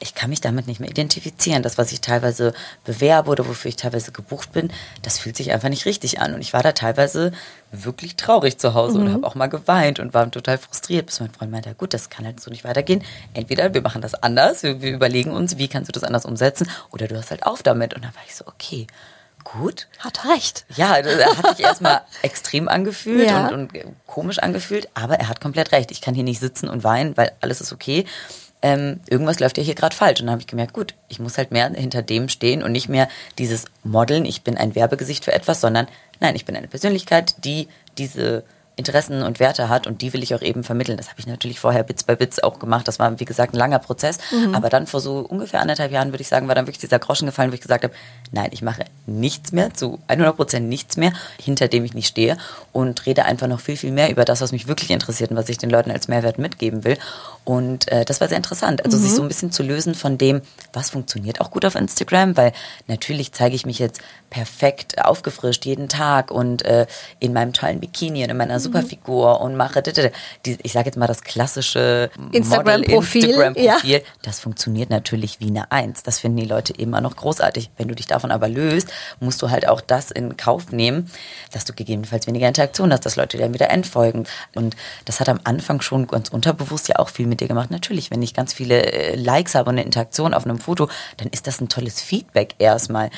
ich 0.00 0.14
kann 0.14 0.30
mich 0.30 0.40
damit 0.40 0.66
nicht 0.66 0.80
mehr 0.80 0.88
identifizieren. 0.88 1.62
Das, 1.62 1.78
was 1.78 1.92
ich 1.92 2.00
teilweise 2.00 2.54
bewerbe 2.84 3.30
oder 3.30 3.46
wofür 3.46 3.68
ich 3.68 3.76
teilweise 3.76 4.12
gebucht 4.12 4.52
bin, 4.52 4.72
das 5.02 5.18
fühlt 5.18 5.36
sich 5.36 5.52
einfach 5.52 5.68
nicht 5.68 5.84
richtig 5.84 6.20
an. 6.20 6.34
Und 6.34 6.40
ich 6.40 6.52
war 6.54 6.62
da 6.62 6.72
teilweise 6.72 7.32
wirklich 7.70 8.16
traurig 8.16 8.58
zu 8.58 8.74
Hause 8.74 8.98
mhm. 8.98 9.06
und 9.06 9.12
habe 9.12 9.26
auch 9.26 9.34
mal 9.34 9.48
geweint 9.48 10.00
und 10.00 10.14
war 10.14 10.28
total 10.30 10.58
frustriert, 10.58 11.06
bis 11.06 11.20
mein 11.20 11.30
Freund 11.30 11.52
meinte, 11.52 11.74
gut, 11.74 11.92
das 11.92 12.08
kann 12.08 12.24
halt 12.24 12.40
so 12.40 12.50
nicht 12.50 12.64
weitergehen. 12.64 13.04
Entweder 13.34 13.74
wir 13.74 13.82
machen 13.82 14.00
das 14.00 14.14
anders, 14.14 14.62
wir, 14.62 14.80
wir 14.80 14.92
überlegen 14.92 15.32
uns, 15.32 15.58
wie 15.58 15.68
kannst 15.68 15.88
du 15.88 15.92
das 15.92 16.02
anders 16.02 16.24
umsetzen, 16.24 16.68
oder 16.90 17.06
du 17.06 17.14
hörst 17.14 17.30
halt 17.30 17.44
auf 17.44 17.62
damit. 17.62 17.92
Und 17.94 18.02
dann 18.02 18.14
war 18.14 18.22
ich 18.26 18.34
so, 18.34 18.46
okay, 18.46 18.86
gut. 19.44 19.86
Hat 19.98 20.24
recht. 20.24 20.64
Ja, 20.76 20.96
er 20.96 21.36
hat 21.36 21.56
sich 21.56 21.64
erstmal 21.64 22.00
extrem 22.22 22.68
angefühlt 22.68 23.28
ja. 23.28 23.48
und, 23.48 23.74
und, 23.74 23.84
komisch 24.06 24.38
angefühlt, 24.38 24.88
aber 24.94 25.16
er 25.16 25.28
hat 25.28 25.42
komplett 25.42 25.72
recht. 25.72 25.90
Ich 25.90 26.00
kann 26.00 26.14
hier 26.14 26.24
nicht 26.24 26.40
sitzen 26.40 26.68
und 26.68 26.84
weinen, 26.84 27.16
weil 27.18 27.32
alles 27.40 27.60
ist 27.60 27.72
okay 27.72 28.06
ähm, 28.62 29.00
irgendwas 29.08 29.40
läuft 29.40 29.58
ja 29.58 29.64
hier 29.64 29.74
gerade 29.74 29.96
falsch. 29.96 30.20
Und 30.20 30.26
dann 30.26 30.32
habe 30.32 30.42
ich 30.42 30.46
gemerkt, 30.46 30.74
gut, 30.74 30.94
ich 31.08 31.18
muss 31.18 31.38
halt 31.38 31.50
mehr 31.50 31.70
hinter 31.70 32.02
dem 32.02 32.28
stehen 32.28 32.62
und 32.62 32.72
nicht 32.72 32.88
mehr 32.88 33.08
dieses 33.38 33.64
Modeln, 33.84 34.24
ich 34.24 34.42
bin 34.42 34.56
ein 34.56 34.74
Werbegesicht 34.74 35.24
für 35.24 35.32
etwas, 35.32 35.60
sondern 35.60 35.88
nein, 36.20 36.36
ich 36.36 36.44
bin 36.44 36.56
eine 36.56 36.68
Persönlichkeit, 36.68 37.44
die 37.44 37.68
diese 37.96 38.44
Interessen 38.80 39.22
und 39.22 39.40
Werte 39.40 39.68
hat 39.68 39.86
und 39.86 40.00
die 40.00 40.12
will 40.14 40.22
ich 40.22 40.34
auch 40.34 40.40
eben 40.40 40.64
vermitteln. 40.64 40.96
Das 40.96 41.10
habe 41.10 41.20
ich 41.20 41.26
natürlich 41.26 41.60
vorher 41.60 41.82
Bits 41.82 42.02
bei 42.02 42.16
Bits 42.16 42.42
auch 42.42 42.58
gemacht. 42.58 42.88
Das 42.88 42.98
war, 42.98 43.20
wie 43.20 43.24
gesagt, 43.26 43.52
ein 43.52 43.58
langer 43.58 43.78
Prozess. 43.78 44.18
Mhm. 44.32 44.54
Aber 44.54 44.70
dann 44.70 44.86
vor 44.86 45.00
so 45.00 45.18
ungefähr 45.18 45.60
anderthalb 45.60 45.92
Jahren, 45.92 46.12
würde 46.12 46.22
ich 46.22 46.28
sagen, 46.28 46.48
war 46.48 46.54
dann 46.54 46.66
wirklich 46.66 46.80
dieser 46.80 46.98
Groschen 46.98 47.26
gefallen, 47.26 47.50
wo 47.50 47.54
ich 47.54 47.60
gesagt 47.60 47.84
habe, 47.84 47.92
nein, 48.32 48.48
ich 48.52 48.62
mache 48.62 48.84
nichts 49.06 49.52
mehr, 49.52 49.74
zu 49.74 49.98
100 50.08 50.34
Prozent 50.34 50.68
nichts 50.68 50.96
mehr, 50.96 51.12
hinter 51.38 51.68
dem 51.68 51.84
ich 51.84 51.92
nicht 51.92 52.06
stehe 52.06 52.38
und 52.72 53.04
rede 53.04 53.26
einfach 53.26 53.48
noch 53.48 53.60
viel, 53.60 53.76
viel 53.76 53.92
mehr 53.92 54.10
über 54.10 54.24
das, 54.24 54.40
was 54.40 54.50
mich 54.50 54.66
wirklich 54.66 54.90
interessiert 54.90 55.30
und 55.30 55.36
was 55.36 55.50
ich 55.50 55.58
den 55.58 55.70
Leuten 55.70 55.90
als 55.90 56.08
Mehrwert 56.08 56.38
mitgeben 56.38 56.82
will. 56.84 56.96
Und 57.44 57.90
äh, 57.90 58.04
das 58.04 58.20
war 58.20 58.28
sehr 58.28 58.36
interessant. 58.36 58.84
Also 58.84 58.96
mhm. 58.96 59.02
sich 59.02 59.12
so 59.12 59.22
ein 59.22 59.28
bisschen 59.28 59.50
zu 59.50 59.62
lösen 59.62 59.94
von 59.94 60.18
dem, 60.18 60.42
was 60.72 60.90
funktioniert 60.90 61.40
auch 61.40 61.50
gut 61.50 61.64
auf 61.64 61.74
Instagram, 61.74 62.36
weil 62.36 62.52
natürlich 62.86 63.32
zeige 63.32 63.54
ich 63.54 63.66
mich 63.66 63.78
jetzt 63.78 64.00
perfekt 64.28 65.04
aufgefrischt 65.04 65.66
jeden 65.66 65.88
Tag 65.88 66.30
und 66.30 66.64
äh, 66.64 66.86
in 67.18 67.32
meinem 67.32 67.52
tollen 67.52 67.80
Bikini 67.80 68.22
und 68.22 68.30
in 68.30 68.36
meiner 68.36 68.54
mhm. 68.54 68.60
Superfigur 68.60 69.40
und 69.40 69.56
mache, 69.56 69.82
die, 69.82 70.58
ich 70.62 70.72
sage 70.72 70.86
jetzt 70.86 70.96
mal 70.96 71.06
das 71.06 71.22
klassische 71.22 72.10
Instagram-Profil. 72.32 73.24
Instagram 73.24 73.54
ja. 73.56 73.98
Das 74.22 74.38
funktioniert 74.38 74.90
natürlich 74.90 75.40
wie 75.40 75.48
eine 75.48 75.72
Eins. 75.72 76.02
Das 76.02 76.20
finden 76.20 76.38
die 76.38 76.46
Leute 76.46 76.72
immer 76.72 77.00
noch 77.00 77.16
großartig. 77.16 77.70
Wenn 77.76 77.88
du 77.88 77.94
dich 77.94 78.06
davon 78.06 78.30
aber 78.30 78.48
löst, 78.48 78.88
musst 79.18 79.42
du 79.42 79.50
halt 79.50 79.66
auch 79.66 79.80
das 79.80 80.10
in 80.10 80.36
Kauf 80.36 80.70
nehmen, 80.70 81.10
dass 81.52 81.64
du 81.64 81.72
gegebenenfalls 81.72 82.26
weniger 82.26 82.46
Interaktion 82.46 82.92
hast, 82.92 83.04
dass 83.06 83.16
Leute 83.16 83.36
dir 83.36 83.52
wieder 83.52 83.70
entfolgen. 83.70 84.26
Und 84.54 84.76
das 85.06 85.20
hat 85.20 85.28
am 85.28 85.40
Anfang 85.44 85.80
schon 85.80 86.06
ganz 86.06 86.28
unterbewusst 86.28 86.88
ja 86.88 86.96
auch 86.96 87.08
viel 87.08 87.26
mit 87.30 87.40
dir 87.40 87.48
gemacht. 87.48 87.70
Natürlich, 87.70 88.10
wenn 88.10 88.22
ich 88.22 88.34
ganz 88.34 88.52
viele 88.52 88.92
äh, 88.92 89.16
Likes 89.16 89.54
habe 89.54 89.70
und 89.70 89.76
eine 89.76 89.84
Interaktion 89.84 90.34
auf 90.34 90.44
einem 90.44 90.58
Foto, 90.58 90.88
dann 91.16 91.28
ist 91.28 91.46
das 91.46 91.60
ein 91.60 91.68
tolles 91.68 92.00
Feedback 92.02 92.54
erstmal. 92.58 93.10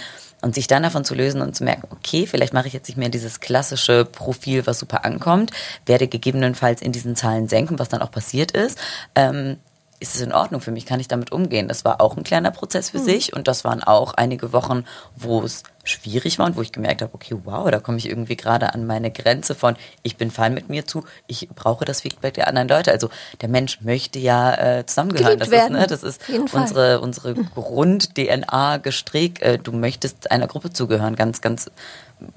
Und 0.42 0.57
sich 0.57 0.66
dann 0.66 0.83
davon 0.83 1.05
zu 1.05 1.14
lösen 1.14 1.40
und 1.40 1.55
zu 1.55 1.62
merken, 1.62 1.87
okay, 1.90 2.27
vielleicht 2.27 2.53
mache 2.53 2.66
ich 2.66 2.72
jetzt 2.72 2.88
nicht 2.88 2.96
mehr 2.96 3.09
dieses 3.09 3.38
klassische 3.38 4.05
Profil, 4.05 4.66
was 4.66 4.81
super 4.81 5.05
ankommt, 5.05 5.53
werde 5.87 6.09
gegebenenfalls 6.09 6.83
in 6.83 6.90
diesen 6.90 7.14
Zahlen 7.14 7.48
senken, 7.48 7.79
was 7.79 7.88
dann 7.88 8.03
auch 8.03 8.11
passiert 8.11 8.51
ist. 8.51 8.77
Ähm, 9.14 9.59
ist 10.03 10.17
es 10.17 10.21
in 10.21 10.33
Ordnung 10.33 10.61
für 10.61 10.73
mich? 10.73 10.85
Kann 10.85 11.01
ich 11.01 11.09
damit 11.09 11.33
umgehen? 11.33 11.69
Das 11.69 11.85
war 11.85 12.01
auch 12.01 12.17
ein 12.17 12.25
kleiner 12.25 12.51
Prozess 12.51 12.91
für 12.91 12.99
mhm. 12.99 13.05
sich 13.05 13.33
und 13.33 13.49
das 13.49 13.65
waren 13.65 13.83
auch 13.83 14.15
einige 14.15 14.53
Wochen, 14.53 14.85
wo 15.17 15.43
es 15.43 15.62
schwierig 15.85 16.38
war 16.38 16.47
und 16.47 16.57
wo 16.57 16.62
ich 16.62 16.73
gemerkt 16.73 17.03
habe, 17.03 17.15
okay, 17.15 17.37
wow, 17.45 17.69
da 17.71 17.81
komme 17.81 17.99
ich 17.99 18.09
irgendwie 18.09 18.37
gerade 18.37 18.73
an 18.75 18.87
meine 18.87 19.11
Grenze 19.11 19.55
von, 19.55 19.77
ich 20.03 20.17
bin 20.17 20.31
fein 20.31 20.55
mit 20.55 20.69
mir 20.69 20.87
zu, 20.87 21.05
ich 21.27 21.49
brauche 21.49 21.85
das 21.85 22.03
Feedback 22.03 22.35
der 22.35 22.49
anderen 22.49 22.69
Leute. 22.69 22.93
Also 22.93 23.11
der 23.41 23.49
Mensch 23.49 23.81
möchte 23.81 24.19
ja 24.19 24.79
äh, 24.79 24.87
zusammengehören. 24.87 25.38
Das 25.38 25.49
ist, 25.49 25.71
ne, 25.71 25.87
das 25.87 26.03
ist 26.03 26.21
unsere, 26.53 27.01
unsere 27.01 27.35
Grund-DNA 27.35 28.79
gestrickt. 28.79 29.43
Äh, 29.43 29.59
du 29.59 29.73
möchtest 29.73 30.31
einer 30.31 30.47
Gruppe 30.47 30.71
zugehören, 30.71 31.17
ganz, 31.17 31.41
ganz 31.41 31.71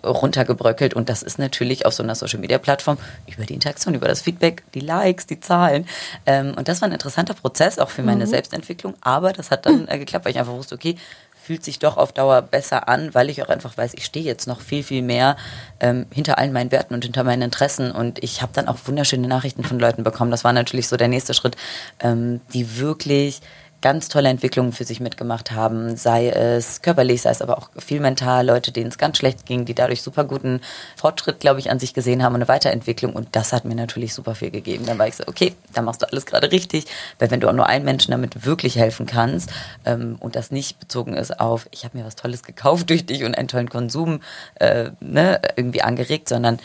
runtergebröckelt 0.03 0.93
und 0.93 1.09
das 1.09 1.23
ist 1.23 1.39
natürlich 1.39 1.85
auf 1.85 1.93
so 1.93 2.03
einer 2.03 2.15
Social 2.15 2.39
Media 2.39 2.57
Plattform 2.57 2.97
über 3.33 3.45
die 3.45 3.53
Interaktion, 3.53 3.93
über 3.95 4.07
das 4.07 4.21
Feedback, 4.21 4.63
die 4.73 4.79
Likes, 4.79 5.27
die 5.27 5.39
Zahlen 5.39 5.85
ähm, 6.25 6.53
und 6.55 6.67
das 6.67 6.81
war 6.81 6.89
ein 6.89 6.93
interessanter 6.93 7.33
Prozess 7.33 7.79
auch 7.79 7.89
für 7.89 8.03
meine 8.03 8.25
mhm. 8.25 8.29
Selbstentwicklung, 8.29 8.95
aber 9.01 9.33
das 9.33 9.51
hat 9.51 9.65
dann 9.65 9.87
äh, 9.87 9.97
geklappt, 9.97 10.25
weil 10.25 10.31
ich 10.31 10.39
einfach 10.39 10.53
wusste, 10.53 10.75
okay, 10.75 10.97
fühlt 11.45 11.63
sich 11.63 11.77
doch 11.77 11.97
auf 11.97 12.11
Dauer 12.11 12.41
besser 12.41 12.89
an, 12.89 13.13
weil 13.13 13.29
ich 13.29 13.43
auch 13.43 13.49
einfach 13.49 13.77
weiß, 13.77 13.93
ich 13.93 14.05
stehe 14.05 14.25
jetzt 14.25 14.47
noch 14.47 14.61
viel, 14.61 14.81
viel 14.81 15.03
mehr 15.03 15.37
ähm, 15.79 16.07
hinter 16.11 16.39
allen 16.39 16.51
meinen 16.51 16.71
Werten 16.71 16.95
und 16.95 17.03
hinter 17.03 17.23
meinen 17.23 17.43
Interessen. 17.43 17.91
Und 17.91 18.23
ich 18.23 18.41
habe 18.41 18.51
dann 18.55 18.67
auch 18.67 18.77
wunderschöne 18.85 19.27
Nachrichten 19.27 19.63
von 19.63 19.77
Leuten 19.77 20.03
bekommen. 20.03 20.31
Das 20.31 20.43
war 20.43 20.53
natürlich 20.53 20.87
so 20.87 20.97
der 20.97 21.07
nächste 21.07 21.35
Schritt, 21.35 21.55
ähm, 21.99 22.41
die 22.53 22.79
wirklich 22.79 23.41
ganz 23.81 24.09
tolle 24.09 24.29
Entwicklungen 24.29 24.71
für 24.71 24.83
sich 24.83 24.99
mitgemacht 24.99 25.51
haben, 25.51 25.95
sei 25.95 26.29
es 26.29 26.81
körperlich, 26.81 27.21
sei 27.21 27.29
es 27.29 27.41
aber 27.41 27.57
auch 27.57 27.69
viel 27.77 27.99
mental, 27.99 28.45
Leute, 28.45 28.71
denen 28.71 28.89
es 28.89 28.97
ganz 28.97 29.17
schlecht 29.17 29.45
ging, 29.45 29.65
die 29.65 29.75
dadurch 29.75 30.01
super 30.01 30.23
guten 30.23 30.61
Fortschritt, 30.95 31.39
glaube 31.39 31.59
ich, 31.59 31.69
an 31.69 31.79
sich 31.79 31.93
gesehen 31.93 32.23
haben 32.23 32.33
und 32.33 32.41
eine 32.41 32.47
Weiterentwicklung 32.47 33.13
und 33.13 33.29
das 33.33 33.53
hat 33.53 33.65
mir 33.65 33.75
natürlich 33.75 34.13
super 34.13 34.35
viel 34.35 34.51
gegeben. 34.51 34.85
Dann 34.85 34.97
war 34.97 35.07
ich 35.07 35.15
so, 35.15 35.23
okay, 35.27 35.53
da 35.73 35.81
machst 35.81 36.01
du 36.01 36.09
alles 36.09 36.25
gerade 36.25 36.51
richtig, 36.51 36.85
weil 37.19 37.31
wenn 37.31 37.39
du 37.39 37.47
auch 37.47 37.53
nur 37.53 37.67
einen 37.67 37.85
Menschen 37.85 38.11
damit 38.11 38.45
wirklich 38.45 38.77
helfen 38.77 39.05
kannst 39.05 39.51
ähm, 39.85 40.17
und 40.19 40.35
das 40.35 40.51
nicht 40.51 40.79
bezogen 40.79 41.15
ist 41.15 41.39
auf, 41.39 41.67
ich 41.71 41.85
habe 41.85 41.97
mir 41.97 42.05
was 42.05 42.15
Tolles 42.15 42.43
gekauft 42.43 42.89
durch 42.89 43.05
dich 43.05 43.23
und 43.23 43.37
einen 43.37 43.47
tollen 43.47 43.69
Konsum 43.69 44.21
äh, 44.55 44.91
ne, 44.99 45.41
irgendwie 45.55 45.81
angeregt, 45.81 46.29
sondern 46.29 46.59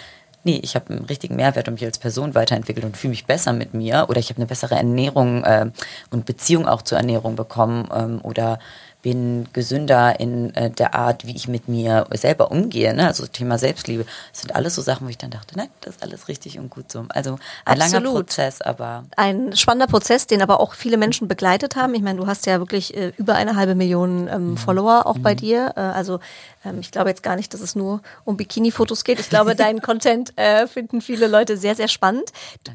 nee, 0.44 0.60
ich 0.62 0.74
habe 0.74 0.90
einen 0.90 1.04
richtigen 1.04 1.36
Mehrwert 1.36 1.68
und 1.68 1.74
mich 1.74 1.84
als 1.84 1.98
Person 1.98 2.34
weiterentwickelt 2.34 2.84
und 2.84 2.96
fühle 2.96 3.10
mich 3.10 3.26
besser 3.26 3.52
mit 3.52 3.74
mir 3.74 4.06
oder 4.08 4.18
ich 4.18 4.30
habe 4.30 4.38
eine 4.38 4.46
bessere 4.46 4.74
Ernährung 4.74 5.44
äh, 5.44 5.70
und 6.10 6.26
Beziehung 6.26 6.66
auch 6.66 6.82
zur 6.82 6.98
Ernährung 6.98 7.36
bekommen 7.36 7.88
ähm, 7.94 8.20
oder 8.22 8.58
bin 9.02 9.48
gesünder 9.52 10.20
in 10.20 10.54
äh, 10.54 10.70
der 10.70 10.94
Art, 10.94 11.26
wie 11.26 11.34
ich 11.34 11.48
mit 11.48 11.68
mir 11.68 12.06
selber 12.12 12.50
umgehe. 12.50 12.92
Ne? 12.94 13.06
Also 13.06 13.26
Thema 13.26 13.58
Selbstliebe. 13.58 14.04
Das 14.32 14.42
sind 14.42 14.54
alles 14.54 14.74
so 14.74 14.82
Sachen, 14.82 15.06
wo 15.06 15.10
ich 15.10 15.18
dann 15.18 15.30
dachte, 15.30 15.56
nein, 15.56 15.68
das 15.80 15.96
ist 15.96 16.02
alles 16.02 16.28
richtig 16.28 16.58
und 16.58 16.70
gut 16.70 16.92
so. 16.92 17.06
Also 17.08 17.38
ein 17.64 17.80
Absolut. 17.80 18.04
langer 18.04 18.10
Prozess, 18.14 18.60
aber. 18.60 19.04
Ein 19.16 19.56
spannender 19.56 19.86
Prozess, 19.86 20.26
den 20.26 20.42
aber 20.42 20.60
auch 20.60 20.74
viele 20.74 20.96
Menschen 20.96 21.28
begleitet 21.28 21.76
haben. 21.76 21.94
Ich 21.94 22.02
meine, 22.02 22.18
du 22.18 22.26
hast 22.26 22.46
ja 22.46 22.58
wirklich 22.58 22.94
äh, 22.96 23.12
über 23.16 23.34
eine 23.34 23.56
halbe 23.56 23.74
Million 23.74 24.28
ähm, 24.28 24.50
mhm. 24.50 24.56
Follower 24.58 25.06
auch 25.06 25.16
mhm. 25.16 25.22
bei 25.22 25.34
dir. 25.34 25.72
Äh, 25.76 25.80
also 25.80 26.20
ähm, 26.64 26.80
ich 26.80 26.90
glaube 26.90 27.10
jetzt 27.10 27.22
gar 27.22 27.36
nicht, 27.36 27.54
dass 27.54 27.60
es 27.60 27.74
nur 27.74 28.02
um 28.24 28.36
Bikini-Fotos 28.36 29.04
geht. 29.04 29.20
Ich 29.20 29.28
glaube, 29.28 29.54
deinen 29.54 29.80
Content 29.82 30.36
äh, 30.38 30.66
finden 30.66 31.00
viele 31.00 31.26
Leute 31.26 31.56
sehr, 31.56 31.74
sehr 31.74 31.88
spannend. 31.88 32.30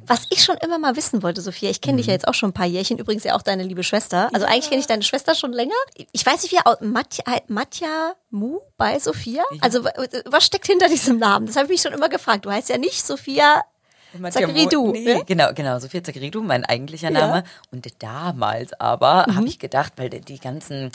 Was 0.06 0.28
ich 0.30 0.44
schon 0.44 0.58
immer 0.58 0.80
mal 0.80 0.96
wissen 0.96 1.24
wollte, 1.24 1.42
Sophia, 1.42 1.70
ich 1.70 1.82
kenne 1.82 1.94
mhm. 1.94 1.98
dich 1.98 2.08
ja 2.08 2.14
jetzt 2.14 2.28
auch 2.28 2.34
schon 2.34 2.50
ein 2.50 2.54
paar 2.54 2.66
Jährchen, 2.66 2.98
übrigens 2.98 3.24
ja 3.24 3.36
auch 3.36 3.42
deine 3.42 3.64
liebe 3.64 3.84
Schwester. 3.84 4.30
Also 4.34 4.46
ja. 4.46 4.52
eigentlich 4.52 4.70
kenne 4.70 4.82
ich 4.82 4.88
deine 4.88 5.04
Schwester 5.04 5.36
schon 5.36 5.54
länger 5.54 5.76
ich 6.12 6.26
weiß 6.26 6.44
nicht, 6.44 6.54
wie 6.54 6.86
Matja, 6.86 7.24
Matja 7.48 8.16
Mu 8.30 8.60
bei 8.78 9.00
Sophia? 9.00 9.44
Ja. 9.52 9.58
Also 9.62 9.84
was 9.84 10.46
steckt 10.46 10.68
hinter 10.68 10.88
diesem 10.88 11.20
Namen? 11.20 11.46
Das 11.46 11.56
habe 11.56 11.66
ich 11.66 11.72
mich 11.72 11.82
schon 11.82 11.94
immer 11.94 12.10
gefragt. 12.10 12.46
Du 12.46 12.52
heißt 12.52 12.70
ja 12.70 12.78
nicht 12.78 13.06
Sophia 13.06 13.64
Zakaridou. 14.30 14.92
Nee, 14.92 15.04
ne? 15.04 15.24
Genau, 15.26 15.54
genau, 15.54 15.78
Sophia 15.80 16.04
Zakaridou, 16.04 16.42
mein 16.42 16.64
eigentlicher 16.64 17.10
Name. 17.10 17.38
Ja. 17.38 17.44
Und 17.72 17.88
damals 18.00 18.74
aber 18.80 19.26
mhm. 19.28 19.36
habe 19.36 19.48
ich 19.48 19.60
gedacht, 19.60 19.94
weil 19.98 20.10
die 20.10 20.40
ganzen 20.40 20.92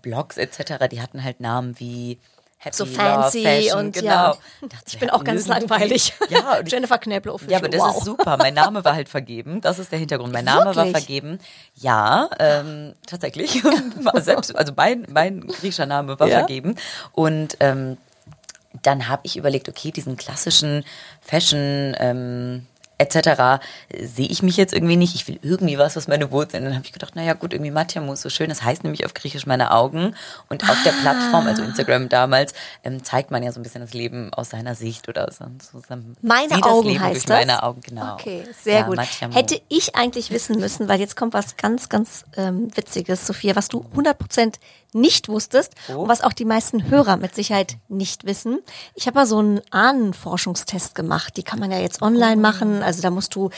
Blogs 0.00 0.36
etc., 0.36 0.88
die 0.90 1.00
hatten 1.00 1.22
halt 1.22 1.40
Namen 1.40 1.78
wie 1.78 2.18
Happy 2.62 2.76
so 2.76 2.84
fancy 2.84 3.42
Fashion, 3.42 3.78
und 3.78 3.92
genau. 3.92 4.10
ja. 4.10 4.38
Ich 4.86 4.98
bin 4.98 5.08
auch 5.08 5.24
ganz 5.24 5.46
langweilig. 5.46 6.12
Ja, 6.28 6.60
Jennifer 6.60 6.98
Knäble 6.98 7.34
Ja, 7.48 7.56
aber 7.56 7.70
das 7.70 7.80
wow. 7.80 7.96
ist 7.96 8.04
super. 8.04 8.36
Mein 8.36 8.52
Name 8.52 8.84
war 8.84 8.94
halt 8.94 9.08
vergeben. 9.08 9.62
Das 9.62 9.78
ist 9.78 9.90
der 9.90 9.98
Hintergrund. 9.98 10.30
Mein 10.34 10.44
Name 10.44 10.66
Wirklich? 10.66 10.76
war 10.76 11.00
vergeben. 11.00 11.38
Ja, 11.74 12.28
ähm, 12.38 12.92
tatsächlich. 13.06 13.62
Selbst, 14.16 14.54
also 14.54 14.74
mein, 14.76 15.06
mein 15.10 15.40
griechischer 15.46 15.86
Name 15.86 16.20
war 16.20 16.28
ja? 16.28 16.40
vergeben. 16.40 16.76
Und 17.12 17.56
ähm, 17.60 17.96
dann 18.82 19.08
habe 19.08 19.22
ich 19.24 19.38
überlegt, 19.38 19.70
okay, 19.70 19.90
diesen 19.90 20.18
klassischen 20.18 20.84
Fashion 21.22 21.96
ähm, 21.98 22.66
etc. 23.00 23.62
sehe 23.98 24.28
ich 24.28 24.42
mich 24.42 24.56
jetzt 24.56 24.72
irgendwie 24.72 24.96
nicht. 24.96 25.14
Ich 25.14 25.26
will 25.26 25.38
irgendwie 25.42 25.78
was, 25.78 25.96
was 25.96 26.06
meine 26.06 26.30
Wurzeln. 26.30 26.64
Dann 26.64 26.74
habe 26.74 26.84
ich 26.84 26.92
gedacht, 26.92 27.16
naja 27.16 27.32
gut, 27.32 27.52
irgendwie 27.52 27.70
Matjamus, 27.70 28.20
so 28.20 28.28
schön. 28.28 28.48
Das 28.48 28.62
heißt 28.62 28.84
nämlich 28.84 29.06
auf 29.06 29.14
Griechisch 29.14 29.46
meine 29.46 29.72
Augen. 29.72 30.14
Und 30.48 30.68
auf 30.68 30.76
der 30.84 30.92
Plattform, 30.92 31.46
also 31.46 31.62
Instagram 31.62 32.08
damals, 32.08 32.52
ähm, 32.84 33.02
zeigt 33.02 33.30
man 33.30 33.42
ja 33.42 33.52
so 33.52 33.60
ein 33.60 33.62
bisschen 33.62 33.80
das 33.80 33.94
Leben 33.94 34.32
aus 34.34 34.50
seiner 34.50 34.74
Sicht 34.74 35.08
oder 35.08 35.30
so. 35.32 35.46
so 35.60 35.80
meine 36.22 36.62
Augen 36.62 36.88
Leben 36.88 37.00
heißt 37.00 37.28
das? 37.28 37.38
Meine 37.38 37.62
Augen, 37.62 37.80
genau. 37.80 38.14
Okay, 38.14 38.44
sehr 38.62 38.80
ja, 38.80 38.82
gut. 38.86 38.96
Matjamu. 38.96 39.34
Hätte 39.34 39.60
ich 39.68 39.96
eigentlich 39.96 40.30
wissen 40.30 40.60
müssen, 40.60 40.88
weil 40.88 41.00
jetzt 41.00 41.16
kommt 41.16 41.34
was 41.34 41.56
ganz, 41.56 41.88
ganz 41.88 42.24
ähm, 42.36 42.68
Witziges, 42.76 43.26
Sophia, 43.26 43.56
was 43.56 43.68
du 43.68 43.84
100 43.92 44.18
Prozent 44.18 44.58
nicht 44.92 45.28
wusstest 45.28 45.74
oh. 45.88 46.02
und 46.02 46.08
was 46.08 46.22
auch 46.22 46.32
die 46.32 46.44
meisten 46.44 46.90
Hörer 46.90 47.16
mit 47.16 47.34
Sicherheit 47.34 47.76
nicht 47.88 48.24
wissen. 48.24 48.60
Ich 48.94 49.06
habe 49.06 49.20
mal 49.20 49.26
so 49.26 49.38
einen 49.38 49.60
Ahnenforschungstest 49.70 50.94
gemacht. 50.94 51.36
Die 51.36 51.42
kann 51.42 51.58
man 51.58 51.70
ja 51.70 51.78
jetzt 51.78 52.02
online 52.02 52.36
oh. 52.36 52.40
machen. 52.40 52.82
Also 52.90 53.02
da 53.02 53.10
musst 53.10 53.36
du 53.36 53.50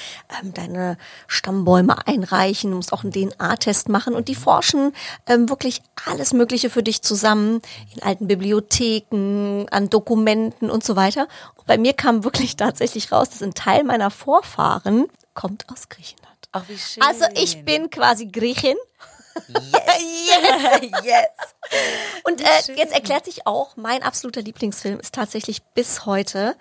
ähm, 0.42 0.52
deine 0.52 0.98
Stammbäume 1.26 2.06
einreichen, 2.06 2.70
du 2.70 2.76
musst 2.76 2.92
auch 2.92 3.02
einen 3.02 3.12
DNA-Test 3.12 3.88
machen 3.88 4.14
und 4.14 4.28
die 4.28 4.34
forschen 4.34 4.92
ähm, 5.26 5.48
wirklich 5.48 5.80
alles 6.04 6.34
Mögliche 6.34 6.68
für 6.68 6.82
dich 6.82 7.00
zusammen 7.00 7.62
in 7.96 8.02
alten 8.02 8.26
Bibliotheken, 8.26 9.66
an 9.70 9.88
Dokumenten 9.88 10.70
und 10.70 10.84
so 10.84 10.96
weiter. 10.96 11.28
Und 11.56 11.66
bei 11.66 11.78
mir 11.78 11.94
kam 11.94 12.24
wirklich 12.24 12.56
tatsächlich 12.56 13.10
raus, 13.10 13.30
dass 13.30 13.42
ein 13.42 13.54
Teil 13.54 13.84
meiner 13.84 14.10
Vorfahren 14.10 15.06
kommt 15.32 15.64
aus 15.72 15.88
Griechenland. 15.88 16.36
Ach, 16.52 16.64
wie 16.68 16.76
schön. 16.76 17.02
Also 17.02 17.24
ich 17.34 17.64
bin 17.64 17.88
quasi 17.88 18.26
Griechin. 18.26 18.76
Yes. 19.48 19.62
yes. 20.82 21.04
yes. 21.04 21.26
Und 22.24 22.42
äh, 22.42 22.74
jetzt 22.76 22.92
erklärt 22.92 23.24
sich 23.24 23.46
auch, 23.46 23.76
mein 23.76 24.02
absoluter 24.02 24.42
Lieblingsfilm 24.42 25.00
ist 25.00 25.14
tatsächlich 25.14 25.62
bis 25.74 26.04
heute. 26.04 26.54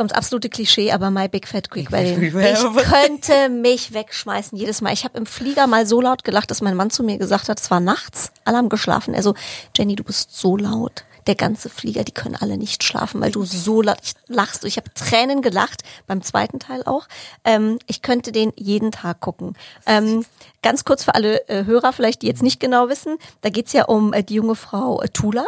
Kommt 0.00 0.12
das 0.12 0.16
absolute 0.16 0.48
Klischee, 0.48 0.92
aber 0.92 1.10
My 1.10 1.28
Big 1.28 1.46
Fat 1.46 1.70
Greek 1.70 1.92
Wedding. 1.92 2.22
Ich 2.22 2.90
könnte 2.90 3.50
mich 3.50 3.92
wegschmeißen 3.92 4.56
jedes 4.56 4.80
Mal. 4.80 4.94
Ich 4.94 5.04
habe 5.04 5.18
im 5.18 5.26
Flieger 5.26 5.66
mal 5.66 5.84
so 5.84 6.00
laut 6.00 6.24
gelacht, 6.24 6.50
dass 6.50 6.62
mein 6.62 6.74
Mann 6.74 6.88
zu 6.88 7.02
mir 7.02 7.18
gesagt 7.18 7.50
hat, 7.50 7.60
es 7.60 7.70
war 7.70 7.80
nachts, 7.80 8.32
alle 8.46 8.56
haben 8.56 8.70
geschlafen. 8.70 9.12
Er 9.12 9.22
so, 9.22 9.34
Jenny, 9.76 9.96
du 9.96 10.02
bist 10.02 10.34
so 10.34 10.56
laut 10.56 11.04
der 11.26 11.34
ganze 11.34 11.68
Flieger, 11.68 12.04
die 12.04 12.12
können 12.12 12.36
alle 12.36 12.56
nicht 12.56 12.82
schlafen, 12.82 13.20
weil 13.20 13.32
du 13.32 13.44
so 13.44 13.82
lachst. 13.82 14.64
Ich 14.64 14.76
habe 14.76 14.92
Tränen 14.94 15.42
gelacht, 15.42 15.82
beim 16.06 16.22
zweiten 16.22 16.58
Teil 16.58 16.82
auch. 16.84 17.06
Ähm, 17.44 17.78
ich 17.86 18.02
könnte 18.02 18.32
den 18.32 18.52
jeden 18.56 18.92
Tag 18.92 19.20
gucken. 19.20 19.56
Ähm, 19.86 20.24
ganz 20.62 20.84
kurz 20.84 21.04
für 21.04 21.14
alle 21.14 21.48
äh, 21.48 21.64
Hörer 21.64 21.92
vielleicht, 21.92 22.22
die 22.22 22.26
jetzt 22.26 22.42
nicht 22.42 22.60
genau 22.60 22.88
wissen, 22.88 23.18
da 23.40 23.50
geht's 23.50 23.72
ja 23.72 23.84
um 23.84 24.12
äh, 24.12 24.22
die 24.22 24.34
junge 24.34 24.54
Frau 24.54 25.00
äh, 25.00 25.08
Tula, 25.08 25.44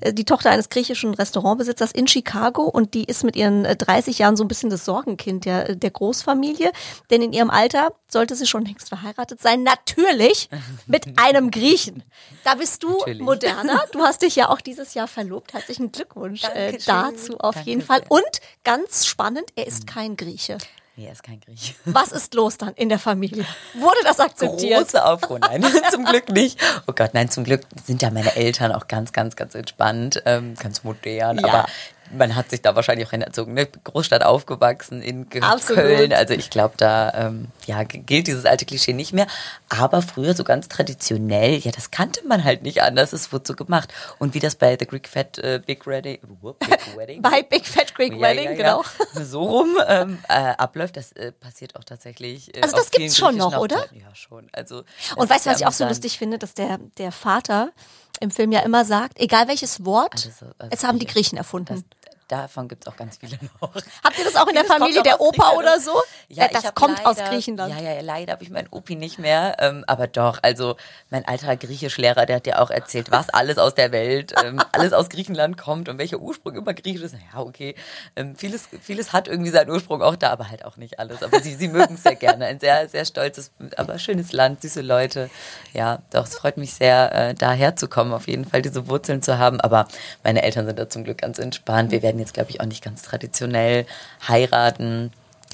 äh, 0.00 0.12
die 0.12 0.24
Tochter 0.24 0.50
eines 0.50 0.68
griechischen 0.68 1.14
Restaurantbesitzers 1.14 1.92
in 1.92 2.08
Chicago 2.08 2.64
und 2.64 2.94
die 2.94 3.04
ist 3.04 3.24
mit 3.24 3.36
ihren 3.36 3.64
30 3.64 4.18
äh, 4.18 4.22
Jahren 4.22 4.36
so 4.36 4.44
ein 4.44 4.48
bisschen 4.48 4.70
das 4.70 4.84
Sorgenkind 4.84 5.44
der, 5.44 5.74
der 5.74 5.90
Großfamilie, 5.90 6.72
denn 7.10 7.22
in 7.22 7.32
ihrem 7.32 7.50
Alter 7.50 7.92
sollte 8.08 8.34
sie 8.34 8.46
schon 8.46 8.64
längst 8.64 8.88
verheiratet 8.88 9.40
sein, 9.40 9.62
natürlich 9.62 10.48
mit 10.86 11.18
einem 11.18 11.50
Griechen. 11.50 12.02
Da 12.44 12.54
bist 12.54 12.82
du 12.82 12.98
natürlich. 12.98 13.20
moderner. 13.20 13.82
Du 13.92 14.00
hast 14.00 14.22
dich 14.22 14.36
ja 14.36 14.48
auch 14.48 14.60
dieses 14.60 14.94
Jahr 14.94 15.08
verlobt. 15.16 15.54
Herzlichen 15.54 15.92
Glückwunsch 15.92 16.44
äh, 16.44 16.76
dazu 16.84 17.38
auf 17.38 17.54
Danke 17.54 17.70
jeden 17.70 17.80
Fall. 17.80 18.02
Und 18.08 18.22
ganz 18.64 19.06
spannend, 19.06 19.46
er 19.56 19.66
ist 19.66 19.86
kein 19.86 20.14
Grieche. 20.14 20.58
Nee, 20.94 21.06
er 21.06 21.12
ist 21.12 21.22
kein 21.22 21.40
Grieche. 21.40 21.74
Was 21.86 22.12
ist 22.12 22.34
los 22.34 22.58
dann 22.58 22.74
in 22.74 22.90
der 22.90 22.98
Familie? 22.98 23.46
Wurde 23.74 23.96
das 24.04 24.20
akzeptiert? 24.20 24.82
Große 24.82 25.02
Aufruhr, 25.02 25.38
nein, 25.38 25.64
zum 25.90 26.04
Glück 26.04 26.28
nicht. 26.28 26.60
Oh 26.86 26.92
Gott, 26.94 27.14
nein, 27.14 27.30
zum 27.30 27.44
Glück 27.44 27.62
sind 27.82 28.02
ja 28.02 28.10
meine 28.10 28.36
Eltern 28.36 28.72
auch 28.72 28.88
ganz, 28.88 29.12
ganz, 29.12 29.36
ganz 29.36 29.54
entspannt, 29.54 30.22
ähm, 30.26 30.54
ganz 30.54 30.84
modern. 30.84 31.38
Ja. 31.38 31.44
Aber 31.46 31.66
man 32.12 32.34
hat 32.34 32.50
sich 32.50 32.62
da 32.62 32.74
wahrscheinlich 32.74 33.06
auch 33.06 33.10
hinerzogen, 33.10 33.54
ne? 33.54 33.66
Großstadt 33.66 34.24
aufgewachsen 34.24 35.02
in 35.02 35.26
Absolut. 35.42 35.82
Köln. 35.82 36.12
Also 36.12 36.34
ich 36.34 36.50
glaube, 36.50 36.74
da 36.76 37.12
ähm, 37.14 37.48
ja, 37.66 37.82
gilt 37.84 38.26
dieses 38.26 38.44
alte 38.44 38.64
Klischee 38.64 38.92
nicht 38.92 39.12
mehr. 39.12 39.26
Aber 39.68 40.02
früher 40.02 40.34
so 40.34 40.44
ganz 40.44 40.68
traditionell, 40.68 41.58
ja, 41.58 41.70
das 41.72 41.90
kannte 41.90 42.26
man 42.26 42.44
halt 42.44 42.62
nicht 42.62 42.82
anders. 42.82 43.12
Es 43.12 43.32
wurde 43.32 43.44
so 43.46 43.54
gemacht. 43.54 43.92
Und 44.18 44.34
wie 44.34 44.40
das 44.40 44.54
bei 44.54 44.76
The 44.78 44.86
Greek 44.86 45.08
Fat 45.08 45.38
äh, 45.38 45.60
Big, 45.64 45.86
Ready, 45.86 46.20
whoop, 46.40 46.58
Big 46.60 46.96
Wedding. 46.96 47.22
bei 47.22 47.42
Big 47.42 47.66
Fat 47.66 47.94
Greek 47.94 48.14
ja, 48.14 48.20
Wedding, 48.20 48.44
ja, 48.44 48.50
ja, 48.50 48.56
genau. 48.56 48.84
So 49.24 49.42
rum 49.42 49.76
ähm, 49.88 50.18
äh, 50.28 50.32
abläuft, 50.32 50.96
das 50.96 51.12
äh, 51.12 51.32
passiert 51.32 51.76
auch 51.76 51.84
tatsächlich. 51.84 52.54
Äh, 52.54 52.62
also 52.62 52.76
das 52.76 52.90
gibt's 52.90 53.16
schon 53.16 53.36
noch, 53.36 53.56
oder? 53.56 53.86
Ja, 53.92 54.14
schon. 54.14 54.48
Also, 54.52 54.84
Und 55.16 55.28
weißt 55.28 55.46
du, 55.46 55.50
was 55.50 55.60
ich 55.60 55.66
auch 55.66 55.72
so 55.72 55.86
lustig 55.86 56.18
finde, 56.18 56.38
dass 56.38 56.54
der, 56.54 56.78
der 56.98 57.12
Vater 57.12 57.72
im 58.20 58.30
Film 58.30 58.52
ja 58.52 58.60
immer 58.60 58.84
sagt, 58.84 59.18
egal 59.20 59.48
welches 59.48 59.84
Wort, 59.84 60.14
also, 60.14 60.46
also 60.58 60.70
es 60.70 60.84
haben 60.84 60.98
die 60.98 61.06
Griechen 61.06 61.36
erfunden. 61.36 61.84
Davon 62.28 62.66
gibt 62.66 62.84
es 62.84 62.92
auch 62.92 62.96
ganz 62.96 63.18
viele 63.18 63.38
noch. 63.60 63.72
Habt 64.02 64.18
ihr 64.18 64.24
das 64.24 64.34
auch 64.34 64.48
in 64.48 64.54
der 64.54 64.64
Familie, 64.64 65.02
der 65.02 65.20
Opa 65.20 65.52
oder 65.52 65.78
so? 65.78 65.92
Ja, 66.28 66.48
das 66.48 66.74
kommt 66.74 66.98
leider, 66.98 67.10
aus 67.10 67.16
Griechenland. 67.18 67.72
Ja, 67.72 67.80
ja, 67.80 68.00
leider 68.00 68.32
habe 68.32 68.42
ich 68.42 68.50
meinen 68.50 68.66
Opi 68.72 68.96
nicht 68.96 69.20
mehr. 69.20 69.56
Ähm, 69.60 69.84
aber 69.86 70.08
doch, 70.08 70.40
also 70.42 70.76
mein 71.10 71.24
alter 71.24 71.56
Griechischlehrer, 71.56 72.26
der 72.26 72.36
hat 72.36 72.46
dir 72.46 72.60
auch 72.60 72.70
erzählt, 72.70 73.12
was 73.12 73.28
alles 73.30 73.58
aus 73.58 73.74
der 73.74 73.92
Welt, 73.92 74.34
ähm, 74.44 74.60
alles 74.72 74.92
aus 74.92 75.08
Griechenland 75.08 75.56
kommt 75.56 75.88
und 75.88 75.98
welcher 75.98 76.18
Ursprung 76.18 76.56
immer 76.56 76.74
griechisch 76.74 77.02
ist. 77.02 77.14
Ja, 77.32 77.40
okay. 77.40 77.76
Ähm, 78.16 78.34
vieles, 78.34 78.68
vieles 78.80 79.12
hat 79.12 79.28
irgendwie 79.28 79.50
seinen 79.50 79.70
Ursprung 79.70 80.02
auch 80.02 80.16
da, 80.16 80.30
aber 80.30 80.50
halt 80.50 80.64
auch 80.64 80.76
nicht 80.76 80.98
alles. 80.98 81.22
Aber 81.22 81.40
sie, 81.40 81.54
sie 81.54 81.68
mögen 81.68 81.94
es 81.94 82.02
sehr 82.02 82.16
gerne. 82.16 82.46
Ein 82.46 82.58
sehr, 82.58 82.88
sehr 82.88 83.04
stolzes, 83.04 83.52
aber 83.76 84.00
schönes 84.00 84.32
Land, 84.32 84.62
süße 84.62 84.80
Leute. 84.80 85.30
Ja, 85.72 86.02
doch, 86.10 86.26
es 86.26 86.34
freut 86.34 86.56
mich 86.56 86.74
sehr, 86.74 87.12
äh, 87.12 87.34
daher 87.34 87.76
zu 87.76 87.86
kommen, 87.86 88.12
auf 88.12 88.26
jeden 88.26 88.44
Fall 88.44 88.62
diese 88.62 88.88
Wurzeln 88.88 89.22
zu 89.22 89.38
haben. 89.38 89.60
Aber 89.60 89.86
meine 90.24 90.42
Eltern 90.42 90.66
sind 90.66 90.78
da 90.78 90.88
zum 90.88 91.04
Glück 91.04 91.18
ganz 91.18 91.38
entspannt. 91.38 91.92
Wir 91.92 92.02
werden 92.02 92.15
werden 92.16 92.20
jetzt, 92.20 92.34
glaube 92.34 92.50
ich, 92.50 92.60
auch 92.60 92.66
nicht 92.66 92.82
ganz 92.82 93.02
traditionell 93.02 93.86
heiraten. 94.26 95.12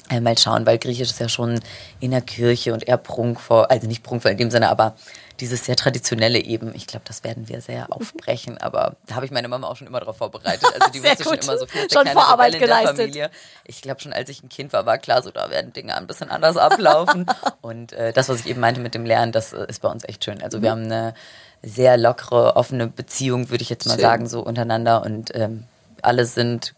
Äh, 0.09 0.19
mal 0.19 0.37
schauen, 0.37 0.65
weil 0.65 0.79
Griechisch 0.79 1.11
ist 1.11 1.19
ja 1.19 1.29
schon 1.29 1.59
in 2.01 2.11
der 2.11 2.21
Kirche 2.21 2.73
und 2.73 2.85
eher 2.87 2.97
prunkvoll, 2.97 3.65
also 3.65 3.87
nicht 3.87 4.03
prunkvoll 4.03 4.31
in 4.31 4.37
dem 4.37 4.51
Sinne, 4.51 4.69
aber 4.69 4.95
dieses 5.39 5.65
sehr 5.65 5.77
traditionelle 5.77 6.39
eben, 6.39 6.75
ich 6.75 6.87
glaube, 6.87 7.05
das 7.07 7.23
werden 7.23 7.47
wir 7.47 7.61
sehr 7.61 7.87
aufbrechen, 7.89 8.57
aber 8.57 8.97
da 9.07 9.15
habe 9.15 9.25
ich 9.25 9.31
meine 9.31 9.47
Mama 9.47 9.67
auch 9.67 9.77
schon 9.77 9.87
immer 9.87 9.99
darauf 9.99 10.17
vorbereitet. 10.17 10.65
Also 10.77 10.91
die 10.91 11.01
wusste 11.03 11.23
schon 11.23 11.37
immer 11.37 11.57
so 11.57 11.65
viel. 11.65 11.89
Schon 11.91 12.05
Vorarbeit 12.07 12.59
geleistet. 12.59 12.97
Familie. 12.97 13.31
Ich 13.63 13.81
glaube 13.81 14.01
schon, 14.01 14.13
als 14.13 14.29
ich 14.29 14.43
ein 14.43 14.49
Kind 14.49 14.73
war, 14.73 14.85
war 14.85 14.97
klar, 14.97 15.23
so 15.23 15.31
da 15.31 15.49
werden 15.49 15.71
Dinge 15.71 15.95
ein 15.95 16.05
bisschen 16.05 16.29
anders 16.29 16.57
ablaufen. 16.57 17.25
und 17.61 17.93
äh, 17.93 18.11
das, 18.11 18.27
was 18.29 18.41
ich 18.41 18.47
eben 18.47 18.59
meinte 18.59 18.81
mit 18.81 18.93
dem 18.93 19.05
Lernen, 19.05 19.31
das 19.31 19.53
äh, 19.53 19.65
ist 19.67 19.81
bei 19.81 19.89
uns 19.89 20.03
echt 20.03 20.23
schön. 20.23 20.43
Also 20.43 20.57
mhm. 20.59 20.61
wir 20.63 20.71
haben 20.71 20.83
eine 20.83 21.13
sehr 21.63 21.97
lockere, 21.97 22.57
offene 22.57 22.87
Beziehung, 22.87 23.49
würde 23.49 23.63
ich 23.63 23.69
jetzt 23.69 23.85
mal 23.85 23.93
schön. 23.93 24.01
sagen, 24.01 24.27
so 24.27 24.41
untereinander 24.41 25.01
und 25.03 25.33
ähm, 25.33 25.65
alle 26.03 26.25
sind 26.25 26.75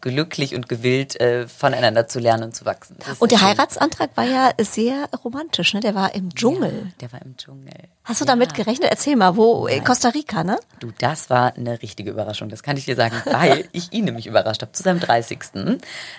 glücklich 0.00 0.54
und 0.54 0.68
gewillt, 0.68 1.20
äh, 1.20 1.48
voneinander 1.48 2.08
zu 2.08 2.18
lernen 2.18 2.44
und 2.44 2.56
zu 2.56 2.64
wachsen. 2.64 2.96
Und 3.18 3.32
der 3.32 3.40
Heiratsantrag 3.40 4.10
war 4.16 4.24
ja 4.24 4.50
sehr 4.60 5.08
romantisch, 5.24 5.74
ne? 5.74 5.80
Der 5.80 5.94
war 5.94 6.14
im 6.14 6.34
Dschungel. 6.34 6.86
Ja, 6.86 6.92
der 7.00 7.12
war 7.12 7.22
im 7.22 7.36
Dschungel. 7.36 7.72
Hast 8.04 8.22
du 8.22 8.24
ja. 8.24 8.32
damit 8.32 8.54
gerechnet? 8.54 8.88
Erzähl 8.90 9.16
mal, 9.16 9.36
wo? 9.36 9.66
In 9.66 9.84
Costa 9.84 10.08
Rica, 10.08 10.42
ne? 10.42 10.58
Du, 10.80 10.92
das 10.98 11.28
war 11.28 11.54
eine 11.54 11.82
richtige 11.82 12.10
Überraschung, 12.10 12.48
das 12.48 12.62
kann 12.62 12.76
ich 12.78 12.86
dir 12.86 12.96
sagen, 12.96 13.20
weil 13.26 13.68
ich 13.72 13.92
ihn 13.92 14.06
nämlich 14.06 14.26
überrascht 14.26 14.62
habe. 14.62 14.72
Zu 14.72 14.82
seinem 14.82 14.98
30. 14.98 15.38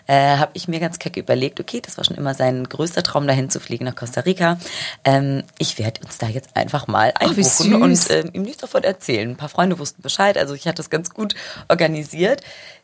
Äh, 0.05 0.37
habe 0.37 0.51
ich 0.53 0.67
mir 0.67 0.79
ganz 0.79 0.99
keck 0.99 1.17
überlegt, 1.17 1.59
okay, 1.59 1.81
das 1.83 1.97
war 1.97 2.03
schon 2.03 2.15
immer 2.15 2.35
sein 2.35 2.63
größter 2.65 3.01
Traum, 3.01 3.25
dahin 3.25 3.49
zu 3.49 3.59
fliegen 3.59 3.85
nach 3.85 3.95
Costa 3.95 4.21
Rica. 4.21 4.59
Ähm, 5.03 5.43
ich 5.57 5.79
werde 5.79 6.01
uns 6.05 6.19
da 6.19 6.27
jetzt 6.27 6.55
einfach 6.55 6.85
mal 6.87 7.11
einbuchen 7.15 7.73
Ach, 7.75 7.81
und 7.81 8.09
äh, 8.11 8.21
ihm 8.33 8.43
nichts 8.43 8.61
davon 8.61 8.83
erzählen. 8.83 9.31
Ein 9.31 9.37
paar 9.37 9.49
Freunde 9.49 9.79
wussten 9.79 10.01
Bescheid, 10.01 10.37
also 10.37 10.53
ich 10.53 10.67
hatte 10.67 10.77
das 10.77 10.91
ganz 10.91 11.09
gut 11.09 11.33
organisiert. 11.69 12.41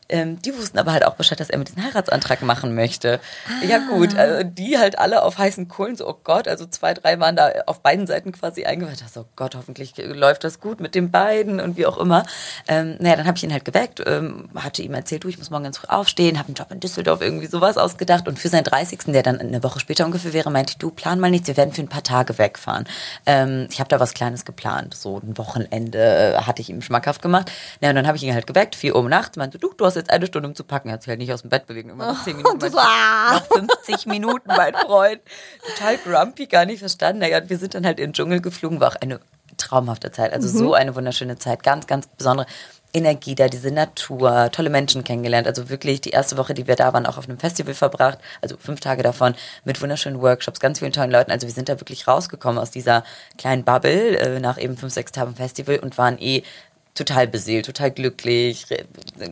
Ähm, 0.08 0.40
die 0.42 0.56
wussten 0.56 0.78
aber 0.78 0.92
halt 0.92 1.04
auch 1.04 1.14
Bescheid, 1.14 1.40
dass 1.40 1.50
er 1.50 1.58
mit 1.58 1.68
diesem 1.68 1.82
Heiratsantrag 1.82 2.42
machen 2.42 2.74
möchte. 2.74 3.20
Ah. 3.46 3.64
Ja 3.64 3.78
gut, 3.78 4.16
also 4.16 4.44
die 4.44 4.78
halt 4.78 4.98
alle 4.98 5.22
auf 5.22 5.38
heißen 5.38 5.68
Kohlen, 5.68 5.96
so 5.96 6.08
oh 6.08 6.16
Gott, 6.22 6.46
also 6.46 6.66
zwei, 6.66 6.94
drei 6.94 7.18
waren 7.18 7.34
da 7.34 7.50
auf 7.66 7.80
beiden 7.80 8.06
Seiten 8.06 8.32
quasi 8.32 8.64
eingeweiht. 8.64 9.02
So 9.12 9.20
oh 9.20 9.26
Gott, 9.34 9.56
hoffentlich 9.56 9.94
läuft 9.96 10.44
das 10.44 10.60
gut 10.60 10.80
mit 10.80 10.94
den 10.94 11.10
beiden 11.10 11.60
und 11.60 11.76
wie 11.76 11.86
auch 11.86 11.98
immer. 11.98 12.24
Ähm, 12.68 12.96
naja, 13.00 13.16
dann 13.16 13.26
habe 13.26 13.36
ich 13.36 13.44
ihn 13.44 13.52
halt 13.52 13.64
geweckt, 13.64 14.02
ähm, 14.06 14.48
hatte 14.54 14.82
ihm 14.82 14.94
erzählt, 14.94 15.24
du, 15.24 15.28
ich 15.28 15.38
muss 15.38 15.50
morgen 15.50 15.64
ganz 15.64 15.78
früh 15.78 15.88
aufstehen, 15.88 16.38
habe 16.38 16.48
einen 16.48 16.54
Job 16.54 16.70
in 16.70 16.80
Düsseldorf, 16.80 17.20
irgendwie 17.20 17.46
sowas 17.46 17.76
ausgedacht. 17.76 18.28
Und 18.28 18.38
für 18.38 18.48
seinen 18.48 18.64
30., 18.64 19.00
der 19.08 19.22
dann 19.22 19.40
eine 19.40 19.62
Woche 19.62 19.80
später 19.80 20.04
ungefähr 20.04 20.32
wäre, 20.32 20.50
meinte 20.50 20.72
ich, 20.72 20.78
du, 20.78 20.90
plan 20.90 21.18
mal 21.18 21.30
nichts, 21.30 21.48
wir 21.48 21.56
werden 21.56 21.72
für 21.72 21.82
ein 21.82 21.88
paar 21.88 22.02
Tage 22.02 22.38
wegfahren. 22.38 22.84
Ähm, 23.26 23.66
ich 23.70 23.80
habe 23.80 23.88
da 23.88 23.98
was 23.98 24.14
Kleines 24.14 24.44
geplant, 24.44 24.94
so 24.94 25.18
ein 25.18 25.36
Wochenende 25.36 26.40
hatte 26.46 26.62
ich 26.62 26.70
ihm 26.70 26.82
schmackhaft 26.82 27.22
gemacht. 27.22 27.50
Naja, 27.80 27.90
und 27.90 27.96
dann 27.96 28.06
habe 28.06 28.16
ich 28.16 28.22
ihn 28.22 28.34
halt 28.34 28.46
geweckt, 28.46 28.76
vier 28.76 28.94
Uhr 28.94 29.08
nachts, 29.08 29.36
meinte, 29.36 29.58
du, 29.58 29.72
du 29.76 29.84
hast 29.84 29.95
jetzt 29.96 30.10
eine 30.10 30.26
Stunde, 30.26 30.48
um 30.48 30.54
zu 30.54 30.64
packen. 30.64 30.88
Er 30.88 30.94
hat 30.94 31.02
sich 31.02 31.08
halt 31.08 31.18
nicht 31.18 31.32
aus 31.32 31.42
dem 31.42 31.50
Bett 31.50 31.66
bewegen. 31.66 31.90
Immer 31.90 32.12
noch 32.12 32.24
10 32.24 32.36
Minuten. 32.36 32.60
so, 32.70 32.78
ah. 32.78 33.34
Noch 33.34 33.46
50 33.46 34.06
Minuten, 34.06 34.48
mein 34.48 34.74
Freund. 34.74 35.20
Total 35.74 35.98
grumpy, 35.98 36.46
gar 36.46 36.64
nicht 36.64 36.80
verstanden. 36.80 37.20
Naja, 37.20 37.48
wir 37.48 37.58
sind 37.58 37.74
dann 37.74 37.86
halt 37.86 37.98
in 37.98 38.08
den 38.08 38.12
Dschungel 38.12 38.40
geflogen. 38.40 38.80
War 38.80 38.88
auch 38.88 38.96
eine 38.96 39.20
traumhafte 39.56 40.12
Zeit. 40.12 40.32
Also 40.32 40.48
mhm. 40.48 40.58
so 40.58 40.74
eine 40.74 40.94
wunderschöne 40.94 41.38
Zeit. 41.38 41.62
Ganz, 41.62 41.86
ganz 41.86 42.06
besondere. 42.06 42.46
Energie 42.96 43.34
da, 43.34 43.48
diese 43.48 43.70
Natur, 43.70 44.50
tolle 44.52 44.70
Menschen 44.70 45.04
kennengelernt. 45.04 45.46
Also 45.46 45.68
wirklich 45.68 46.00
die 46.00 46.10
erste 46.10 46.38
Woche, 46.38 46.54
die 46.54 46.66
wir 46.66 46.76
da 46.76 46.94
waren, 46.94 47.04
auch 47.04 47.18
auf 47.18 47.28
einem 47.28 47.38
Festival 47.38 47.74
verbracht, 47.74 48.18
also 48.40 48.56
fünf 48.56 48.80
Tage 48.80 49.02
davon 49.02 49.34
mit 49.64 49.82
wunderschönen 49.82 50.22
Workshops, 50.22 50.60
ganz 50.60 50.78
vielen 50.78 50.92
tollen 50.92 51.10
Leuten. 51.10 51.30
Also 51.30 51.46
wir 51.46 51.52
sind 51.52 51.68
da 51.68 51.78
wirklich 51.78 52.08
rausgekommen 52.08 52.58
aus 52.58 52.70
dieser 52.70 53.04
kleinen 53.36 53.64
Bubble 53.64 54.16
äh, 54.18 54.40
nach 54.40 54.58
eben 54.58 54.78
fünf, 54.78 54.94
sechs 54.94 55.12
Tagen 55.12 55.34
Festival 55.34 55.78
und 55.78 55.98
waren 55.98 56.18
eh 56.18 56.42
total 56.96 57.28
beseelt, 57.28 57.66
total 57.66 57.90
glücklich, 57.90 58.66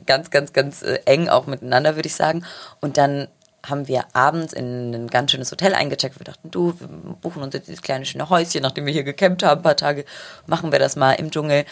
ganz, 0.07 0.31
ganz, 0.31 0.53
ganz 0.53 0.83
äh, 0.83 1.01
eng 1.07 1.29
auch 1.29 1.47
miteinander, 1.47 1.97
würde 1.97 2.07
ich 2.07 2.15
sagen. 2.15 2.45
Und 2.81 2.97
dann 2.97 3.29
haben 3.69 3.89
wir 3.89 4.05
abends 4.13 4.53
in 4.53 4.95
ein 4.95 5.09
ganz 5.09 5.33
schönes 5.33 5.51
Hotel 5.51 5.75
eingecheckt. 5.75 6.21
Wir 6.21 6.25
dachten, 6.25 6.51
du, 6.51 6.79
wir 6.79 6.87
buchen 6.87 7.43
uns 7.43 7.55
jetzt 7.55 7.67
dieses 7.67 7.83
kleine 7.83 8.05
schöne 8.05 8.29
Häuschen, 8.29 8.63
nachdem 8.63 8.87
wir 8.87 8.93
hier 8.93 9.05
gecampt 9.05 9.43
haben, 9.43 9.61
ein 9.61 9.63
paar 9.63 9.77
Tage, 9.77 10.05
machen 10.47 10.71
wir 10.71 10.79
das 10.79 10.97
mal 10.97 11.13
im 11.15 11.31
Dschungel. 11.31 11.65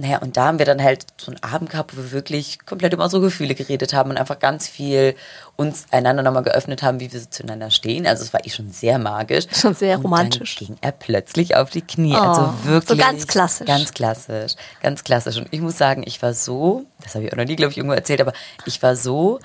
Naja, 0.00 0.18
und 0.18 0.38
da 0.38 0.46
haben 0.46 0.58
wir 0.58 0.64
dann 0.64 0.82
halt 0.82 1.04
so 1.18 1.30
einen 1.30 1.42
Abend 1.42 1.68
gehabt, 1.68 1.94
wo 1.94 2.00
wir 2.00 2.10
wirklich 2.10 2.64
komplett 2.64 2.94
über 2.94 3.04
unsere 3.04 3.20
Gefühle 3.20 3.54
geredet 3.54 3.92
haben 3.92 4.08
und 4.08 4.16
einfach 4.16 4.38
ganz 4.38 4.66
viel 4.66 5.14
uns 5.56 5.84
einander 5.90 6.22
nochmal 6.22 6.42
geöffnet 6.42 6.82
haben, 6.82 7.00
wie 7.00 7.12
wir 7.12 7.20
so 7.20 7.26
zueinander 7.28 7.70
stehen. 7.70 8.06
Also 8.06 8.24
es 8.24 8.32
war 8.32 8.46
eh 8.46 8.48
schon 8.48 8.72
sehr 8.72 8.98
magisch. 8.98 9.44
Schon 9.52 9.74
sehr 9.74 9.98
und 9.98 10.04
romantisch. 10.04 10.56
Dann 10.56 10.68
ging 10.68 10.76
er 10.80 10.92
plötzlich 10.92 11.54
auf 11.54 11.68
die 11.68 11.82
Knie. 11.82 12.14
Also 12.14 12.40
oh, 12.40 12.44
also 12.44 12.64
wirklich. 12.64 12.98
So 12.98 13.04
ganz 13.04 13.26
klassisch. 13.26 13.66
Ganz 13.66 13.92
klassisch. 13.92 14.54
Ganz 14.82 15.04
klassisch. 15.04 15.36
Und 15.36 15.48
ich 15.50 15.60
muss 15.60 15.76
sagen, 15.76 16.02
ich 16.06 16.22
war 16.22 16.32
so, 16.32 16.86
das 17.02 17.14
habe 17.14 17.26
ich 17.26 17.32
auch 17.34 17.36
noch 17.36 17.44
nie, 17.44 17.56
glaube 17.56 17.72
ich, 17.72 17.76
irgendwo 17.76 17.94
erzählt, 17.94 18.22
aber 18.22 18.32
ich 18.64 18.82
war 18.82 18.96
so 18.96 19.38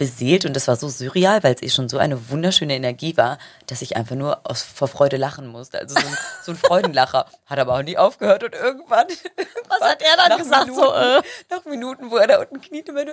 beseelt 0.00 0.46
und 0.46 0.56
das 0.56 0.66
war 0.66 0.76
so 0.76 0.88
surreal, 0.88 1.42
weil 1.42 1.54
es 1.54 1.62
eh 1.62 1.68
schon 1.68 1.90
so 1.90 1.98
eine 1.98 2.30
wunderschöne 2.30 2.74
Energie 2.74 3.18
war, 3.18 3.36
dass 3.66 3.82
ich 3.82 3.96
einfach 3.96 4.16
nur 4.16 4.40
aus, 4.44 4.62
vor 4.62 4.88
Freude 4.88 5.18
lachen 5.18 5.46
musste. 5.46 5.78
Also 5.78 5.94
so 5.94 6.06
ein, 6.06 6.16
so 6.42 6.52
ein 6.52 6.56
Freudenlacher. 6.56 7.26
Hat 7.44 7.58
aber 7.58 7.74
auch 7.74 7.82
nie 7.82 7.98
aufgehört 7.98 8.42
und 8.42 8.54
irgendwann. 8.54 9.06
Was 9.68 9.80
hat 9.82 10.00
er 10.00 10.16
dann 10.16 10.38
gesagt? 10.38 10.68
Minuten, 10.68 10.86
so, 10.86 10.94
äh? 10.94 11.22
Nach 11.50 11.64
Minuten, 11.66 12.10
wo 12.10 12.16
er 12.16 12.28
da 12.28 12.40
unten 12.40 12.62
kniete, 12.62 12.92
meine, 12.92 13.12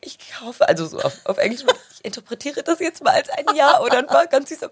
ich 0.00 0.16
kaufe, 0.32 0.66
also 0.66 0.86
so 0.86 1.00
auf, 1.00 1.20
auf 1.24 1.36
Englisch, 1.36 1.64
ich 1.92 2.02
interpretiere 2.02 2.62
das 2.62 2.80
jetzt 2.80 3.04
mal 3.04 3.12
als 3.12 3.28
ein 3.28 3.44
Ja 3.54 3.80
oder 3.80 3.98
ein 3.98 4.08
war 4.08 4.26
ganz 4.26 4.48
süß 4.48 4.62
am 4.62 4.70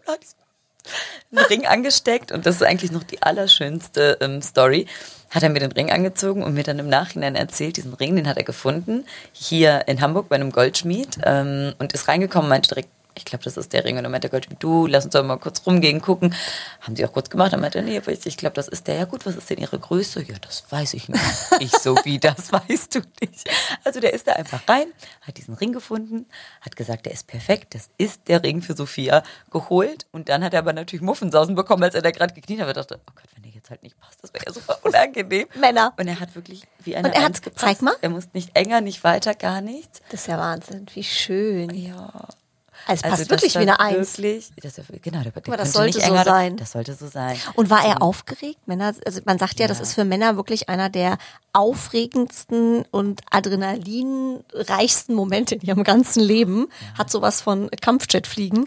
einen 1.33 1.45
Ring 1.47 1.67
angesteckt 1.67 2.33
und 2.33 2.47
das 2.47 2.57
ist 2.57 2.63
eigentlich 2.63 2.93
noch 2.93 3.03
die 3.03 3.23
allerschönste 3.23 4.19
ähm, 4.21 4.43
Story. 4.43 4.87
Hat 5.31 5.43
er 5.43 5.49
mir 5.49 5.61
den 5.61 5.73
Ring 5.73 5.91
angezogen 5.91 6.45
und 6.45 6.55
mir 6.55 6.63
dann 6.63 6.79
im 6.79 6.89
Nachhinein 6.89 7.35
erzählt, 7.35 7.77
diesen 7.77 7.95
Ring, 7.95 8.15
den 8.15 8.29
hat 8.29 8.37
er 8.37 8.45
gefunden, 8.45 9.05
hier 9.33 9.83
in 9.89 10.01
Hamburg 10.01 10.29
bei 10.29 10.37
einem 10.37 10.53
Goldschmied 10.53 11.19
ähm, 11.25 11.75
und 11.79 11.93
ist 11.93 12.07
reingekommen 12.07 12.49
meinte 12.49 12.69
direkt, 12.69 12.89
ich 13.17 13.25
glaube, 13.25 13.45
das 13.45 13.57
ist 13.57 13.73
der 13.73 13.85
Ring. 13.85 13.97
Und 13.97 14.03
dann 14.03 14.11
meinte 14.13 14.29
der 14.29 14.31
Goldtyp, 14.41 14.59
du, 14.61 14.87
lass 14.87 15.05
uns 15.05 15.13
doch 15.13 15.23
mal 15.25 15.37
kurz 15.39 15.65
rumgehen, 15.67 16.01
gucken. 16.01 16.35
Haben 16.81 16.97
sie 16.97 17.05
auch 17.07 17.13
kurz 17.13 17.31
gemacht. 17.31 17.53
Dann 17.53 17.61
meinte 17.61 17.79
er, 17.79 17.85
nee, 17.85 18.01
ich, 18.25 18.37
glaube, 18.37 18.55
das 18.55 18.67
ist 18.69 18.87
der. 18.89 18.97
Ja 18.97 19.05
gut, 19.05 19.25
was 19.27 19.37
ist 19.37 19.49
denn 19.51 19.59
ihre 19.59 19.79
Größe? 19.79 20.23
Ja, 20.23 20.35
das 20.41 20.65
weiß 20.71 20.95
ich 20.95 21.09
nicht. 21.09 21.23
ich 21.61 21.71
so, 21.73 21.97
wie, 22.05 22.19
das 22.19 22.53
weißt 22.53 22.95
du 22.97 23.01
nicht. 23.21 23.49
Also 23.85 24.01
der 24.01 24.13
ist 24.15 24.27
da 24.27 24.33
einfach 24.33 24.61
rein, 24.69 24.87
hat 25.23 25.37
diesen 25.37 25.55
Ring 25.55 25.73
gefunden, 25.73 26.27
hat 26.61 26.75
gesagt, 26.77 27.07
der 27.07 27.13
ist 27.13 27.27
perfekt, 27.27 27.75
das 27.75 27.89
ist 27.99 28.23
der 28.29 28.43
Ring 28.43 28.63
für 28.63 28.75
Sophia, 28.75 29.23
geholt. 29.51 30.07
Und 30.13 30.29
dann 30.29 30.43
hat 30.43 30.53
er 30.53 30.59
aber 30.61 30.73
natürlich 30.73 31.03
Muffensausen 31.03 31.55
bekommen, 31.55 31.83
als 31.85 31.95
er 31.95 32.03
da 32.03 32.11
gerade 32.11 32.35
gekniet 32.35 32.61
hat. 32.61 32.67
Er 32.69 32.73
dachte, 32.75 33.01
oh 33.07 33.13
Gott, 33.15 33.25
wenn 33.35 33.43
der 33.45 33.53
jetzt 33.53 33.71
halt 33.71 33.83
nicht 33.83 33.99
passt, 34.01 34.23
das 34.23 34.33
wäre 34.35 34.45
ja 34.47 34.53
super 34.53 34.79
unangenehm. 34.83 35.47
Männer. 35.55 35.93
Und 35.99 36.09
er 36.09 36.19
hat 36.19 36.35
wirklich 36.35 36.63
wie 36.83 36.97
eine 36.97 37.09
Und 37.09 37.15
er 37.15 37.23
hat- 37.23 37.43
gepasst. 37.43 37.65
zeig 37.65 37.83
mal. 37.83 37.95
Er 38.03 38.11
muss 38.11 38.25
nicht 38.33 38.57
enger, 38.57 38.81
nicht 38.81 39.05
weiter, 39.05 39.35
gar 39.35 39.61
nichts. 39.61 40.01
Das 40.11 40.23
ist 40.23 40.27
ja 40.27 40.39
Wahnsinn, 40.39 40.87
wie 40.95 41.05
schön. 41.05 41.71
Ja. 41.71 42.29
Also, 42.87 43.03
es 43.05 43.11
passt 43.11 43.23
das 43.23 43.31
wirklich 43.31 43.55
wie 43.55 43.59
eine 43.59 43.81
Eins. 43.81 44.19
Wirklich, 44.19 44.51
das, 44.63 44.75
genau, 45.03 45.23
der, 45.23 45.33
der 45.33 45.43
Aber 45.47 45.57
das 45.57 45.73
sollte 45.73 45.99
nicht 45.99 46.07
so 46.07 46.13
enger, 46.13 46.25
sein. 46.25 46.57
Das 46.57 46.73
sollte 46.73 46.95
so 46.95 47.07
sein. 47.09 47.37
Und 47.55 47.71
war 47.71 47.85
er 47.85 48.03
aufgeregt? 48.03 48.59
Männer, 48.67 48.95
also 49.07 49.21
man 49.25 49.39
sagt 49.39 49.59
ja, 49.61 49.67
das 49.69 49.79
Ja. 49.79 49.83
ist 49.85 49.95
für 49.95 50.05
Männer 50.05 50.37
wirklich 50.37 50.69
einer 50.69 50.89
der 50.91 51.19
aufregendsten 51.55 52.85
und 52.91 53.21
adrenalinreichsten 53.31 55.15
Momente 55.15 55.55
in 55.55 55.61
ihrem 55.63 55.85
ganzen 55.85 56.21
Leben. 56.23 56.69
Hat 56.99 57.11
sowas 57.11 57.41
von 57.41 57.71
Kampfjetfliegen. 57.81 58.67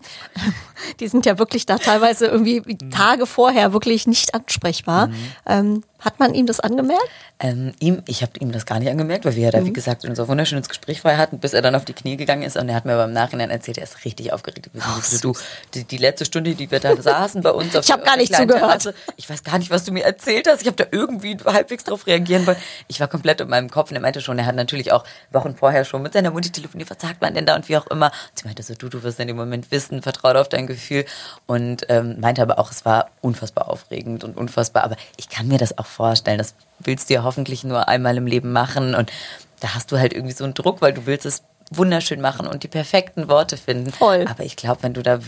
Die 1.00 1.08
sind 1.08 1.26
ja 1.26 1.40
wirklich 1.40 1.66
da 1.66 1.78
teilweise 1.78 2.28
irgendwie 2.28 2.62
Mhm. 2.68 2.92
Tage 2.92 3.26
vorher 3.26 3.74
wirklich 3.74 4.08
nicht 4.08 4.34
ansprechbar. 4.34 5.10
Ähm, 5.46 5.84
hat 6.00 6.20
man 6.20 6.34
ihm 6.36 6.46
das 6.46 6.60
angemerkt? 6.60 7.02
Ähm, 7.40 7.74
ihm, 7.80 8.04
ich 8.08 8.22
habe 8.22 8.34
ihm 8.40 8.52
das 8.52 8.66
gar 8.68 8.78
nicht 8.80 8.90
angemerkt, 8.90 9.26
weil 9.26 9.36
wir 9.36 9.44
ja 9.46 9.52
da, 9.52 9.60
Mhm. 9.62 9.66
wie 9.68 9.74
gesagt, 9.74 10.06
unser 10.06 10.28
wunderschönes 10.28 10.70
Gespräch 10.70 11.02
vorher 11.02 11.20
hatten, 11.20 11.40
bis 11.40 11.54
er 11.54 11.62
dann 11.64 11.74
auf 11.76 11.86
die 11.86 11.94
Knie 11.94 12.18
gegangen 12.18 12.44
ist. 12.44 12.56
Und 12.58 12.70
er 12.70 12.76
hat 12.76 12.86
mir 12.86 12.94
aber 12.94 13.06
im 13.06 13.14
Nachhinein 13.14 13.50
erzählt, 13.50 13.78
er 13.80 13.84
ist 13.86 14.06
richtig 14.06 14.32
aufgeregt 14.32 14.72
gewesen. 14.72 14.84
Ach, 14.88 15.04
du, 15.22 15.34
die, 15.74 15.84
die 15.86 15.98
letzte 15.98 16.26
Stunde, 16.26 16.54
die 16.56 16.70
wir 16.70 16.80
da 16.80 16.96
saßen 17.02 17.42
bei 17.42 17.52
uns 17.52 17.76
auf 17.76 17.84
Ich 17.86 17.92
hab 17.92 18.02
der- 18.02 18.06
gar 18.12 18.18
nicht 18.18 18.36
zugehört. 18.36 18.82
Terrasse, 18.84 18.94
ich 19.16 19.28
weiß 19.30 19.44
gar 19.44 19.58
nicht, 19.58 19.72
was 19.72 19.84
du 19.86 19.92
mir 19.92 20.04
erzählt 20.04 20.48
hast. 20.48 20.62
Ich 20.62 20.68
habe 20.68 20.78
da 20.78 20.86
irgendwie 20.92 21.36
halbwegs 21.46 21.84
drauf 21.84 22.06
reagieren 22.06 22.46
wollen. 22.46 22.58
Ich 22.88 23.00
war 23.00 23.08
komplett 23.08 23.42
in 23.42 23.50
meinem 23.50 23.70
Kopf 23.70 23.90
und 23.90 23.96
er 23.96 24.02
meinte 24.02 24.22
schon, 24.22 24.40
er 24.40 24.46
hat 24.46 24.56
natürlich 24.56 24.92
auch 24.92 25.04
Wochen 25.32 25.56
vorher 25.56 25.86
schon 25.86 26.02
mit 26.02 26.14
seiner 26.14 26.32
Mutti 26.32 26.52
telefoniert, 26.52 26.90
was 26.90 27.02
sagt 27.02 27.22
man 27.22 27.34
denn 27.34 27.46
da 27.46 27.56
und 27.56 27.68
wie 27.70 27.78
auch 27.78 27.88
immer. 27.88 28.08
Und 28.08 28.40
sie 28.40 28.46
meinte 28.46 28.64
so, 28.64 28.74
du, 28.76 28.90
du 28.90 29.04
wirst 29.04 29.20
in 29.20 29.28
dem 29.28 29.38
Moment 29.38 29.72
wissen, 29.72 30.02
vertraue 30.02 30.40
auf 30.40 30.50
dein 30.50 30.68
Gefühl. 30.68 31.06
Und 31.46 31.86
ähm, 31.90 32.20
meinte 32.20 32.42
aber 32.42 32.60
auch, 32.60 32.72
es 32.72 32.86
war 32.86 33.10
unfassbar 33.22 33.70
aufregend 33.70 34.24
und 34.24 34.38
unfassbar. 34.38 34.84
Aber 34.84 34.96
ich 35.18 35.30
kann 35.30 35.48
mir 35.48 35.58
das 35.58 35.78
auch 35.78 35.86
vorstellen. 35.86 36.38
Das 36.38 36.56
willst 36.80 37.10
du 37.10 37.16
ja 37.16 37.24
hoffentlich 37.24 37.64
nur 37.64 37.88
einmal 37.88 38.18
im 38.18 38.28
Leben 38.28 38.52
machen. 38.52 38.96
Und 38.96 39.12
da 39.60 39.74
hast 39.74 39.92
du 39.92 40.00
halt 40.00 40.14
irgendwie 40.14 40.36
so 40.36 40.44
einen 40.44 40.54
Druck, 40.54 40.82
weil 40.82 40.94
du 40.94 41.06
willst 41.06 41.26
es 41.26 41.44
wunderschön 41.72 42.22
machen 42.22 42.48
und 42.48 42.64
die 42.64 42.68
perfekten 42.68 43.28
Worte 43.28 43.58
finden. 43.58 43.92
Voll. 43.92 44.26
Aber 44.30 44.44
ich 44.44 44.56
glaube, 44.56 44.84
wenn 44.84 44.94
du 44.94 45.04
da 45.04 45.20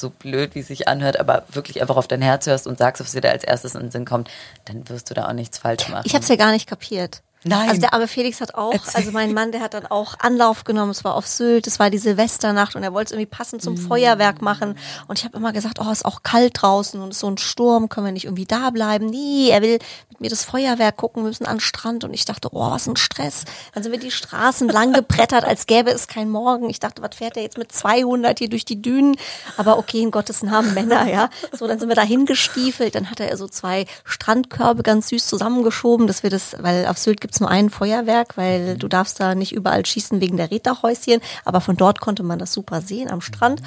so 0.00 0.10
blöd, 0.10 0.54
wie 0.54 0.60
es 0.60 0.68
sich 0.68 0.88
anhört, 0.88 1.18
aber 1.18 1.44
wirklich 1.50 1.80
einfach 1.80 1.96
auf 1.96 2.08
dein 2.08 2.22
Herz 2.22 2.46
hörst 2.46 2.66
und 2.66 2.78
sagst, 2.78 3.00
was 3.02 3.12
dir 3.12 3.20
da 3.20 3.30
als 3.30 3.44
erstes 3.44 3.74
in 3.74 3.82
den 3.82 3.90
Sinn 3.90 4.04
kommt, 4.04 4.30
dann 4.64 4.88
wirst 4.88 5.10
du 5.10 5.14
da 5.14 5.28
auch 5.28 5.32
nichts 5.32 5.58
falsch 5.58 5.88
machen. 5.88 6.04
Ich 6.06 6.14
habe 6.14 6.22
es 6.22 6.28
ja 6.28 6.36
gar 6.36 6.52
nicht 6.52 6.68
kapiert. 6.68 7.22
Nein. 7.44 7.68
Also 7.68 7.80
der 7.80 7.94
arme 7.94 8.08
Felix 8.08 8.40
hat 8.40 8.54
auch, 8.54 8.72
Erzähl. 8.72 8.96
also 8.96 9.10
mein 9.12 9.32
Mann, 9.32 9.52
der 9.52 9.60
hat 9.60 9.74
dann 9.74 9.86
auch 9.86 10.14
Anlauf 10.18 10.64
genommen. 10.64 10.90
Es 10.90 11.04
war 11.04 11.14
auf 11.14 11.26
Sylt, 11.26 11.66
es 11.66 11.78
war 11.78 11.88
die 11.88 11.98
Silvesternacht 11.98 12.74
und 12.76 12.82
er 12.82 12.92
wollte 12.92 13.06
es 13.08 13.12
irgendwie 13.12 13.26
passend 13.26 13.62
Mm. 13.62 13.64
zum 13.64 13.76
Feuerwerk 13.76 14.42
machen. 14.42 14.76
Und 15.06 15.18
ich 15.18 15.24
habe 15.24 15.36
immer 15.36 15.52
gesagt, 15.52 15.78
oh, 15.80 15.90
ist 15.90 16.04
auch 16.04 16.22
kalt 16.22 16.60
draußen 16.60 17.00
und 17.00 17.10
es 17.10 17.16
ist 17.16 17.20
so 17.20 17.30
ein 17.30 17.38
Sturm, 17.38 17.88
können 17.88 18.06
wir 18.06 18.12
nicht 18.12 18.24
irgendwie 18.24 18.44
da 18.46 18.70
bleiben? 18.70 19.06
Nee, 19.06 19.50
er 19.50 19.62
will 19.62 19.78
mit 20.10 20.20
mir 20.20 20.30
das 20.30 20.44
Feuerwerk 20.44 20.96
gucken, 20.96 21.22
wir 21.22 21.28
müssen 21.28 21.46
an 21.46 21.56
den 21.56 21.60
Strand. 21.60 22.02
Und 22.04 22.12
ich 22.12 22.24
dachte, 22.24 22.48
oh, 22.52 22.70
was 22.70 22.86
ein 22.88 22.96
Stress. 22.96 23.44
Dann 23.72 23.82
sind 23.84 23.92
wir 23.92 24.00
die 24.00 24.10
Straßen 24.10 24.68
lang 24.68 24.92
gebrettert, 24.92 25.44
als 25.44 25.66
gäbe 25.66 25.90
es 25.90 26.08
kein 26.08 26.28
Morgen. 26.30 26.68
Ich 26.70 26.80
dachte, 26.80 27.02
was 27.02 27.14
fährt 27.16 27.36
er 27.36 27.42
jetzt 27.44 27.56
mit 27.58 27.70
200 27.72 28.38
hier 28.38 28.48
durch 28.48 28.64
die 28.64 28.82
Dünen? 28.82 29.16
Aber 29.56 29.78
okay, 29.78 30.02
in 30.02 30.10
Gottes 30.10 30.42
Namen 30.42 30.74
Männer, 30.74 31.06
ja. 31.08 31.30
So, 31.52 31.66
dann 31.68 31.78
sind 31.78 31.88
wir 31.88 31.96
da 31.96 32.02
hingestiefelt. 32.02 32.94
Dann 32.96 33.10
hat 33.10 33.20
er 33.20 33.36
so 33.36 33.46
zwei 33.46 33.86
Strandkörbe 34.04 34.82
ganz 34.82 35.08
süß 35.08 35.26
zusammengeschoben, 35.26 36.06
dass 36.06 36.22
wir 36.22 36.30
das, 36.30 36.56
weil 36.58 36.86
auf 36.86 36.98
Sylt 36.98 37.20
gibt's 37.28 37.40
nur 37.40 37.50
ein 37.50 37.68
Feuerwerk, 37.68 38.38
weil 38.38 38.78
du 38.78 38.88
darfst 38.88 39.20
da 39.20 39.34
nicht 39.34 39.52
überall 39.52 39.84
schießen 39.84 40.22
wegen 40.22 40.38
der 40.38 40.50
Räderhäuschen. 40.50 41.20
Aber 41.44 41.60
von 41.60 41.76
dort 41.76 42.00
konnte 42.00 42.22
man 42.22 42.38
das 42.38 42.54
super 42.54 42.80
sehen 42.80 43.10
am 43.10 43.20
Strand. 43.20 43.60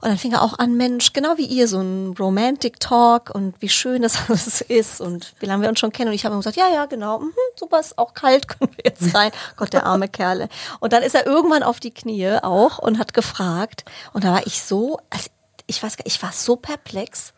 Und 0.00 0.10
dann 0.10 0.16
fing 0.16 0.32
er 0.32 0.42
auch 0.42 0.60
an, 0.60 0.76
Mensch, 0.76 1.12
genau 1.12 1.36
wie 1.36 1.46
ihr, 1.46 1.66
so 1.66 1.80
ein 1.80 2.14
Romantic 2.16 2.78
Talk 2.78 3.34
und 3.34 3.60
wie 3.60 3.68
schön 3.68 4.02
das 4.02 4.18
alles 4.28 4.60
ist 4.60 5.00
und 5.00 5.34
wie 5.40 5.46
lange 5.46 5.62
wir 5.62 5.68
uns 5.68 5.80
schon 5.80 5.90
kennen. 5.90 6.10
Und 6.10 6.14
ich 6.14 6.24
habe 6.24 6.36
ihm 6.36 6.38
gesagt, 6.38 6.56
ja, 6.56 6.68
ja, 6.72 6.86
genau, 6.86 7.18
mhm, 7.18 7.32
super, 7.56 7.80
ist 7.80 7.98
auch 7.98 8.14
kalt, 8.14 8.46
können 8.60 8.70
wir 8.76 8.84
jetzt 8.84 9.12
rein. 9.12 9.32
Gott, 9.56 9.72
der 9.72 9.86
arme 9.86 10.06
Kerle. 10.06 10.48
Und 10.78 10.92
dann 10.92 11.02
ist 11.02 11.16
er 11.16 11.26
irgendwann 11.26 11.64
auf 11.64 11.80
die 11.80 11.92
Knie 11.92 12.38
auch 12.42 12.78
und 12.78 13.00
hat 13.00 13.12
gefragt. 13.12 13.84
Und 14.12 14.22
da 14.22 14.34
war 14.34 14.46
ich 14.46 14.62
so, 14.62 15.00
also 15.10 15.26
ich 15.66 15.82
weiß 15.82 15.96
gar 15.96 16.06
ich 16.06 16.22
war 16.22 16.30
so 16.30 16.54
perplex. 16.54 17.33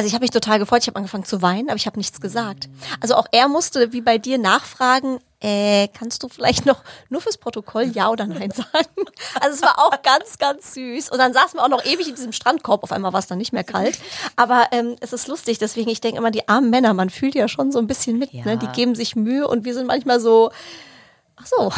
Also 0.00 0.08
ich 0.08 0.14
habe 0.14 0.22
mich 0.22 0.30
total 0.30 0.58
gefreut, 0.58 0.80
ich 0.80 0.86
habe 0.86 0.96
angefangen 0.96 1.26
zu 1.26 1.42
weinen, 1.42 1.68
aber 1.68 1.76
ich 1.76 1.84
habe 1.84 1.98
nichts 1.98 2.22
gesagt. 2.22 2.70
Also 3.02 3.16
auch 3.16 3.26
er 3.32 3.48
musste, 3.48 3.92
wie 3.92 4.00
bei 4.00 4.16
dir, 4.16 4.38
nachfragen, 4.38 5.18
äh, 5.40 5.88
kannst 5.88 6.22
du 6.22 6.28
vielleicht 6.30 6.64
noch 6.64 6.82
nur 7.10 7.20
fürs 7.20 7.36
Protokoll 7.36 7.84
Ja 7.92 8.08
oder 8.08 8.26
Nein 8.26 8.50
sagen? 8.50 8.88
Also 9.42 9.56
es 9.56 9.60
war 9.62 9.78
auch 9.78 10.00
ganz, 10.00 10.38
ganz 10.38 10.72
süß. 10.72 11.10
Und 11.10 11.18
dann 11.18 11.34
saßen 11.34 11.58
wir 11.58 11.64
auch 11.64 11.68
noch 11.68 11.84
ewig 11.84 12.08
in 12.08 12.14
diesem 12.14 12.32
Strandkorb, 12.32 12.82
auf 12.82 12.92
einmal 12.92 13.12
war 13.12 13.20
es 13.20 13.26
dann 13.26 13.36
nicht 13.36 13.52
mehr 13.52 13.62
kalt. 13.62 13.98
Aber 14.36 14.68
ähm, 14.72 14.96
es 15.00 15.12
ist 15.12 15.28
lustig, 15.28 15.58
deswegen, 15.58 15.90
ich 15.90 16.00
denke 16.00 16.16
immer, 16.16 16.30
die 16.30 16.48
armen 16.48 16.70
Männer, 16.70 16.94
man 16.94 17.10
fühlt 17.10 17.34
ja 17.34 17.46
schon 17.46 17.70
so 17.70 17.78
ein 17.78 17.86
bisschen 17.86 18.18
mit, 18.18 18.32
Ja. 18.32 18.46
ne? 18.46 18.56
die 18.56 18.68
geben 18.68 18.94
sich 18.94 19.16
Mühe 19.16 19.46
und 19.46 19.66
wir 19.66 19.74
sind 19.74 19.86
manchmal 19.86 20.18
so, 20.18 20.50
ach 21.36 21.44
so. 21.46 21.70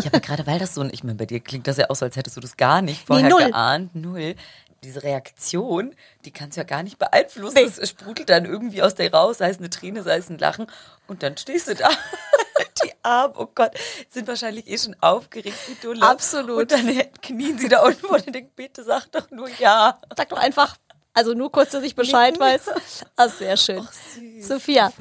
Ja, 0.00 0.06
aber 0.08 0.18
gerade 0.18 0.44
weil 0.48 0.58
das 0.58 0.74
so, 0.74 0.82
ich 0.86 1.04
meine, 1.04 1.14
bei 1.18 1.26
dir 1.26 1.38
klingt 1.38 1.68
das 1.68 1.76
ja 1.76 1.88
auch 1.88 1.94
so, 1.94 2.04
als 2.04 2.16
hättest 2.16 2.36
du 2.36 2.40
das 2.40 2.56
gar 2.56 2.82
nicht 2.82 3.02
vorher 3.06 3.28
null. 3.28 3.44
geahnt. 3.46 3.94
Null. 3.94 4.34
Diese 4.82 5.02
Reaktion, 5.02 5.94
die 6.24 6.30
kannst 6.30 6.56
du 6.56 6.62
ja 6.62 6.64
gar 6.64 6.82
nicht 6.82 6.98
beeinflussen. 6.98 7.54
Nee. 7.54 7.64
Es 7.64 7.88
sprudelt 7.88 8.30
dann 8.30 8.46
irgendwie 8.46 8.82
aus 8.82 8.94
dir 8.94 9.12
raus, 9.12 9.38
sei 9.38 9.50
es 9.50 9.58
eine 9.58 9.68
Träne, 9.68 10.02
sei 10.02 10.16
es 10.16 10.30
ein 10.30 10.38
Lachen. 10.38 10.66
Und 11.06 11.22
dann 11.22 11.36
stehst 11.36 11.68
du 11.68 11.74
da. 11.74 11.88
Die 12.84 12.92
Armen, 13.02 13.34
oh 13.36 13.48
Gott, 13.54 13.72
sind 14.08 14.26
wahrscheinlich 14.26 14.66
eh 14.66 14.78
schon 14.78 14.96
aufgeregt 15.00 15.56
wie 15.66 15.74
du. 15.82 16.00
Absolut. 16.00 16.60
Und 16.60 16.72
dann 16.72 17.12
knien 17.20 17.58
sie 17.58 17.68
da 17.68 17.82
unten 17.82 18.06
und 18.06 18.34
denken, 18.34 18.52
bitte 18.56 18.84
sag 18.84 19.10
doch 19.12 19.30
nur 19.30 19.48
ja. 19.58 19.98
Sag 20.16 20.30
doch 20.30 20.38
einfach, 20.38 20.76
also 21.12 21.34
nur 21.34 21.50
kurz, 21.50 21.70
dass 21.70 21.82
ich 21.82 21.94
Bescheid 21.94 22.38
weiß. 22.38 22.70
Ah, 23.16 23.28
sehr 23.28 23.56
schön. 23.56 23.86
süß. 24.14 24.48
Sophia, 24.48 24.92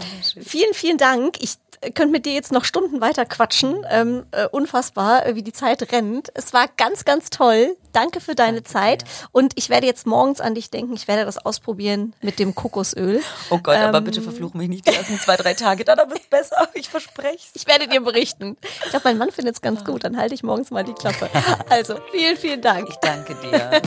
vielen, 0.42 0.74
vielen 0.74 0.98
Dank. 0.98 1.42
Ich 1.42 1.56
könnte 1.82 2.08
mit 2.08 2.26
dir 2.26 2.34
jetzt 2.34 2.52
noch 2.52 2.66
Stunden 2.66 3.02
weiter 3.02 3.26
quatschen. 3.26 3.86
Ähm, 3.90 4.26
äh, 4.32 4.48
unfassbar, 4.48 5.26
äh, 5.26 5.36
wie 5.36 5.44
die 5.44 5.54
Zeit 5.54 5.92
rennt. 5.92 6.30
Es 6.34 6.54
war 6.54 6.66
ganz, 6.78 7.06
ganz 7.06 7.30
toll. 7.30 7.76
Danke 7.92 8.22
für 8.22 8.36
deine 8.36 8.64
Zeit. 8.64 9.04
Und 9.32 9.54
ich 9.56 9.70
werde 9.70 9.88
jetzt 9.88 10.06
morgens 10.06 10.42
an 10.42 10.56
dich 10.56 10.70
denken. 10.70 10.94
Ich 10.94 11.08
werde 11.08 11.26
das 11.26 11.38
ausprobieren 11.44 12.14
mit 12.22 12.38
dem 12.40 12.54
Kokosöl. 12.54 13.22
Oh 13.50 13.58
Gott, 13.58 13.78
aber 13.78 13.98
Ähm, 14.00 14.04
bitte 14.04 14.22
verfluch 14.22 14.54
mich 14.54 14.70
nicht 14.70 14.88
die 14.88 14.94
ersten 14.94 15.18
zwei, 15.20 15.38
drei 15.38 15.54
Tage, 15.54 15.84
dann 15.86 15.98
wird 16.10 16.20
es 16.20 16.28
besser. 16.28 16.68
Ich 16.74 16.90
verspreche 16.90 17.36
es. 17.38 17.52
Ich 17.62 17.68
werde 17.68 17.88
dir 17.88 18.02
berichten. 18.02 18.58
Ich 18.84 18.90
glaube, 18.92 19.06
mein 19.06 19.18
Mann 19.18 19.32
findet 19.32 19.56
es 19.56 19.62
ganz 19.62 19.84
gut. 19.84 20.04
Dann 20.04 20.18
halte 20.18 20.36
ich 20.36 20.44
morgens 20.44 20.72
mal 20.72 20.84
die 20.84 20.94
Klappe. 20.94 21.30
Also, 21.70 21.96
vielen, 22.12 22.38
vielen 22.38 22.62
Dank. 22.62 22.88
Ich 22.90 22.96
danke 22.98 23.36
dir. 23.36 23.82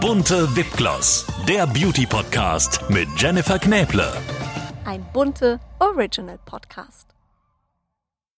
Bunte 0.00 0.54
Wipgloss, 0.56 1.26
der 1.48 1.66
Beauty-Podcast 1.66 2.88
mit 2.88 3.08
Jennifer 3.16 3.58
Knäble. 3.58 4.12
Ein 4.88 5.04
bunte 5.12 5.60
Original 5.80 6.38
Podcast. 6.46 7.07